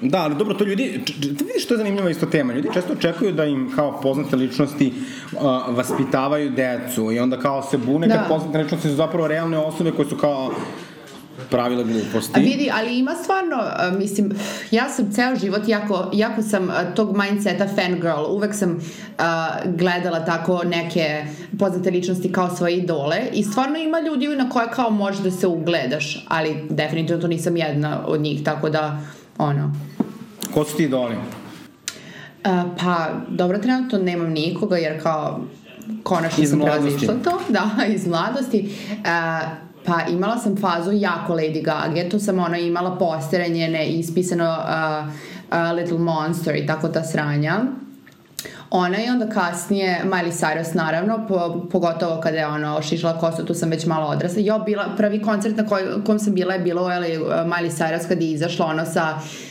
Da, 0.01 0.19
ali 0.19 0.35
dobro, 0.35 0.55
to 0.55 0.65
ljudi, 0.65 1.01
da 1.19 1.45
vidiš 1.45 1.65
što 1.65 1.75
je 1.75 1.79
zanimljiva 1.79 2.11
isto 2.11 2.27
tema, 2.27 2.53
ljudi 2.53 2.69
često 2.75 2.93
očekuju 2.93 3.33
da 3.33 3.45
im 3.45 3.73
kao 3.77 4.01
poznate 4.01 4.37
ličnosti 4.37 4.93
uh, 5.33 5.41
vaspitavaju 5.77 6.51
decu 6.51 7.13
i 7.13 7.19
onda 7.19 7.39
kao 7.39 7.63
se 7.63 7.79
bune 7.79 8.07
da. 8.07 8.15
kad 8.15 8.29
poznate 8.29 8.59
ličnosti 8.59 8.89
su 8.89 8.95
zapravo 8.95 9.29
realne 9.29 9.59
osobe 9.59 9.91
koje 9.91 10.09
su 10.09 10.17
kao 10.17 10.51
pravila 11.51 11.83
gluposti. 11.83 12.41
A 12.41 12.43
vidi, 12.43 12.71
ali 12.73 12.99
ima 12.99 13.15
stvarno, 13.15 13.57
uh, 13.57 13.99
mislim, 13.99 14.33
ja 14.71 14.89
sam 14.89 15.13
ceo 15.13 15.37
život, 15.37 15.69
jako, 15.69 16.11
jako 16.13 16.43
sam 16.43 16.65
uh, 16.65 16.75
tog 16.95 17.17
mindseta 17.17 17.67
fangirl, 17.69 18.25
uvek 18.31 18.55
sam 18.55 18.71
uh, 18.71 19.25
gledala 19.77 20.25
tako 20.25 20.65
neke 20.65 21.25
poznate 21.59 21.91
ličnosti 21.91 22.33
kao 22.33 22.57
svoje 22.57 22.77
idole 22.77 23.17
i 23.33 23.43
stvarno 23.43 23.79
ima 23.79 24.01
ljudi 24.01 24.29
na 24.29 24.49
koje 24.49 24.71
kao 24.71 24.91
možeš 24.91 25.21
da 25.21 25.31
se 25.31 25.47
ugledaš, 25.47 26.25
ali 26.29 26.67
definitivno 26.71 27.23
to 27.23 27.29
nisam 27.29 27.57
jedna 27.57 28.07
od 28.07 28.21
njih, 28.21 28.45
tako 28.45 28.71
da, 28.71 29.01
ono... 29.39 29.73
Ko 30.55 30.65
su 30.65 30.77
ti 30.77 30.85
idoli? 30.85 31.15
Uh, 31.15 32.63
pa, 32.81 33.11
dobro, 33.29 33.59
trenutno 33.59 33.99
nemam 33.99 34.31
nikoga, 34.31 34.77
jer 34.77 35.03
kao 35.03 35.41
konačno 36.03 36.45
iz 36.45 36.51
sam 36.51 36.61
prevazišla 36.61 37.15
to. 37.25 37.41
Da, 37.49 37.71
iz 37.89 38.07
mladosti. 38.07 38.75
Uh, 38.91 39.68
Pa 39.89 40.11
imala 40.11 40.39
sam 40.39 40.57
fazu 40.57 40.93
jako 40.93 41.33
Lady 41.33 41.63
Gaga, 41.63 42.09
to 42.11 42.19
sam 42.19 42.39
ona 42.39 42.59
imala 42.59 42.99
postere 42.99 43.49
njene 43.49 43.87
ispisano 43.87 44.45
uh, 44.45 45.09
uh, 45.09 45.77
Little 45.77 45.99
Monster 45.99 46.57
i 46.57 46.67
tako 46.67 46.89
ta 46.89 47.05
sranja. 47.05 47.61
Ona 48.71 49.05
i 49.05 49.09
onda 49.11 49.29
kasnije 49.29 50.01
Miley 50.05 50.33
Cyrus 50.33 50.75
naravno, 50.75 51.27
po, 51.29 51.67
pogotovo 51.73 52.21
kada 52.21 52.39
je 52.39 52.47
ona 52.47 52.77
ošišla 52.77 53.19
kosu, 53.21 53.45
tu 53.45 53.55
sam 53.55 53.71
već 53.71 53.87
malo 53.87 54.07
odrasla. 54.07 54.43
Jo, 54.43 54.59
bila, 54.59 54.85
prvi 54.97 55.23
koncert 55.23 55.57
na 55.57 55.67
koj, 55.67 55.83
kom 56.07 56.19
sam 56.19 56.35
bila 56.35 56.55
je 56.55 56.61
bilo 56.61 56.83
uh, 56.83 56.91
Miley 56.91 57.71
Cyrus 57.71 58.09
kad 58.09 58.23
je 58.23 58.31
izašla 58.31 58.67
ono 58.67 58.85
sa 58.85 59.15
uh, 59.17 59.48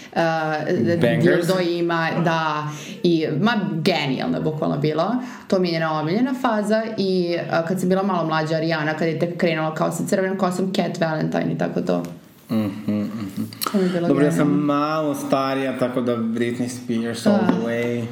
dildo 1.21 1.59
ima, 1.69 2.09
da, 2.23 2.67
i, 3.03 3.27
ma, 3.41 3.53
genijalno 3.73 4.37
je 4.37 4.43
bukvalno 4.43 4.77
bilo. 4.77 5.15
To 5.47 5.59
mi 5.59 5.67
je 5.67 5.71
njena 5.71 5.99
omiljena 5.99 6.33
faza 6.41 6.83
i 6.97 7.37
uh, 7.41 7.67
kad 7.67 7.79
sam 7.79 7.89
bila 7.89 8.03
malo 8.03 8.27
mlađa 8.27 8.55
Ariana, 8.55 8.93
kad 8.93 9.07
je 9.07 9.19
tek 9.19 9.37
krenula 9.37 9.75
kao 9.75 9.91
sa 9.91 10.03
crvenom 10.07 10.37
kosom 10.37 10.73
Cat 10.73 10.99
Valentine 10.99 11.53
i 11.53 11.57
tako 11.57 11.81
to. 11.81 12.03
Mm 12.49 12.55
-hmm, 12.55 12.69
mm 12.87 13.31
-hmm. 13.73 14.07
Dobro, 14.07 14.25
ja 14.25 14.31
sam 14.31 14.47
malo 14.47 15.15
starija, 15.15 15.79
tako 15.79 16.01
da 16.01 16.15
Britney 16.15 16.67
Spears 16.69 17.27
all 17.27 17.39
the 17.47 17.67
way. 17.67 18.05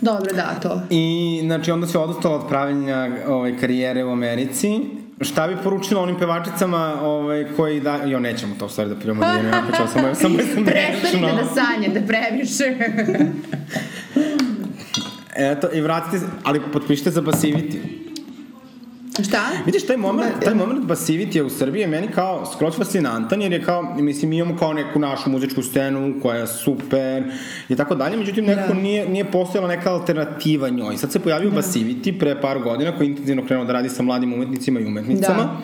Dobro, 0.00 0.32
da, 0.34 0.54
to. 0.62 0.80
I, 0.90 1.40
znači, 1.44 1.70
onda 1.70 1.86
se 1.86 1.98
odostala 1.98 2.36
od 2.36 2.48
pravljenja 2.48 3.10
ovaj, 3.28 3.58
karijere 3.58 4.04
u 4.04 4.10
Americi 4.10 4.80
Šta 5.20 5.48
bi 5.48 5.56
poručila 5.64 6.02
onim 6.02 6.18
pevačicama 6.18 7.00
ovaj, 7.02 7.46
koji 7.56 7.80
da... 7.80 7.96
Jo, 7.96 8.20
nećemo 8.20 8.54
to 8.58 8.66
u 8.66 8.68
stvari 8.68 8.90
da 8.90 8.96
prijemo 8.96 9.24
Dijanu 9.24 9.48
Jaković, 9.48 9.80
ovo 9.80 9.88
samo, 9.88 10.14
samo 10.14 10.38
smešno. 10.54 10.64
Prestanite 10.64 11.32
da 11.32 11.44
sanjate 11.54 12.06
previše. 12.06 12.64
Eto, 15.52 15.68
i 15.72 15.80
vratite, 15.80 16.26
ali 16.44 16.60
potpišite 16.72 17.10
za 17.10 17.20
Basiviti. 17.20 18.05
Šta? 19.24 19.42
Vidiš, 19.66 19.86
taj 19.86 19.96
moment, 19.96 20.44
taj 20.44 20.54
moment 20.54 20.86
basivity 20.86 21.42
u 21.42 21.50
Srbiji 21.50 21.80
je 21.80 21.86
meni 21.86 22.08
kao 22.08 22.46
skroz 22.54 22.76
fascinantan, 22.76 23.42
jer 23.42 23.52
je 23.52 23.62
kao, 23.62 23.94
mislim, 23.98 24.32
imamo 24.32 24.56
kao 24.58 24.72
neku 24.72 24.98
našu 24.98 25.30
muzičku 25.30 25.62
scenu 25.62 26.14
koja 26.22 26.38
je 26.38 26.46
super 26.46 27.22
i 27.68 27.76
tako 27.76 27.94
dalje, 27.94 28.16
međutim, 28.16 28.44
nekako 28.44 28.74
da. 28.74 28.80
nije, 28.80 29.08
nije 29.08 29.24
postojala 29.24 29.68
neka 29.68 29.92
alternativa 29.92 30.68
njoj. 30.68 30.96
Sad 30.96 31.12
se 31.12 31.20
pojavio 31.20 31.50
da. 31.50 31.56
Basivity 31.56 32.18
pre 32.18 32.40
par 32.40 32.58
godina 32.58 32.96
koji 32.96 33.06
je 33.06 33.10
intenzivno 33.10 33.46
krenuo 33.46 33.64
da 33.64 33.72
radi 33.72 33.88
sa 33.88 34.02
mladim 34.02 34.32
umetnicima 34.32 34.80
i 34.80 34.84
umetnicama. 34.84 35.42
Da 35.42 35.60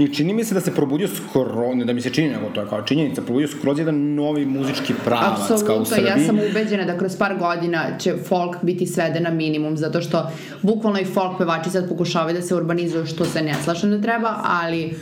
I 0.00 0.14
čini 0.14 0.34
mi 0.34 0.44
se 0.44 0.54
da 0.54 0.60
se 0.60 0.74
probudio 0.74 1.08
skoro, 1.08 1.74
ne 1.74 1.84
da 1.84 1.92
mi 1.92 2.00
se 2.00 2.10
čini, 2.10 2.28
nego 2.28 2.48
to 2.54 2.60
je 2.60 2.66
kao 2.68 2.82
činjenica, 2.82 3.22
probudio 3.22 3.48
skroz 3.48 3.78
jedan 3.78 4.14
novi 4.14 4.46
muzički 4.46 4.94
pravac 5.04 5.40
Absolutno, 5.40 5.66
kao 5.66 5.76
u 5.76 5.84
Srbiji. 5.84 6.06
ja 6.06 6.26
sam 6.26 6.38
ubeđena 6.50 6.84
da 6.84 6.98
kroz 6.98 7.16
par 7.16 7.38
godina 7.38 7.98
će 7.98 8.14
folk 8.28 8.56
biti 8.62 8.86
sveden 8.86 9.22
na 9.22 9.30
minimum, 9.30 9.76
zato 9.76 10.00
što 10.00 10.30
bukvalno 10.62 11.00
i 11.00 11.04
folk 11.04 11.38
pevači 11.38 11.70
sad 11.70 11.88
pokušavaju 11.88 12.34
da 12.34 12.42
se 12.42 12.54
urbanizuju, 12.54 13.06
što 13.06 13.24
se 13.24 13.42
ne 13.42 13.54
slašam 13.64 13.90
da 13.90 14.00
treba, 14.00 14.34
ali 14.44 14.94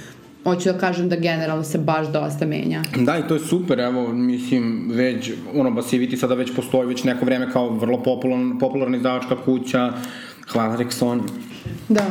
hoću 0.45 0.73
da 0.73 0.79
kažem 0.79 1.09
da 1.09 1.17
generalno 1.17 1.65
se 1.65 1.79
baš 1.79 2.07
dosta 2.07 2.47
menja. 2.47 2.83
Da, 2.97 3.19
i 3.19 3.29
to 3.29 3.35
je 3.35 3.41
super, 3.41 3.81
evo, 3.81 4.13
mislim, 4.13 4.91
već, 4.91 5.31
ono, 5.55 5.71
Basiviti 5.71 6.17
sada 6.17 6.35
već 6.35 6.55
postoji 6.57 6.89
već 6.89 7.05
neko 7.05 7.25
vreme 7.25 7.53
kao 7.53 7.71
vrlo 7.71 8.03
popularna, 8.03 8.59
popularna 8.61 8.97
izdavačka 8.97 9.37
kuća, 9.45 9.93
hvala 10.49 10.77
Rexoni. 10.77 11.21
Da, 11.89 12.05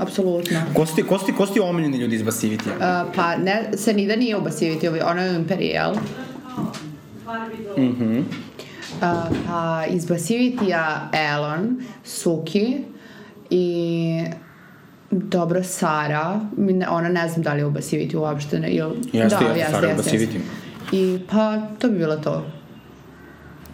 apsolutno. 0.00 0.60
Ko 0.74 0.86
su 0.86 0.94
ti, 0.94 1.02
ko 1.02 1.18
su 1.18 1.26
ti, 1.26 1.32
ko 1.32 1.46
su 1.46 1.52
ti 1.52 1.60
omiljeni 1.60 1.98
ljudi 1.98 2.16
iz 2.16 2.22
Basivitija? 2.22 2.74
Uh, 2.74 3.12
pa, 3.14 3.36
ne, 3.36 3.70
Sanida 3.76 4.16
nije 4.16 4.36
u 4.36 4.40
Basiviti, 4.40 4.88
ona 4.88 5.22
je 5.22 5.32
u 5.32 5.34
Imperial. 5.34 5.94
Mhm. 7.76 7.82
Mm 7.82 7.96
-hmm. 7.98 8.20
uh, 8.20 9.36
pa, 9.48 9.84
iz 9.90 10.06
Basivitija 10.06 11.10
Elon, 11.12 11.82
Suki 12.04 12.78
i 13.50 14.24
dobro 15.10 15.62
Sara, 15.62 16.40
ona 16.90 17.08
ne 17.08 17.28
znam 17.28 17.42
da 17.42 17.52
li 17.52 17.60
je 17.60 17.66
u 17.66 17.70
Basiviti 17.70 18.16
uopšte. 18.16 18.56
Ili, 18.56 18.94
jeste, 19.12 19.12
da, 19.12 19.22
jeste, 19.22 19.58
jeste, 19.58 19.72
Sara 19.72 19.88
jeste, 19.88 20.02
Basiviti. 20.02 20.40
I 20.92 21.20
pa, 21.30 21.58
to 21.78 21.88
bi 21.88 21.98
bilo 21.98 22.16
to. 22.16 22.46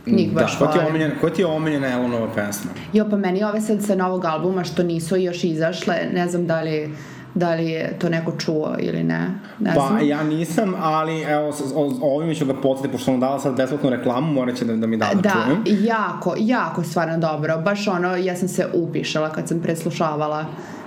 Njih 0.08 0.28
Da, 0.28 0.40
baš 0.40 0.58
ko 0.58 0.66
ti 0.66 0.78
je 0.78 0.86
omiljena, 0.86 1.14
ko 1.20 1.30
ti 1.30 1.42
je 1.42 1.46
omiljena 1.46 1.88
Elonova 1.88 2.28
pesma? 2.28 2.70
Jo, 2.92 3.06
pa 3.10 3.16
meni 3.16 3.44
ove 3.44 3.60
sad 3.60 3.82
sa 3.82 3.94
novog 3.94 4.24
albuma 4.24 4.64
što 4.64 4.82
nisu 4.82 5.16
još 5.16 5.44
izašle, 5.44 5.94
ne 6.12 6.28
znam 6.28 6.46
da 6.46 6.60
li, 6.60 6.94
da 7.34 7.54
li 7.54 7.66
je 7.66 7.98
to 7.98 8.08
neko 8.08 8.32
čuo 8.32 8.76
ili 8.78 9.04
ne. 9.04 9.30
Ne 9.58 9.74
Pa 9.74 9.86
znam. 9.86 10.08
ja 10.08 10.22
nisam, 10.24 10.74
ali 10.78 11.20
evo, 11.20 11.52
s- 11.52 11.72
o, 11.74 11.80
o 12.02 12.16
ovime 12.16 12.34
ću 12.34 12.46
ga 12.46 12.54
podsjetiti, 12.54 12.92
pošto 12.92 13.04
sam 13.04 13.20
dala 13.20 13.38
sad 13.38 13.56
besplatnu 13.56 13.90
reklamu, 13.90 14.32
morat 14.32 14.56
će 14.56 14.64
da, 14.64 14.76
da 14.76 14.86
mi 14.86 14.96
da 14.96 15.06
da, 15.06 15.20
Da, 15.20 15.30
čujem. 15.30 15.64
jako, 15.80 16.34
jako 16.38 16.82
stvarno 16.82 17.18
dobro. 17.18 17.58
Baš 17.58 17.88
ono, 17.88 18.16
ja 18.16 18.36
sam 18.36 18.48
se 18.48 18.66
upišala 18.74 19.30
kad 19.30 19.48
sam 19.48 19.60
preslušavala. 19.60 20.44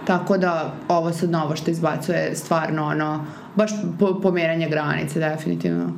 Tako 0.08 0.38
da 0.38 0.74
ovo 0.88 1.12
sad 1.12 1.30
novo 1.30 1.56
što 1.56 1.72
izbacuje 1.72 2.36
stvarno 2.36 2.86
ono, 2.86 3.26
baš 3.56 3.72
po, 4.00 4.20
pomeranje 4.22 4.70
granice 4.70 5.20
definitivno. 5.22 5.94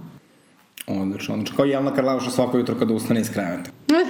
Odlično, 0.88 1.34
odlično. 1.34 1.56
Kao 1.56 1.66
Jelena 1.66 1.94
Karleuša 1.94 2.30
svako 2.30 2.58
jutro 2.58 2.76
kada 2.76 2.94
ustane 2.94 3.22
iz 3.22 3.30
kreveta. 3.30 3.72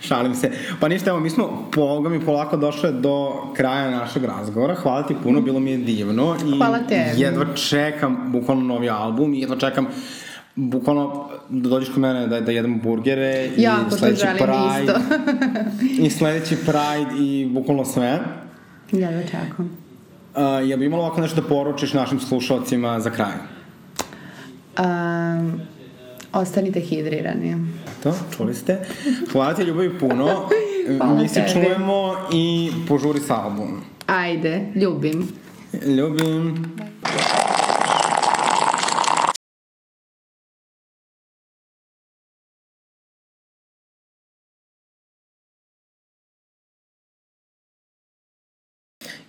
Šalim 0.00 0.34
se. 0.34 0.50
Pa 0.80 0.88
ništa, 0.88 1.10
evo, 1.10 1.20
mi 1.20 1.30
smo 1.30 1.68
poga 1.72 2.08
mi 2.08 2.24
polako 2.24 2.56
došle 2.56 2.92
do 2.92 3.32
kraja 3.56 3.90
našeg 3.90 4.24
razgovora. 4.24 4.74
Hvala 4.74 5.02
ti 5.02 5.14
puno, 5.22 5.40
bilo 5.40 5.60
mi 5.60 5.70
je 5.70 5.76
divno. 5.76 6.36
I 6.54 6.56
Hvala 6.56 6.78
tebi. 6.78 7.20
jedva 7.20 7.46
čekam 7.54 8.32
bukvalno 8.32 8.64
novi 8.64 8.90
album 8.90 9.34
i 9.34 9.40
jedva 9.40 9.56
čekam 9.56 9.86
bukvalno 10.54 11.28
da 11.48 11.68
dođeš 11.68 11.88
kod 11.88 11.98
mene 11.98 12.26
da, 12.26 12.40
da 12.40 12.52
jedemo 12.52 12.78
burgere 12.82 13.50
Jako 13.56 13.94
i 13.94 13.98
sledeći 13.98 14.26
Pride 14.38 14.94
i 16.06 16.10
sledeći 16.10 16.56
Pride 16.56 17.24
i 17.24 17.46
bukvalno 17.46 17.84
sve. 17.84 18.18
Jedva 18.92 19.22
čekam. 19.22 19.78
Uh, 20.34 20.68
ja 20.68 20.76
bi 20.76 20.86
imala 20.86 21.02
ovako 21.04 21.20
nešto 21.20 21.40
da 21.40 21.48
poručiš 21.48 21.92
našim 21.92 22.20
slušalcima 22.20 23.00
za 23.00 23.10
kraj? 23.10 23.32
Um, 24.78 25.60
ostanite 26.32 26.80
hidrirani. 26.80 27.56
To, 28.02 28.14
čuli 28.36 28.54
ste. 28.54 28.78
Hvala 29.32 29.54
ti 29.54 29.62
ljubavi 29.62 29.98
puno. 29.98 30.48
Hvala 30.98 31.14
Mi 31.14 31.28
se 31.28 31.44
čujemo 31.52 32.14
i 32.32 32.70
požuri 32.88 33.20
sa 33.20 33.42
albumom. 33.42 33.80
Ajde, 34.06 34.72
ljubim. 34.74 35.28
Ljubim. 35.86 36.64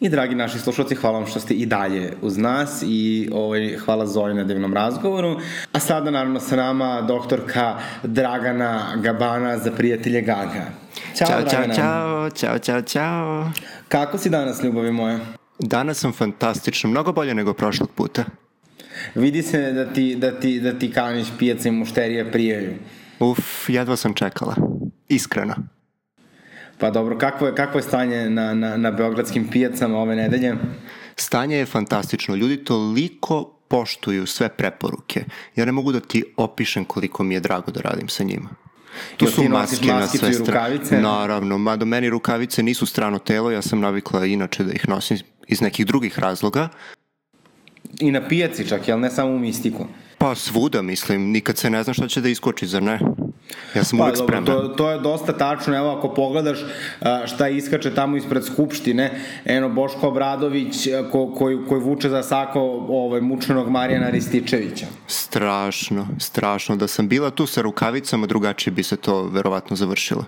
I 0.03 0.09
dragi 0.09 0.35
naši 0.35 0.59
slušalci, 0.59 0.95
hvala 0.95 1.19
vam 1.19 1.27
što 1.27 1.39
ste 1.39 1.53
i 1.53 1.65
dalje 1.65 2.13
uz 2.21 2.37
nas 2.37 2.83
i 2.87 3.29
ovaj, 3.33 3.77
hvala 3.77 4.05
Zoji 4.05 4.33
na 4.33 4.43
divnom 4.43 4.73
razgovoru. 4.73 5.39
A 5.71 5.79
sada 5.79 6.11
naravno 6.11 6.39
sa 6.39 6.55
nama 6.55 7.01
doktorka 7.01 7.79
Dragana 8.03 8.95
Gabana 8.95 9.57
za 9.57 9.71
prijatelje 9.71 10.21
Gaga. 10.21 10.65
Ćao, 11.17 11.27
Ćao, 11.27 11.27
čao, 11.27 11.41
Dragana. 11.41 11.75
čao, 11.75 12.29
čao, 12.29 12.59
čao, 12.59 12.81
čao. 12.81 13.51
Kako 13.87 14.17
si 14.17 14.29
danas, 14.29 14.63
ljubavi 14.63 14.91
moja? 14.91 15.19
Danas 15.59 15.97
sam 15.99 16.13
fantastično, 16.13 16.89
mnogo 16.89 17.11
bolje 17.13 17.33
nego 17.33 17.53
prošlog 17.53 17.89
puta. 17.95 18.23
Vidi 19.15 19.41
se 19.41 19.71
da 19.71 19.93
ti, 19.93 20.15
da 20.15 20.39
ti, 20.39 20.59
da 20.59 20.79
ti 20.79 20.91
kanić 20.91 21.27
pijaca 21.39 21.69
i 21.69 21.71
mušterija 21.71 22.31
prijaju. 22.31 22.73
Uf, 23.19 23.69
jedva 23.69 23.95
sam 23.95 24.13
čekala. 24.13 24.55
Iskreno. 25.09 25.55
Pa 26.77 26.89
dobro, 26.89 27.17
kakvo 27.17 27.47
je, 27.47 27.55
kakvo 27.55 27.77
je 27.77 27.83
stanje 27.83 28.29
na, 28.29 28.53
na, 28.53 28.77
na 28.77 28.91
beogradskim 28.91 29.47
pijacama 29.47 29.97
ove 29.97 30.15
nedelje? 30.15 30.55
Stanje 31.15 31.57
je 31.57 31.65
fantastično. 31.65 32.35
Ljudi 32.35 32.63
toliko 32.63 33.53
poštuju 33.67 34.25
sve 34.25 34.49
preporuke. 34.49 35.23
Ja 35.55 35.65
ne 35.65 35.71
mogu 35.71 35.91
da 35.91 35.99
ti 35.99 36.23
opišem 36.37 36.85
koliko 36.85 37.23
mi 37.23 37.33
je 37.33 37.39
drago 37.39 37.71
da 37.71 37.81
radim 37.81 38.09
sa 38.09 38.23
njima. 38.23 38.49
Tu 39.17 39.27
su 39.27 39.43
maske 39.49 39.87
na 39.87 40.07
sve 40.07 40.33
strane. 40.33 41.01
Naravno, 41.01 41.57
mada 41.57 41.85
meni 41.85 42.09
rukavice 42.09 42.63
nisu 42.63 42.85
strano 42.85 43.19
telo, 43.19 43.51
ja 43.51 43.61
sam 43.61 43.79
navikla 43.79 44.25
inače 44.25 44.63
da 44.63 44.73
ih 44.73 44.89
nosim 44.89 45.17
iz 45.47 45.61
nekih 45.61 45.85
drugih 45.85 46.19
razloga. 46.19 46.69
I 47.99 48.11
na 48.11 48.27
pijaci 48.27 48.67
čak, 48.69 48.87
jel 48.87 48.99
ne 48.99 49.11
samo 49.11 49.31
u 49.31 49.39
mistiku? 49.39 49.87
Pa 50.17 50.35
svuda, 50.35 50.81
mislim, 50.81 51.31
nikad 51.31 51.57
se 51.57 51.69
ne 51.69 51.83
zna 51.83 51.93
šta 51.93 52.07
će 52.07 52.21
da 52.21 52.29
iskoči, 52.29 52.67
zar 52.67 52.83
ne? 52.83 52.99
Ja 53.75 53.83
sam 53.83 53.99
Pa 53.99 54.03
uvek 54.03 54.17
dobro, 54.17 54.27
spreman. 54.27 54.45
to, 54.45 54.67
to 54.67 54.91
je 54.91 54.99
dosta 54.99 55.37
tačno, 55.37 55.77
evo 55.77 55.89
ako 55.89 56.13
pogledaš 56.13 56.59
šta 57.25 57.47
iskače 57.47 57.95
tamo 57.95 58.17
ispred 58.17 58.45
Skupštine, 58.45 59.21
eno 59.45 59.69
Boško 59.69 60.07
Obradović 60.07 60.87
ko, 61.11 61.33
koji, 61.33 61.57
koji 61.69 61.81
vuče 61.81 62.09
za 62.09 62.23
sako 62.23 62.59
ovaj, 62.89 63.21
mučenog 63.21 63.69
Marijana 63.69 64.09
Rističevića. 64.09 64.85
Strašno, 65.07 66.07
strašno. 66.19 66.75
Da 66.75 66.87
sam 66.87 67.07
bila 67.07 67.29
tu 67.29 67.47
sa 67.47 67.61
rukavicama, 67.61 68.27
drugačije 68.27 68.71
bi 68.71 68.83
se 68.83 68.95
to 68.95 69.23
verovatno 69.23 69.75
završilo. 69.75 70.25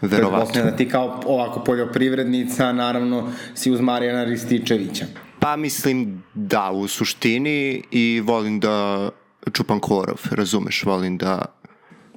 Verovatno. 0.00 0.62
Da 0.62 0.76
ti 0.76 0.88
kao 0.88 1.20
ovako 1.26 1.60
poljoprivrednica, 1.64 2.72
naravno, 2.72 3.32
si 3.54 3.70
uz 3.70 3.80
Marijana 3.80 4.24
Rističevića. 4.24 5.06
Pa 5.38 5.56
mislim 5.56 6.22
da, 6.34 6.70
u 6.70 6.88
suštini 6.88 7.82
i 7.90 8.20
volim 8.24 8.60
da 8.60 9.08
čupam 9.52 9.80
korov, 9.80 10.20
razumeš, 10.30 10.84
volim 10.84 11.16
da... 11.18 11.44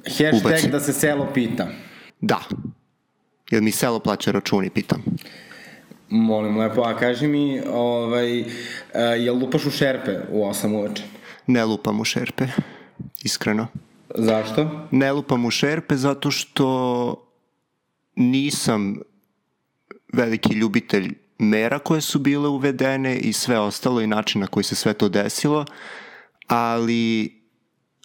Hashtag 0.08 0.34
Ubacim. 0.34 0.72
da 0.72 0.80
se 0.80 0.94
selo 0.94 1.28
pita. 1.34 1.68
Da. 2.22 2.40
Jel 3.52 3.62
mi 3.62 3.72
selo 3.72 4.00
plaća 4.00 4.32
računi, 4.32 4.70
pitam. 4.70 5.04
Molim 6.10 6.58
lepo, 6.58 6.82
a 6.82 6.98
kaži 6.98 7.28
mi, 7.28 7.62
ovaj, 7.74 8.44
a, 8.94 9.00
jel 9.00 9.36
lupaš 9.36 9.66
u 9.66 9.72
šerpe 9.72 10.12
u 10.32 10.46
8 10.46 10.76
uveče? 10.76 11.04
Ne 11.48 11.66
lupam 11.66 12.00
u 12.00 12.04
šerpe, 12.04 12.48
iskreno. 13.24 13.68
Zašto? 14.16 14.88
Ne 14.92 15.12
lupam 15.12 15.46
u 15.46 15.52
šerpe 15.52 15.96
zato 15.96 16.32
što 16.32 17.30
nisam 18.16 19.00
veliki 20.14 20.54
ljubitelj 20.54 21.14
mera 21.40 21.80
koje 21.80 22.02
su 22.02 22.20
bile 22.20 22.48
uvedene 22.48 23.18
i 23.18 23.34
sve 23.34 23.60
ostalo 23.60 24.02
i 24.02 24.08
način 24.08 24.42
na 24.42 24.48
koji 24.48 24.64
se 24.64 24.76
sve 24.76 24.94
to 24.94 25.10
desilo, 25.10 25.66
ali 26.48 27.37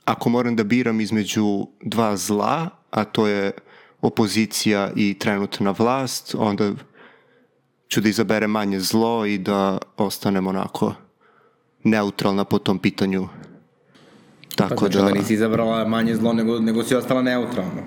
ako 0.05 0.29
moram 0.29 0.57
da 0.57 0.65
biram 0.65 1.01
između 1.01 1.45
dva 1.83 2.17
zla, 2.17 2.69
a 2.91 3.05
to 3.05 3.27
je 3.27 3.53
opozicija 4.01 4.91
i 4.97 5.19
trenutna 5.19 5.71
vlast, 5.71 6.35
onda 6.39 6.71
ću 7.89 8.01
da 8.01 8.09
izaberem 8.09 8.51
manje 8.51 8.81
zlo 8.81 9.27
i 9.27 9.39
da 9.39 9.79
ostanem 9.97 10.47
onako 10.47 10.95
neutralna 11.85 12.45
po 12.45 12.59
tom 12.59 12.79
pitanju. 12.79 13.29
Pa 14.57 14.69
Tako 14.69 14.77
znači 14.77 14.99
da... 14.99 15.05
da 15.05 15.11
nisi 15.11 15.35
izabrala 15.35 15.89
manje 15.89 16.17
zlo, 16.17 16.33
nego, 16.33 16.59
nego 16.59 16.85
si 16.85 16.95
ostala 16.95 17.23
neutralna. 17.23 17.83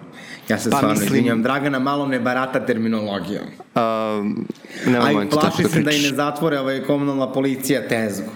Ja 0.49 0.57
se 0.59 0.69
Pa 0.69 0.77
stvarno 0.77 0.89
mislim- 0.89 1.07
izvinjam, 1.07 1.43
Dragana 1.43 1.79
malo 1.79 2.07
ne 2.07 2.19
barata 2.19 2.65
terminologijom. 2.65 3.43
Um, 3.45 4.47
nema 4.85 5.05
A 5.05 5.11
i 5.11 5.13
momenta 5.13 5.39
plaši 5.39 5.63
da 5.63 5.69
se 5.69 5.75
da 5.75 5.81
i 5.81 5.83
pričaš. 5.85 6.11
ne 6.11 6.15
zatvore 6.15 6.59
ovaj 6.59 6.83
komunalna 6.83 7.31
policija 7.31 7.87
tezgu. 7.87 8.29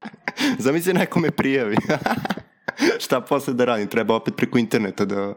Zamisli 0.58 0.92
neko 0.94 1.20
me 1.20 1.30
prijavi. 1.30 1.76
Šta 3.04 3.20
posle 3.20 3.54
da 3.54 3.64
radim? 3.64 3.88
Treba 3.88 4.14
opet 4.14 4.36
preko 4.36 4.58
interneta 4.58 5.04
da 5.04 5.34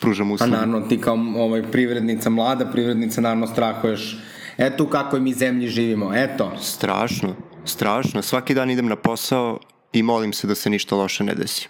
pružam 0.00 0.28
Pa 0.28 0.34
uslugu. 0.34 0.52
naravno, 0.52 0.80
ti 0.80 1.00
kao 1.00 1.14
ovaj, 1.36 1.62
privrednica, 1.62 2.30
mlada 2.30 2.66
privrednica, 2.66 3.20
naravno 3.20 3.46
strahuješ. 3.46 4.18
Eto 4.58 4.84
u 4.84 4.86
kakvoj 4.86 5.20
mi 5.20 5.32
zemlji 5.34 5.68
živimo, 5.68 6.10
eto. 6.14 6.52
Strašno, 6.60 7.34
strašno. 7.64 8.22
Svaki 8.22 8.54
dan 8.54 8.70
idem 8.70 8.86
na 8.86 8.96
posao 8.96 9.58
i 9.92 10.02
molim 10.02 10.32
se 10.32 10.46
da 10.46 10.54
se 10.54 10.70
ništa 10.70 10.94
loše 10.96 11.24
ne 11.24 11.34
desi. 11.34 11.68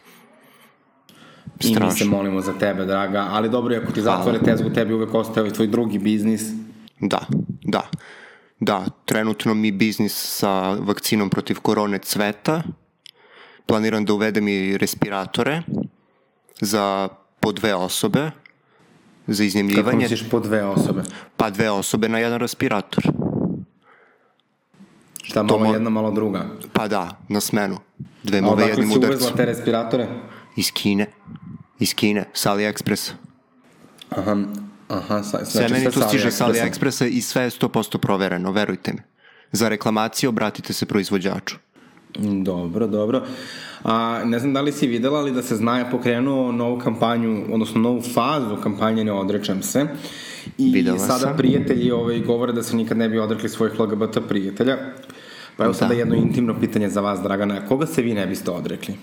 I 1.09 1.13
mi 1.61 1.65
se 1.65 1.75
Strašno. 1.75 2.07
molimo 2.07 2.41
za 2.41 2.53
tebe, 2.53 2.85
draga. 2.85 3.27
Ali 3.31 3.49
dobro, 3.51 3.77
ako 3.77 3.93
ti 3.93 4.03
zatvore 4.03 4.39
tezgu, 4.39 4.71
tebi 4.71 4.95
uvek 4.95 5.15
ostaje 5.15 5.43
ovaj 5.43 5.53
tvoj 5.55 5.67
drugi 5.67 5.99
biznis. 5.99 6.43
Da, 7.01 7.19
da. 7.63 7.83
Da, 8.61 8.85
trenutno 9.05 9.55
mi 9.55 9.73
biznis 9.73 10.15
sa 10.39 10.71
vakcinom 10.71 11.31
protiv 11.31 11.59
korone 11.61 11.99
cveta. 11.99 12.63
Planiram 13.73 14.05
da 14.05 14.13
uvedem 14.13 14.49
i 14.49 14.79
respiratore 14.79 15.63
za 16.61 17.09
po 17.41 17.53
dve 17.53 17.75
osobe 17.75 18.31
za 19.27 19.37
Kako 19.37 19.43
iznjemljivanje. 19.43 19.99
misliš 19.99 20.31
po 20.31 20.41
dve 20.41 20.65
osobe? 20.65 21.03
Pa 21.37 21.51
dve 21.51 21.71
osobe 21.71 22.09
na 22.09 22.19
jedan 22.19 22.41
respirator. 22.41 23.05
Šta, 25.23 25.43
malo 25.43 25.59
mo- 25.59 25.73
jedna, 25.73 25.91
malo 25.91 26.11
druga? 26.11 26.45
Pa 26.73 26.89
da, 26.89 27.17
na 27.29 27.41
smenu. 27.41 27.79
Dve 28.23 28.39
A 28.39 28.43
move 28.43 28.53
odakle 28.55 28.73
jednim 28.73 28.91
si 28.91 28.99
udarcem. 28.99 29.11
uvezla 29.11 29.37
te 29.37 29.45
respiratore? 29.47 30.09
Iz 30.57 30.73
Kine. 30.73 31.07
Iz 31.79 31.95
Kine, 31.95 32.25
sa 32.33 32.53
AliExpressa. 32.53 33.13
Aha, 34.11 34.37
aha, 34.89 35.23
sa, 35.23 35.39
Sve 35.39 35.45
znači 35.45 35.73
meni 35.73 35.91
tu 35.91 36.01
stiže 36.03 36.31
sa. 36.31 36.47
AliExpressa 36.47 37.07
i 37.07 37.21
sve 37.21 37.43
je 37.43 37.51
100% 37.51 37.99
provereno, 37.99 38.53
verujte 38.53 38.93
mi. 38.93 39.01
Za 39.53 39.69
reklamaciju 39.69 40.29
obratite 40.29 40.73
se 40.73 40.87
proizvođaču. 40.87 41.57
Dobro, 42.43 42.87
dobro. 42.87 43.23
A, 43.85 44.23
ne 44.25 44.39
znam 44.39 44.53
da 44.53 44.61
li 44.61 44.73
si 44.73 44.87
videla, 44.87 45.19
ali 45.19 45.33
da 45.33 45.43
se 45.43 45.57
zna 45.57 45.79
je 45.79 45.91
pokrenuo 45.91 46.53
novu 46.53 46.79
kampanju, 46.79 47.45
odnosno 47.53 47.81
novu 47.81 48.03
fazu 48.05 48.57
kampanje 48.57 49.05
Ne 49.05 49.13
odrečem 49.13 49.63
se. 49.63 49.87
I 50.59 50.71
Videla 50.73 50.99
sada 50.99 51.19
sam. 51.19 51.37
prijatelji 51.37 51.91
ovaj, 51.91 52.21
govore 52.21 52.53
da 52.53 52.63
se 52.63 52.77
nikad 52.77 52.97
ne 52.99 53.09
bi 53.09 53.19
odrekli 53.19 53.49
svojih 53.49 53.81
LGBT 53.81 54.19
prijatelja. 54.29 54.77
Pa 55.57 55.65
evo 55.65 55.75
sada 55.75 55.95
Da. 55.95 55.99
jedno 55.99 56.15
intimno 56.15 56.61
pitanje 56.61 56.89
za 56.89 57.01
vas, 57.01 57.21
Dragana. 57.23 57.67
Koga 57.67 57.87
se 57.87 58.03
vi 58.03 58.15
ne 58.15 58.27
biste 58.27 58.51
odrekli? 58.51 58.95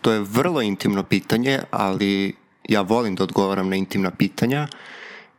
To 0.00 0.12
je 0.12 0.20
vrlo 0.20 0.62
intimno 0.62 1.02
pitanje, 1.02 1.60
ali 1.70 2.34
ja 2.64 2.80
volim 2.80 3.14
da 3.14 3.24
odgovaram 3.24 3.68
na 3.68 3.76
intimna 3.76 4.10
pitanja 4.10 4.68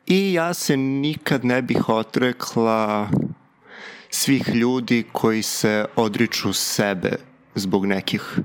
i 0.07 0.34
ja 0.34 0.53
se 0.53 0.78
nikad 0.78 1.45
ne 1.45 1.61
bih 1.61 1.89
odrekla 1.89 3.09
svih 4.10 4.49
ljudi 4.49 5.03
koji 5.12 5.41
se 5.41 5.86
odriču 5.95 6.53
sebe 6.53 7.18
zbog 7.55 7.86
nekih 7.86 8.39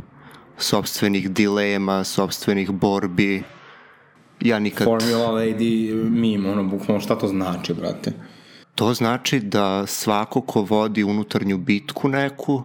sobstvenih 0.58 1.30
dilema, 1.30 2.04
sobstvenih 2.04 2.70
borbi. 2.70 3.42
Ja 4.40 4.58
nikad... 4.58 4.84
Formula 4.84 5.28
Lady 5.28 5.94
meme, 6.10 6.50
ono, 6.50 6.64
bukvalno 6.64 7.00
šta 7.00 7.18
to 7.18 7.28
znači, 7.28 7.74
brate? 7.74 8.12
To 8.74 8.94
znači 8.94 9.40
da 9.40 9.86
svako 9.86 10.40
ko 10.40 10.62
vodi 10.62 11.04
unutarnju 11.04 11.58
bitku 11.58 12.08
neku 12.08 12.62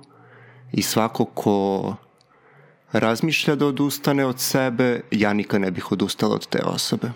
i 0.71 0.81
svako 0.81 1.25
ko 1.25 1.95
razmišlja 2.91 3.55
da 3.55 3.65
odustane 3.65 4.25
od 4.25 4.39
sebe, 4.39 5.01
ja 5.11 5.33
nikad 5.33 5.61
ne 5.61 5.71
bih 5.71 5.91
odustala 5.91 6.35
od 6.35 6.47
te 6.47 6.59
osobe. 6.63 7.11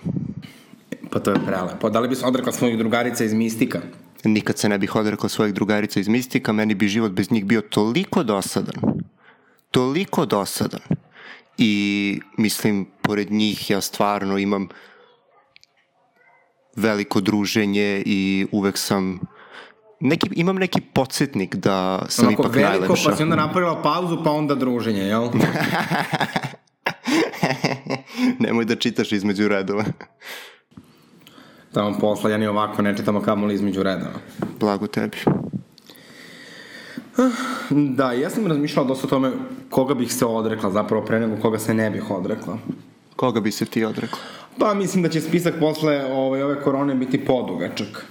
Pa 1.10 1.20
to 1.20 1.32
je 1.32 1.40
prelepo. 1.46 1.90
Da 1.90 2.00
li 2.00 2.08
bi 2.08 2.16
se 2.16 2.26
odrekla 2.26 2.52
svojih 2.52 2.78
drugarica 2.78 3.24
iz 3.24 3.34
Mistika? 3.34 3.80
Nikad 4.24 4.58
se 4.58 4.70
ne 4.70 4.78
bih 4.78 4.96
odrekla 4.96 5.30
svojih 5.30 5.54
drugarica 5.54 6.00
iz 6.00 6.08
Mistika, 6.08 6.52
meni 6.52 6.76
bi 6.76 6.88
život 6.88 7.12
bez 7.12 7.32
njih 7.32 7.46
bio 7.46 7.62
toliko 7.62 8.24
dosadan. 8.24 8.76
Toliko 9.72 10.26
dosadan. 10.26 10.82
I 11.58 12.20
mislim, 12.38 12.88
pored 13.02 13.32
njih 13.32 13.70
ja 13.70 13.82
stvarno 13.82 14.38
imam 14.38 14.68
veliko 16.76 17.22
druženje 17.22 18.04
i 18.06 18.46
uvek 18.52 18.78
sam 18.78 19.20
neki, 20.00 20.30
imam 20.36 20.56
neki 20.56 20.82
podsjetnik 20.82 21.56
da 21.56 22.06
sam 22.10 22.28
Onako 22.28 22.42
ipak 22.42 22.56
veliko, 22.56 22.80
najlepša. 22.80 23.10
pa 23.10 23.16
si 23.16 23.24
onda 23.24 23.36
napravila 23.36 23.82
pauzu, 23.82 24.24
pa 24.24 24.32
onda 24.32 24.56
druženje, 24.56 25.02
jel? 25.02 25.30
Nemoj 28.40 28.66
da 28.66 28.76
čitaš 28.76 29.12
između 29.12 29.48
redova. 29.48 29.84
Tamo 31.74 31.98
posla, 32.00 32.30
ja 32.30 32.38
ni 32.38 32.48
ovako 32.48 32.82
ne 32.82 32.98
čitamo 32.98 33.22
kamoli 33.22 33.54
između 33.54 33.84
redova. 33.84 34.20
Blago 34.60 34.88
tebi. 34.88 35.18
Da, 37.70 38.12
ja 38.12 38.30
sam 38.30 38.48
razmišljala 38.48 38.88
dosta 38.88 39.08
o 39.08 39.10
tome 39.10 39.32
koga 39.70 39.94
bih 39.94 40.14
se 40.14 40.26
odrekla, 40.26 40.72
zapravo 40.72 41.06
pre 41.06 41.20
nego 41.20 41.42
koga 41.42 41.60
se 41.60 41.74
ne 41.74 41.90
bih 41.90 42.12
odrekla. 42.12 42.58
Koga 43.16 43.40
bi 43.40 43.52
se 43.52 43.66
ti 43.66 43.86
odrekla? 43.86 44.20
Pa 44.60 44.74
mislim 44.74 45.04
da 45.04 45.10
će 45.10 45.22
spisak 45.22 45.54
posle 45.60 46.06
ove, 46.14 46.46
ove 46.46 46.62
korone 46.62 46.96
biti 46.96 47.26
podugačak. 47.26 48.06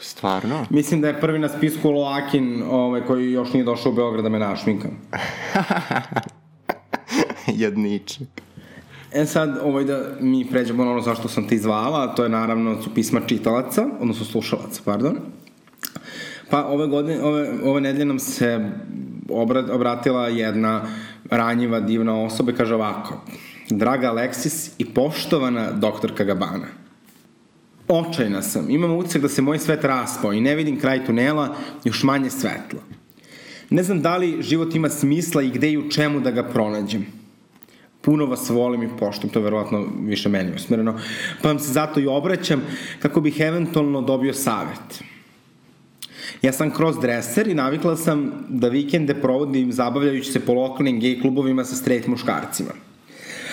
Stvarno? 0.00 0.66
Mislim 0.70 1.00
da 1.00 1.08
je 1.08 1.20
prvi 1.20 1.38
na 1.38 1.48
spisku 1.48 1.90
Loakin, 1.90 2.62
ovaj, 2.70 3.00
koji 3.00 3.32
još 3.32 3.52
nije 3.52 3.64
došao 3.64 3.92
u 3.92 3.94
Beograd 3.94 4.24
da 4.24 4.28
me 4.28 4.38
našminkam. 4.38 4.90
Jedničak. 7.46 8.45
E 9.16 9.26
sad, 9.26 9.58
ovaj 9.62 9.84
da 9.84 10.00
mi 10.20 10.44
pređemo 10.50 10.84
na 10.84 10.90
ono 10.90 11.00
zašto 11.00 11.28
sam 11.28 11.48
ti 11.48 11.58
zvala, 11.58 12.04
a 12.04 12.14
to 12.14 12.22
je 12.22 12.28
naravno 12.28 12.82
su 12.82 12.94
pisma 12.94 13.20
čitalaca, 13.26 13.86
odnosno 14.00 14.24
slušalaca, 14.24 14.82
pardon. 14.84 15.16
Pa 16.50 16.64
ove 16.64 16.86
godine, 16.86 17.22
ove, 17.22 17.48
ove 17.64 17.80
nedelje 17.80 18.04
nam 18.04 18.18
se 18.18 18.70
obrat, 19.30 19.70
obratila 19.70 20.28
jedna 20.28 20.82
ranjiva, 21.30 21.80
divna 21.80 22.22
osoba 22.22 22.52
i 22.52 22.54
kaže 22.54 22.74
ovako. 22.74 23.20
Draga 23.70 24.10
Aleksis 24.10 24.70
i 24.78 24.84
poštovana 24.84 25.72
doktorka 25.72 26.24
Gabana. 26.24 26.66
Očajna 27.88 28.42
sam, 28.42 28.70
imam 28.70 28.96
utisak 28.96 29.22
da 29.22 29.28
se 29.28 29.42
moj 29.42 29.58
svet 29.58 29.84
raspao 29.84 30.32
i 30.32 30.40
ne 30.40 30.54
vidim 30.54 30.80
kraj 30.80 31.06
tunela, 31.06 31.56
još 31.84 32.02
manje 32.02 32.30
svetla. 32.30 32.80
Ne 33.70 33.82
znam 33.82 34.02
da 34.02 34.16
li 34.16 34.42
život 34.42 34.74
ima 34.74 34.88
smisla 34.88 35.42
i 35.42 35.50
gde 35.50 35.70
i 35.70 35.78
u 35.78 35.90
čemu 35.90 36.20
da 36.20 36.30
ga 36.30 36.42
pronađem 36.42 37.06
puno 38.06 38.26
vas 38.26 38.48
volim 38.50 38.82
i 38.82 38.96
poštom, 38.98 39.30
to 39.30 39.38
je 39.38 39.44
verovatno 39.44 39.86
više 40.00 40.28
meni 40.28 40.54
usmereno, 40.54 40.94
pa 41.42 41.48
vam 41.48 41.58
se 41.58 41.72
zato 41.72 42.00
i 42.00 42.06
obraćam 42.06 42.62
kako 43.02 43.20
bih 43.20 43.40
eventualno 43.40 44.02
dobio 44.02 44.34
savet. 44.34 45.02
Ja 46.42 46.52
sam 46.52 46.70
cross-dresser 46.70 47.50
i 47.50 47.54
navikla 47.54 47.96
sam 47.96 48.46
da 48.48 48.68
vikende 48.68 49.14
provodim 49.14 49.72
zabavljajući 49.72 50.32
se 50.32 50.40
po 50.40 50.54
lokalnim 50.54 51.00
gej 51.00 51.20
klubovima 51.20 51.64
sa 51.64 51.74
straight 51.76 52.06
muškarcima. 52.06 52.70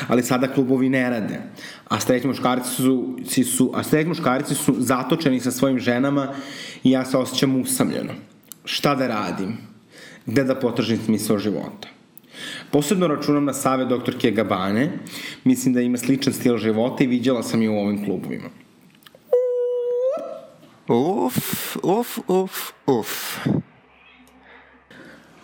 Ali 0.08 0.24
sada 0.24 0.48
klubovi 0.48 0.90
ne 0.90 1.10
rade, 1.10 1.42
a 1.88 2.00
straight 2.00 2.26
muškarci 2.26 2.70
su, 2.76 3.18
su, 3.58 3.72
a 3.76 3.84
straight 3.84 4.08
muškarci 4.08 4.56
su 4.56 4.76
zatočeni 4.78 5.40
sa 5.40 5.52
svojim 5.52 5.80
ženama 5.80 6.28
i 6.84 6.92
ja 6.92 7.06
se 7.06 7.18
osjećam 7.18 7.62
usamljeno. 7.62 8.14
Šta 8.66 8.96
da 8.96 9.08
radim? 9.08 9.58
Gde 10.26 10.44
da 10.44 10.60
potržim 10.60 11.00
smisao 11.06 11.38
života? 11.38 11.93
Posebno 12.74 13.08
računam 13.08 13.46
na 13.46 13.54
save 13.54 13.86
doktorke 13.86 14.32
Gabane, 14.32 14.90
mislim 15.44 15.74
da 15.74 15.82
ima 15.82 15.98
sličan 15.98 16.34
stil 16.34 16.58
života 16.58 17.04
i 17.04 17.08
viđala 17.08 17.44
sam 17.44 17.62
je 17.62 17.70
u 17.70 17.78
ovim 17.78 18.06
klubovima. 18.06 18.50
Uf, 20.88 21.76
uf, 21.84 22.18
uf, 22.28 22.52
uf. 22.88 23.38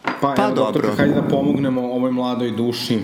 Pa, 0.03 0.33
Pa 0.35 0.43
evo, 0.43 0.55
dobro. 0.55 0.81
doktorka, 0.81 0.95
hajde 0.97 1.13
da 1.13 1.27
pomognemo 1.27 1.81
ovoj 1.81 2.11
mladoj 2.11 2.51
duši. 2.51 2.99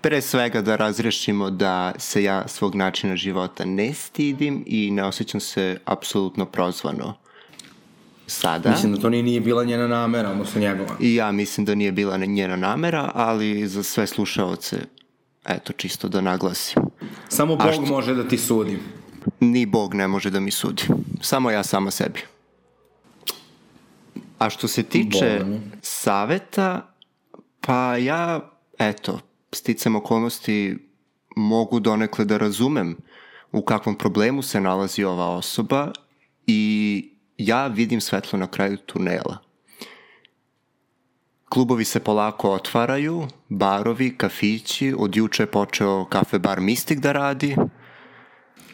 Pre 0.00 0.20
svega 0.20 0.62
da 0.62 0.76
razrešimo 0.76 1.50
da 1.50 1.92
se 1.98 2.22
ja 2.22 2.48
svog 2.48 2.74
načina 2.74 3.16
života 3.16 3.64
ne 3.64 3.94
stidim 3.94 4.64
i 4.66 4.90
ne 4.90 5.04
osjećam 5.04 5.40
se 5.40 5.78
apsolutno 5.84 6.46
prozvano 6.46 7.14
sada. 8.26 8.70
Mislim 8.70 8.92
da 8.92 9.00
to 9.00 9.10
nije, 9.10 9.22
nije 9.22 9.40
bila 9.40 9.64
njena 9.64 9.86
namera, 9.88 10.30
odnosno 10.30 10.60
njegova. 10.60 10.96
I 11.00 11.14
ja 11.14 11.32
mislim 11.32 11.64
da 11.64 11.74
nije 11.74 11.92
bila 11.92 12.16
njena 12.16 12.56
namera, 12.56 13.10
ali 13.14 13.68
za 13.68 13.82
sve 13.82 14.06
slušaoce, 14.06 14.76
eto, 15.44 15.72
čisto 15.72 16.08
da 16.08 16.20
naglasim. 16.20 16.82
Samo 17.28 17.56
Bog 17.56 17.72
što- 17.72 17.82
može 17.82 18.14
da 18.14 18.28
ti 18.28 18.38
sudi. 18.38 18.78
Ni 19.40 19.66
Bog 19.66 19.94
ne 19.94 20.08
može 20.08 20.30
da 20.30 20.40
mi 20.40 20.50
sudi. 20.50 20.82
Samo 21.20 21.50
ja 21.50 21.62
sama 21.62 21.90
sebi. 21.90 22.20
A 24.38 24.50
što 24.50 24.68
se 24.68 24.82
tiče 24.82 25.38
Boga 25.38 25.44
mi. 25.46 25.60
saveta, 25.82 26.92
pa 27.60 27.96
ja, 27.96 28.50
eto, 28.78 29.20
sticam 29.52 29.96
okolnosti 29.96 30.78
mogu 31.36 31.80
donekle 31.80 32.24
da 32.24 32.36
razumem 32.36 32.96
u 33.52 33.62
kakvom 33.62 33.94
problemu 33.94 34.42
se 34.42 34.60
nalazi 34.60 35.04
ova 35.04 35.28
osoba 35.28 35.92
i 36.46 37.10
ja 37.38 37.66
vidim 37.66 38.00
svetlo 38.00 38.38
na 38.38 38.46
kraju 38.46 38.76
tunela. 38.76 39.38
Klubovi 41.48 41.84
se 41.84 42.00
polako 42.00 42.50
otvaraju, 42.50 43.28
barovi, 43.48 44.16
kafići, 44.16 44.94
od 44.98 45.16
juče 45.16 45.42
je 45.42 45.46
počeo 45.46 46.04
kafe 46.04 46.38
bar 46.38 46.60
Mistik 46.60 46.98
da 46.98 47.12
radi, 47.12 47.56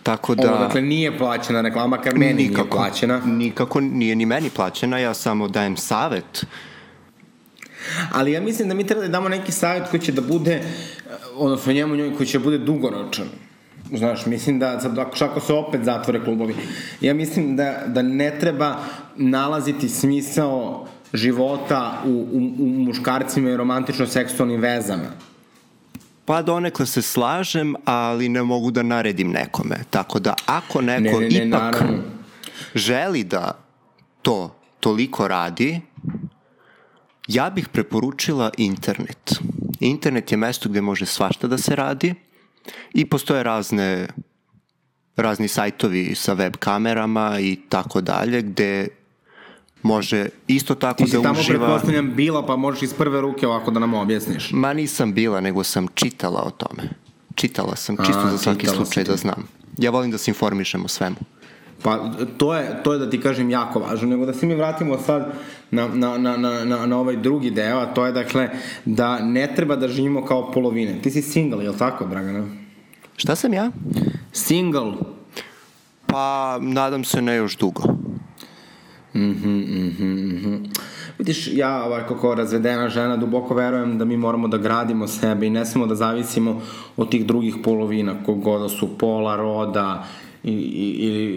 tako 0.03 0.35
da... 0.35 0.51
Ovo, 0.51 0.59
dakle, 0.59 0.83
nije 0.83 1.19
plaćena 1.19 1.61
reklama, 1.61 2.01
kar 2.01 2.19
meni 2.19 2.35
nije 2.35 2.71
plaćena. 2.71 3.21
Nikako 3.25 3.81
nije 3.81 4.17
ni 4.17 4.27
meni 4.27 4.51
plaćena, 4.51 4.99
ja 4.99 5.15
samo 5.15 5.49
dajem 5.49 5.77
savet. 5.77 6.45
Ali 8.13 8.33
ja 8.33 8.41
mislim 8.41 8.69
da 8.69 8.75
mi 8.75 8.87
treba 8.87 9.03
da 9.03 9.09
damo 9.09 9.29
neki 9.29 9.53
savjet 9.53 9.89
koji 9.91 10.01
će 10.01 10.13
da 10.13 10.23
bude, 10.23 10.63
odnosno 11.35 11.73
njemu 11.73 11.97
njoj, 11.97 12.17
koji 12.17 12.27
će 12.27 12.39
da 12.39 12.45
bude 12.45 12.59
dugoročan. 12.59 13.27
Znaš, 13.95 14.27
mislim 14.27 14.59
da, 14.59 14.81
sad, 14.81 14.99
ako, 14.99 15.25
ako 15.25 15.41
se 15.41 15.53
opet 15.53 15.85
zatvore 15.85 16.25
klubovi, 16.25 16.55
ja 17.01 17.15
mislim 17.15 17.57
da, 17.57 17.83
da 17.87 18.03
ne 18.03 18.39
treba 18.41 18.77
nalaziti 19.17 19.89
smisao 19.89 20.87
života 21.13 22.03
u, 22.07 22.09
u, 22.09 22.39
u 22.59 22.67
muškarcima 22.67 23.51
i 23.51 23.57
romantično-seksualnim 23.57 24.61
vezama. 24.61 25.09
Pa 26.25 26.43
donekle 26.43 26.87
se 26.87 27.03
slažem, 27.03 27.75
ali 27.85 28.29
ne 28.29 28.43
mogu 28.43 28.71
da 28.71 28.83
naredim 28.83 29.31
nekome. 29.31 29.77
Tako 29.91 30.19
da 30.19 30.35
ako 30.47 30.81
neko 30.81 31.21
Ne, 31.21 31.29
ne, 31.29 31.39
ne, 31.39 31.47
ipak 31.49 31.63
naravno. 31.63 31.99
želi 32.75 33.25
da 33.25 33.59
to 34.23 34.57
toliko 34.81 35.29
radi, 35.29 35.81
ja 37.29 37.51
bih 37.51 37.69
preporučila 37.69 38.51
internet. 38.57 39.35
Internet 39.81 40.33
je 40.33 40.37
mesto 40.39 40.69
gde 40.69 40.81
može 40.81 41.07
svašta 41.07 41.47
da 41.47 41.59
se 41.59 41.77
radi 41.77 42.15
i 42.95 43.05
postoje 43.05 43.43
razne 43.43 44.09
razni 45.17 45.49
sajtovi 45.49 46.15
sa 46.15 46.33
web 46.33 46.57
kamerama 46.57 47.41
i 47.41 47.59
tako 47.69 48.01
dalje, 48.01 48.43
gde 48.43 48.89
može 49.83 50.29
isto 50.47 50.75
tako 50.75 51.05
Ti 51.05 51.11
si 51.11 51.17
da 51.17 51.23
tamo, 51.23 51.41
uživa... 51.41 51.67
pretpostavljam, 51.67 52.15
bila, 52.15 52.47
pa 52.47 52.57
možeš 52.57 52.83
iz 52.83 52.95
prve 52.95 53.21
ruke 53.21 53.47
ovako 53.47 53.71
da 53.71 53.81
nam 53.81 53.95
objasniš. 53.95 54.51
Ma 54.53 54.73
nisam 54.73 55.13
bila, 55.15 55.41
nego 55.41 55.65
sam 55.65 55.87
čitala 55.95 56.43
o 56.43 56.51
tome. 56.51 56.83
Čitala 57.35 57.77
sam, 57.77 57.97
čisto 57.97 58.23
A, 58.25 58.31
za 58.31 58.39
svaki 58.39 58.67
slučaj 58.67 59.05
da 59.05 59.17
znam. 59.17 59.49
Ja 59.79 59.91
volim 59.91 60.11
da 60.11 60.19
se 60.19 60.31
informišem 60.31 60.85
o 60.85 60.89
svemu. 60.89 61.17
Pa 61.83 62.13
to 62.37 62.55
je, 62.55 62.81
to 62.85 62.93
je 62.93 62.99
da 62.99 63.11
ti 63.11 63.21
kažem 63.21 63.51
jako 63.51 63.79
važno, 63.79 64.09
nego 64.09 64.27
da 64.27 64.35
se 64.35 64.47
mi 64.47 64.55
vratimo 64.55 64.99
sad 64.99 65.33
na, 65.73 65.89
na, 65.89 66.19
na, 66.19 66.37
na, 66.37 66.65
na, 66.65 66.87
na 66.87 66.99
ovaj 66.99 67.17
drugi 67.17 67.51
deo, 67.51 67.79
a 67.79 67.87
to 67.95 68.07
je 68.07 68.13
dakle 68.13 68.49
da 68.85 69.19
ne 69.19 69.55
treba 69.57 69.77
da 69.77 69.89
živimo 69.89 70.25
kao 70.25 70.51
polovine. 70.53 70.99
Ti 71.03 71.11
si 71.11 71.23
single, 71.23 71.65
je 71.65 71.71
li 71.71 71.79
tako, 71.79 72.07
Dragana? 72.07 72.45
Šta 73.17 73.37
sam 73.37 73.55
ja? 73.55 73.71
Single. 74.33 74.93
Pa, 76.07 76.59
nadam 76.61 77.05
se 77.05 77.23
ne 77.23 77.37
još 77.37 77.57
dugo. 77.57 77.83
Vidiš, 81.19 81.49
ja 81.53 81.85
ovako 81.85 82.17
kao 82.17 82.35
razvedena 82.35 82.89
žena 82.89 83.17
duboko 83.17 83.55
verujem 83.55 83.99
da 83.99 84.05
mi 84.05 84.17
moramo 84.17 84.49
da 84.49 84.59
gradimo 84.59 85.07
sebe 85.07 85.47
i 85.47 85.51
ne 85.51 85.67
smemo 85.67 85.87
da 85.87 85.95
zavisimo 85.95 86.61
od 86.97 87.11
tih 87.11 87.27
drugih 87.27 87.57
polovina, 87.65 88.25
kogoda 88.27 88.69
su 88.69 88.99
pola, 88.99 89.37
roda, 89.37 90.07
i, 90.45 90.53
i, 90.53 90.89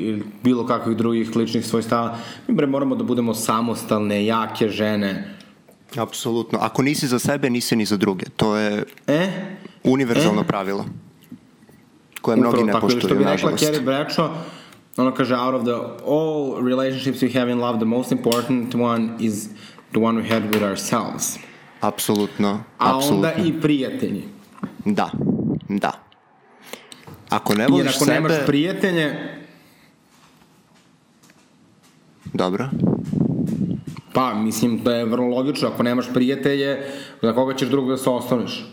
i, 0.09 0.21
bilo 0.43 0.65
kakvih 0.65 0.97
drugih 0.97 1.35
ličnih 1.35 1.65
svojstava. 1.65 2.17
Mi 2.47 2.55
bre 2.55 2.67
moramo 2.67 2.95
da 2.95 3.03
budemo 3.03 3.33
samostalne, 3.33 4.25
jake 4.25 4.69
žene. 4.69 5.35
Apsolutno. 5.97 6.59
Ako 6.61 6.81
nisi 6.81 7.07
za 7.07 7.19
sebe, 7.19 7.49
nisi 7.49 7.75
ni 7.75 7.85
za 7.85 7.97
druge. 7.97 8.25
To 8.35 8.55
je 8.57 8.83
E? 9.07 9.29
univerzalno 9.83 10.41
E? 10.41 10.47
pravilo 10.47 10.85
koje 12.21 12.37
mnogi 12.37 12.63
ne 12.63 12.71
tako, 12.73 12.87
ili 12.87 12.91
što 12.91 13.07
poštuju, 13.07 13.17
bi 13.19 13.23
rekla 13.23 13.31
nažalost. 13.31 13.63
Carrie 13.63 13.81
Bradshaw, 13.81 14.29
ona 14.97 15.11
kaže, 15.11 15.35
out 15.35 15.55
of 15.55 15.63
the 15.63 15.75
all 16.07 16.65
relationships 16.67 17.21
we 17.21 17.39
have 17.39 17.51
in 17.51 17.59
love, 17.59 17.77
the 17.77 17.85
most 17.85 18.11
important 18.11 18.75
one 18.75 19.09
is 19.19 19.49
the 19.91 19.99
one 19.99 20.21
we 20.21 20.29
had 20.29 20.43
with 20.43 20.63
ourselves. 20.63 21.37
Apsolutno. 21.81 22.63
A 22.77 22.97
apsolutno. 22.97 23.15
onda 23.15 23.33
i 23.33 23.61
prijatelji. 23.61 24.23
Da, 24.85 25.11
da. 25.69 25.91
Ako 27.29 27.53
ne 27.55 27.63
Jer 27.63 27.71
voliš 27.71 27.95
ako 27.95 28.05
sebe... 28.05 28.13
nemaš 28.13 28.45
prijatelje, 28.45 29.35
Dobro. 32.33 32.69
pa 34.13 34.33
mislim 34.33 34.79
da 34.83 34.95
je 34.95 35.05
vrlo 35.05 35.27
logično, 35.27 35.67
ako 35.67 35.83
nemaš 35.83 36.05
prijatelje, 36.13 36.91
za 37.21 37.33
koga 37.33 37.55
ćeš 37.55 37.69
drugog 37.69 37.89
da 37.89 37.97
se 37.97 38.09
osloniš? 38.09 38.65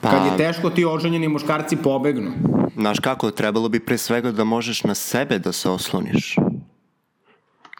Pa, 0.00 0.10
Kad 0.10 0.26
je 0.26 0.36
teško, 0.36 0.70
ti 0.70 0.84
oženjeni 0.84 1.28
muškarci 1.28 1.76
pobegnu. 1.76 2.30
Znaš 2.76 3.00
kako, 3.00 3.30
trebalo 3.30 3.68
bi 3.68 3.80
pre 3.80 3.98
svega 3.98 4.32
da 4.32 4.44
možeš 4.44 4.84
na 4.84 4.94
sebe 4.94 5.38
da 5.38 5.52
se 5.52 5.70
osloniš. 5.70 6.36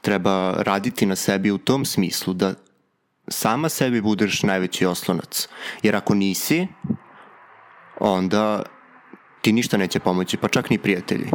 Treba 0.03 0.55
raditi 0.59 1.07
na 1.07 1.17
sebi 1.17 1.51
u 1.51 1.59
tom 1.59 1.85
smislu 1.85 2.35
da 2.35 2.55
sama 3.29 3.69
sebi 3.69 4.01
budeš 4.01 4.43
najveći 4.43 4.87
oslonac. 4.87 5.49
Jer 5.83 5.97
ako 5.97 6.15
nisi, 6.15 6.67
onda 8.01 8.63
ti 9.41 9.53
ništa 9.53 9.77
neće 9.77 10.01
pomoći, 10.01 10.37
pa 10.37 10.49
čak 10.49 10.71
ni 10.71 10.79
prijatelji. 10.79 11.27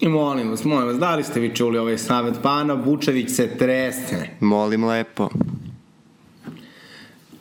I 0.00 0.08
molim 0.08 0.50
vas, 0.50 0.64
molim 0.64 0.86
vas, 0.88 0.98
da 0.98 1.14
li 1.14 1.24
ste 1.24 1.40
vi 1.40 1.54
čuli 1.54 1.78
ovaj 1.78 1.98
savjet? 1.98 2.34
Pa 2.42 2.50
Ana 2.50 2.74
Vučević 2.74 3.30
se 3.30 3.56
tresne. 3.58 4.36
Molim 4.40 4.84
lepo. 4.84 5.28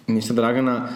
Ništa, 0.08 0.34
Dragana, 0.34 0.88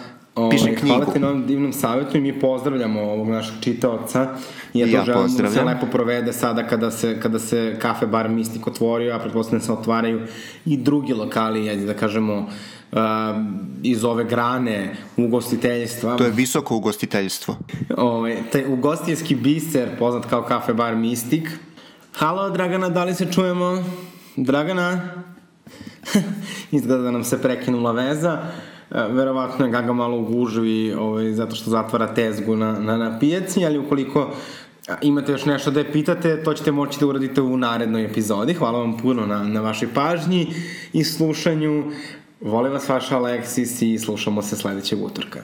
Piše 0.50 0.64
ovaj, 0.64 0.76
knjigu. 0.76 0.96
hvala 0.96 1.12
ti 1.12 1.18
na 1.18 1.28
ovom 1.28 1.46
divnom 1.46 1.72
savjetu 1.72 2.16
i 2.16 2.20
mi 2.20 2.40
pozdravljamo 2.40 3.00
ovog 3.02 3.28
našeg 3.28 3.54
čitaoca. 3.60 4.28
I 4.74 4.78
ja, 4.80 4.86
Ja 4.86 5.04
to 5.04 5.12
želim 5.12 5.36
da 5.36 5.50
se 5.50 5.62
lepo 5.62 5.86
provede 5.86 6.32
sada 6.32 6.66
kada 6.68 6.90
se, 6.90 7.20
kada 7.20 7.38
se 7.38 7.76
kafe 7.78 8.06
bar 8.06 8.28
Mistik 8.28 8.66
otvorio, 8.66 9.14
a 9.14 9.18
pretpostavljam 9.18 9.60
da 9.60 9.66
se 9.66 9.72
otvaraju 9.72 10.20
i 10.66 10.76
drugi 10.76 11.12
lokali, 11.12 11.70
ajde 11.70 11.84
da 11.86 11.94
kažemo, 11.94 12.50
uh, 12.92 12.98
iz 13.82 14.04
ove 14.04 14.24
grane 14.24 14.96
ugostiteljstva. 15.16 16.16
To 16.16 16.24
je 16.24 16.30
visoko 16.30 16.76
ugostiteljstvo. 16.76 17.56
Ovaj, 17.96 18.36
taj 18.52 18.64
ugostiteljski 18.72 19.34
biser, 19.34 19.88
poznat 19.98 20.26
kao 20.26 20.42
kafe 20.42 20.74
bar 20.74 20.96
Mistik. 20.96 21.48
Halo, 22.14 22.50
Dragana, 22.50 22.88
da 22.88 23.04
li 23.04 23.14
se 23.14 23.32
čujemo? 23.32 23.84
Dragana? 24.36 25.08
Izgleda 26.70 27.02
da 27.02 27.10
nam 27.10 27.24
se 27.24 27.42
prekinula 27.42 27.92
veza. 27.92 28.38
E, 28.90 29.02
verovatno 29.10 29.66
je 29.66 29.72
Gaga 29.72 29.92
malo 29.92 30.18
u 30.18 30.24
gužvi 30.24 30.94
ovaj, 30.94 31.32
zato 31.32 31.56
što 31.56 31.70
zatvara 31.70 32.14
tezgu 32.14 32.56
na, 32.56 32.72
na, 32.72 32.96
na 32.96 33.18
pijaci, 33.18 33.66
ali 33.66 33.78
ukoliko 33.78 34.30
imate 35.02 35.32
još 35.32 35.44
nešto 35.44 35.70
da 35.70 35.80
je 35.80 35.92
pitate, 35.92 36.42
to 36.42 36.54
ćete 36.54 36.72
moći 36.72 37.00
da 37.00 37.06
uradite 37.06 37.40
u 37.40 37.56
narednoj 37.56 38.04
epizodi. 38.04 38.54
Hvala 38.54 38.78
vam 38.78 38.96
puno 38.96 39.26
na, 39.26 39.44
na 39.44 39.60
vašoj 39.60 39.88
pažnji 39.94 40.54
i 40.92 41.04
slušanju. 41.04 41.84
Volim 42.40 42.72
vas 42.72 42.88
vaša 42.88 43.16
Aleksis 43.16 43.82
i 43.82 43.98
slušamo 43.98 44.42
se 44.42 44.56
sledećeg 44.56 45.02
utorka. 45.02 45.42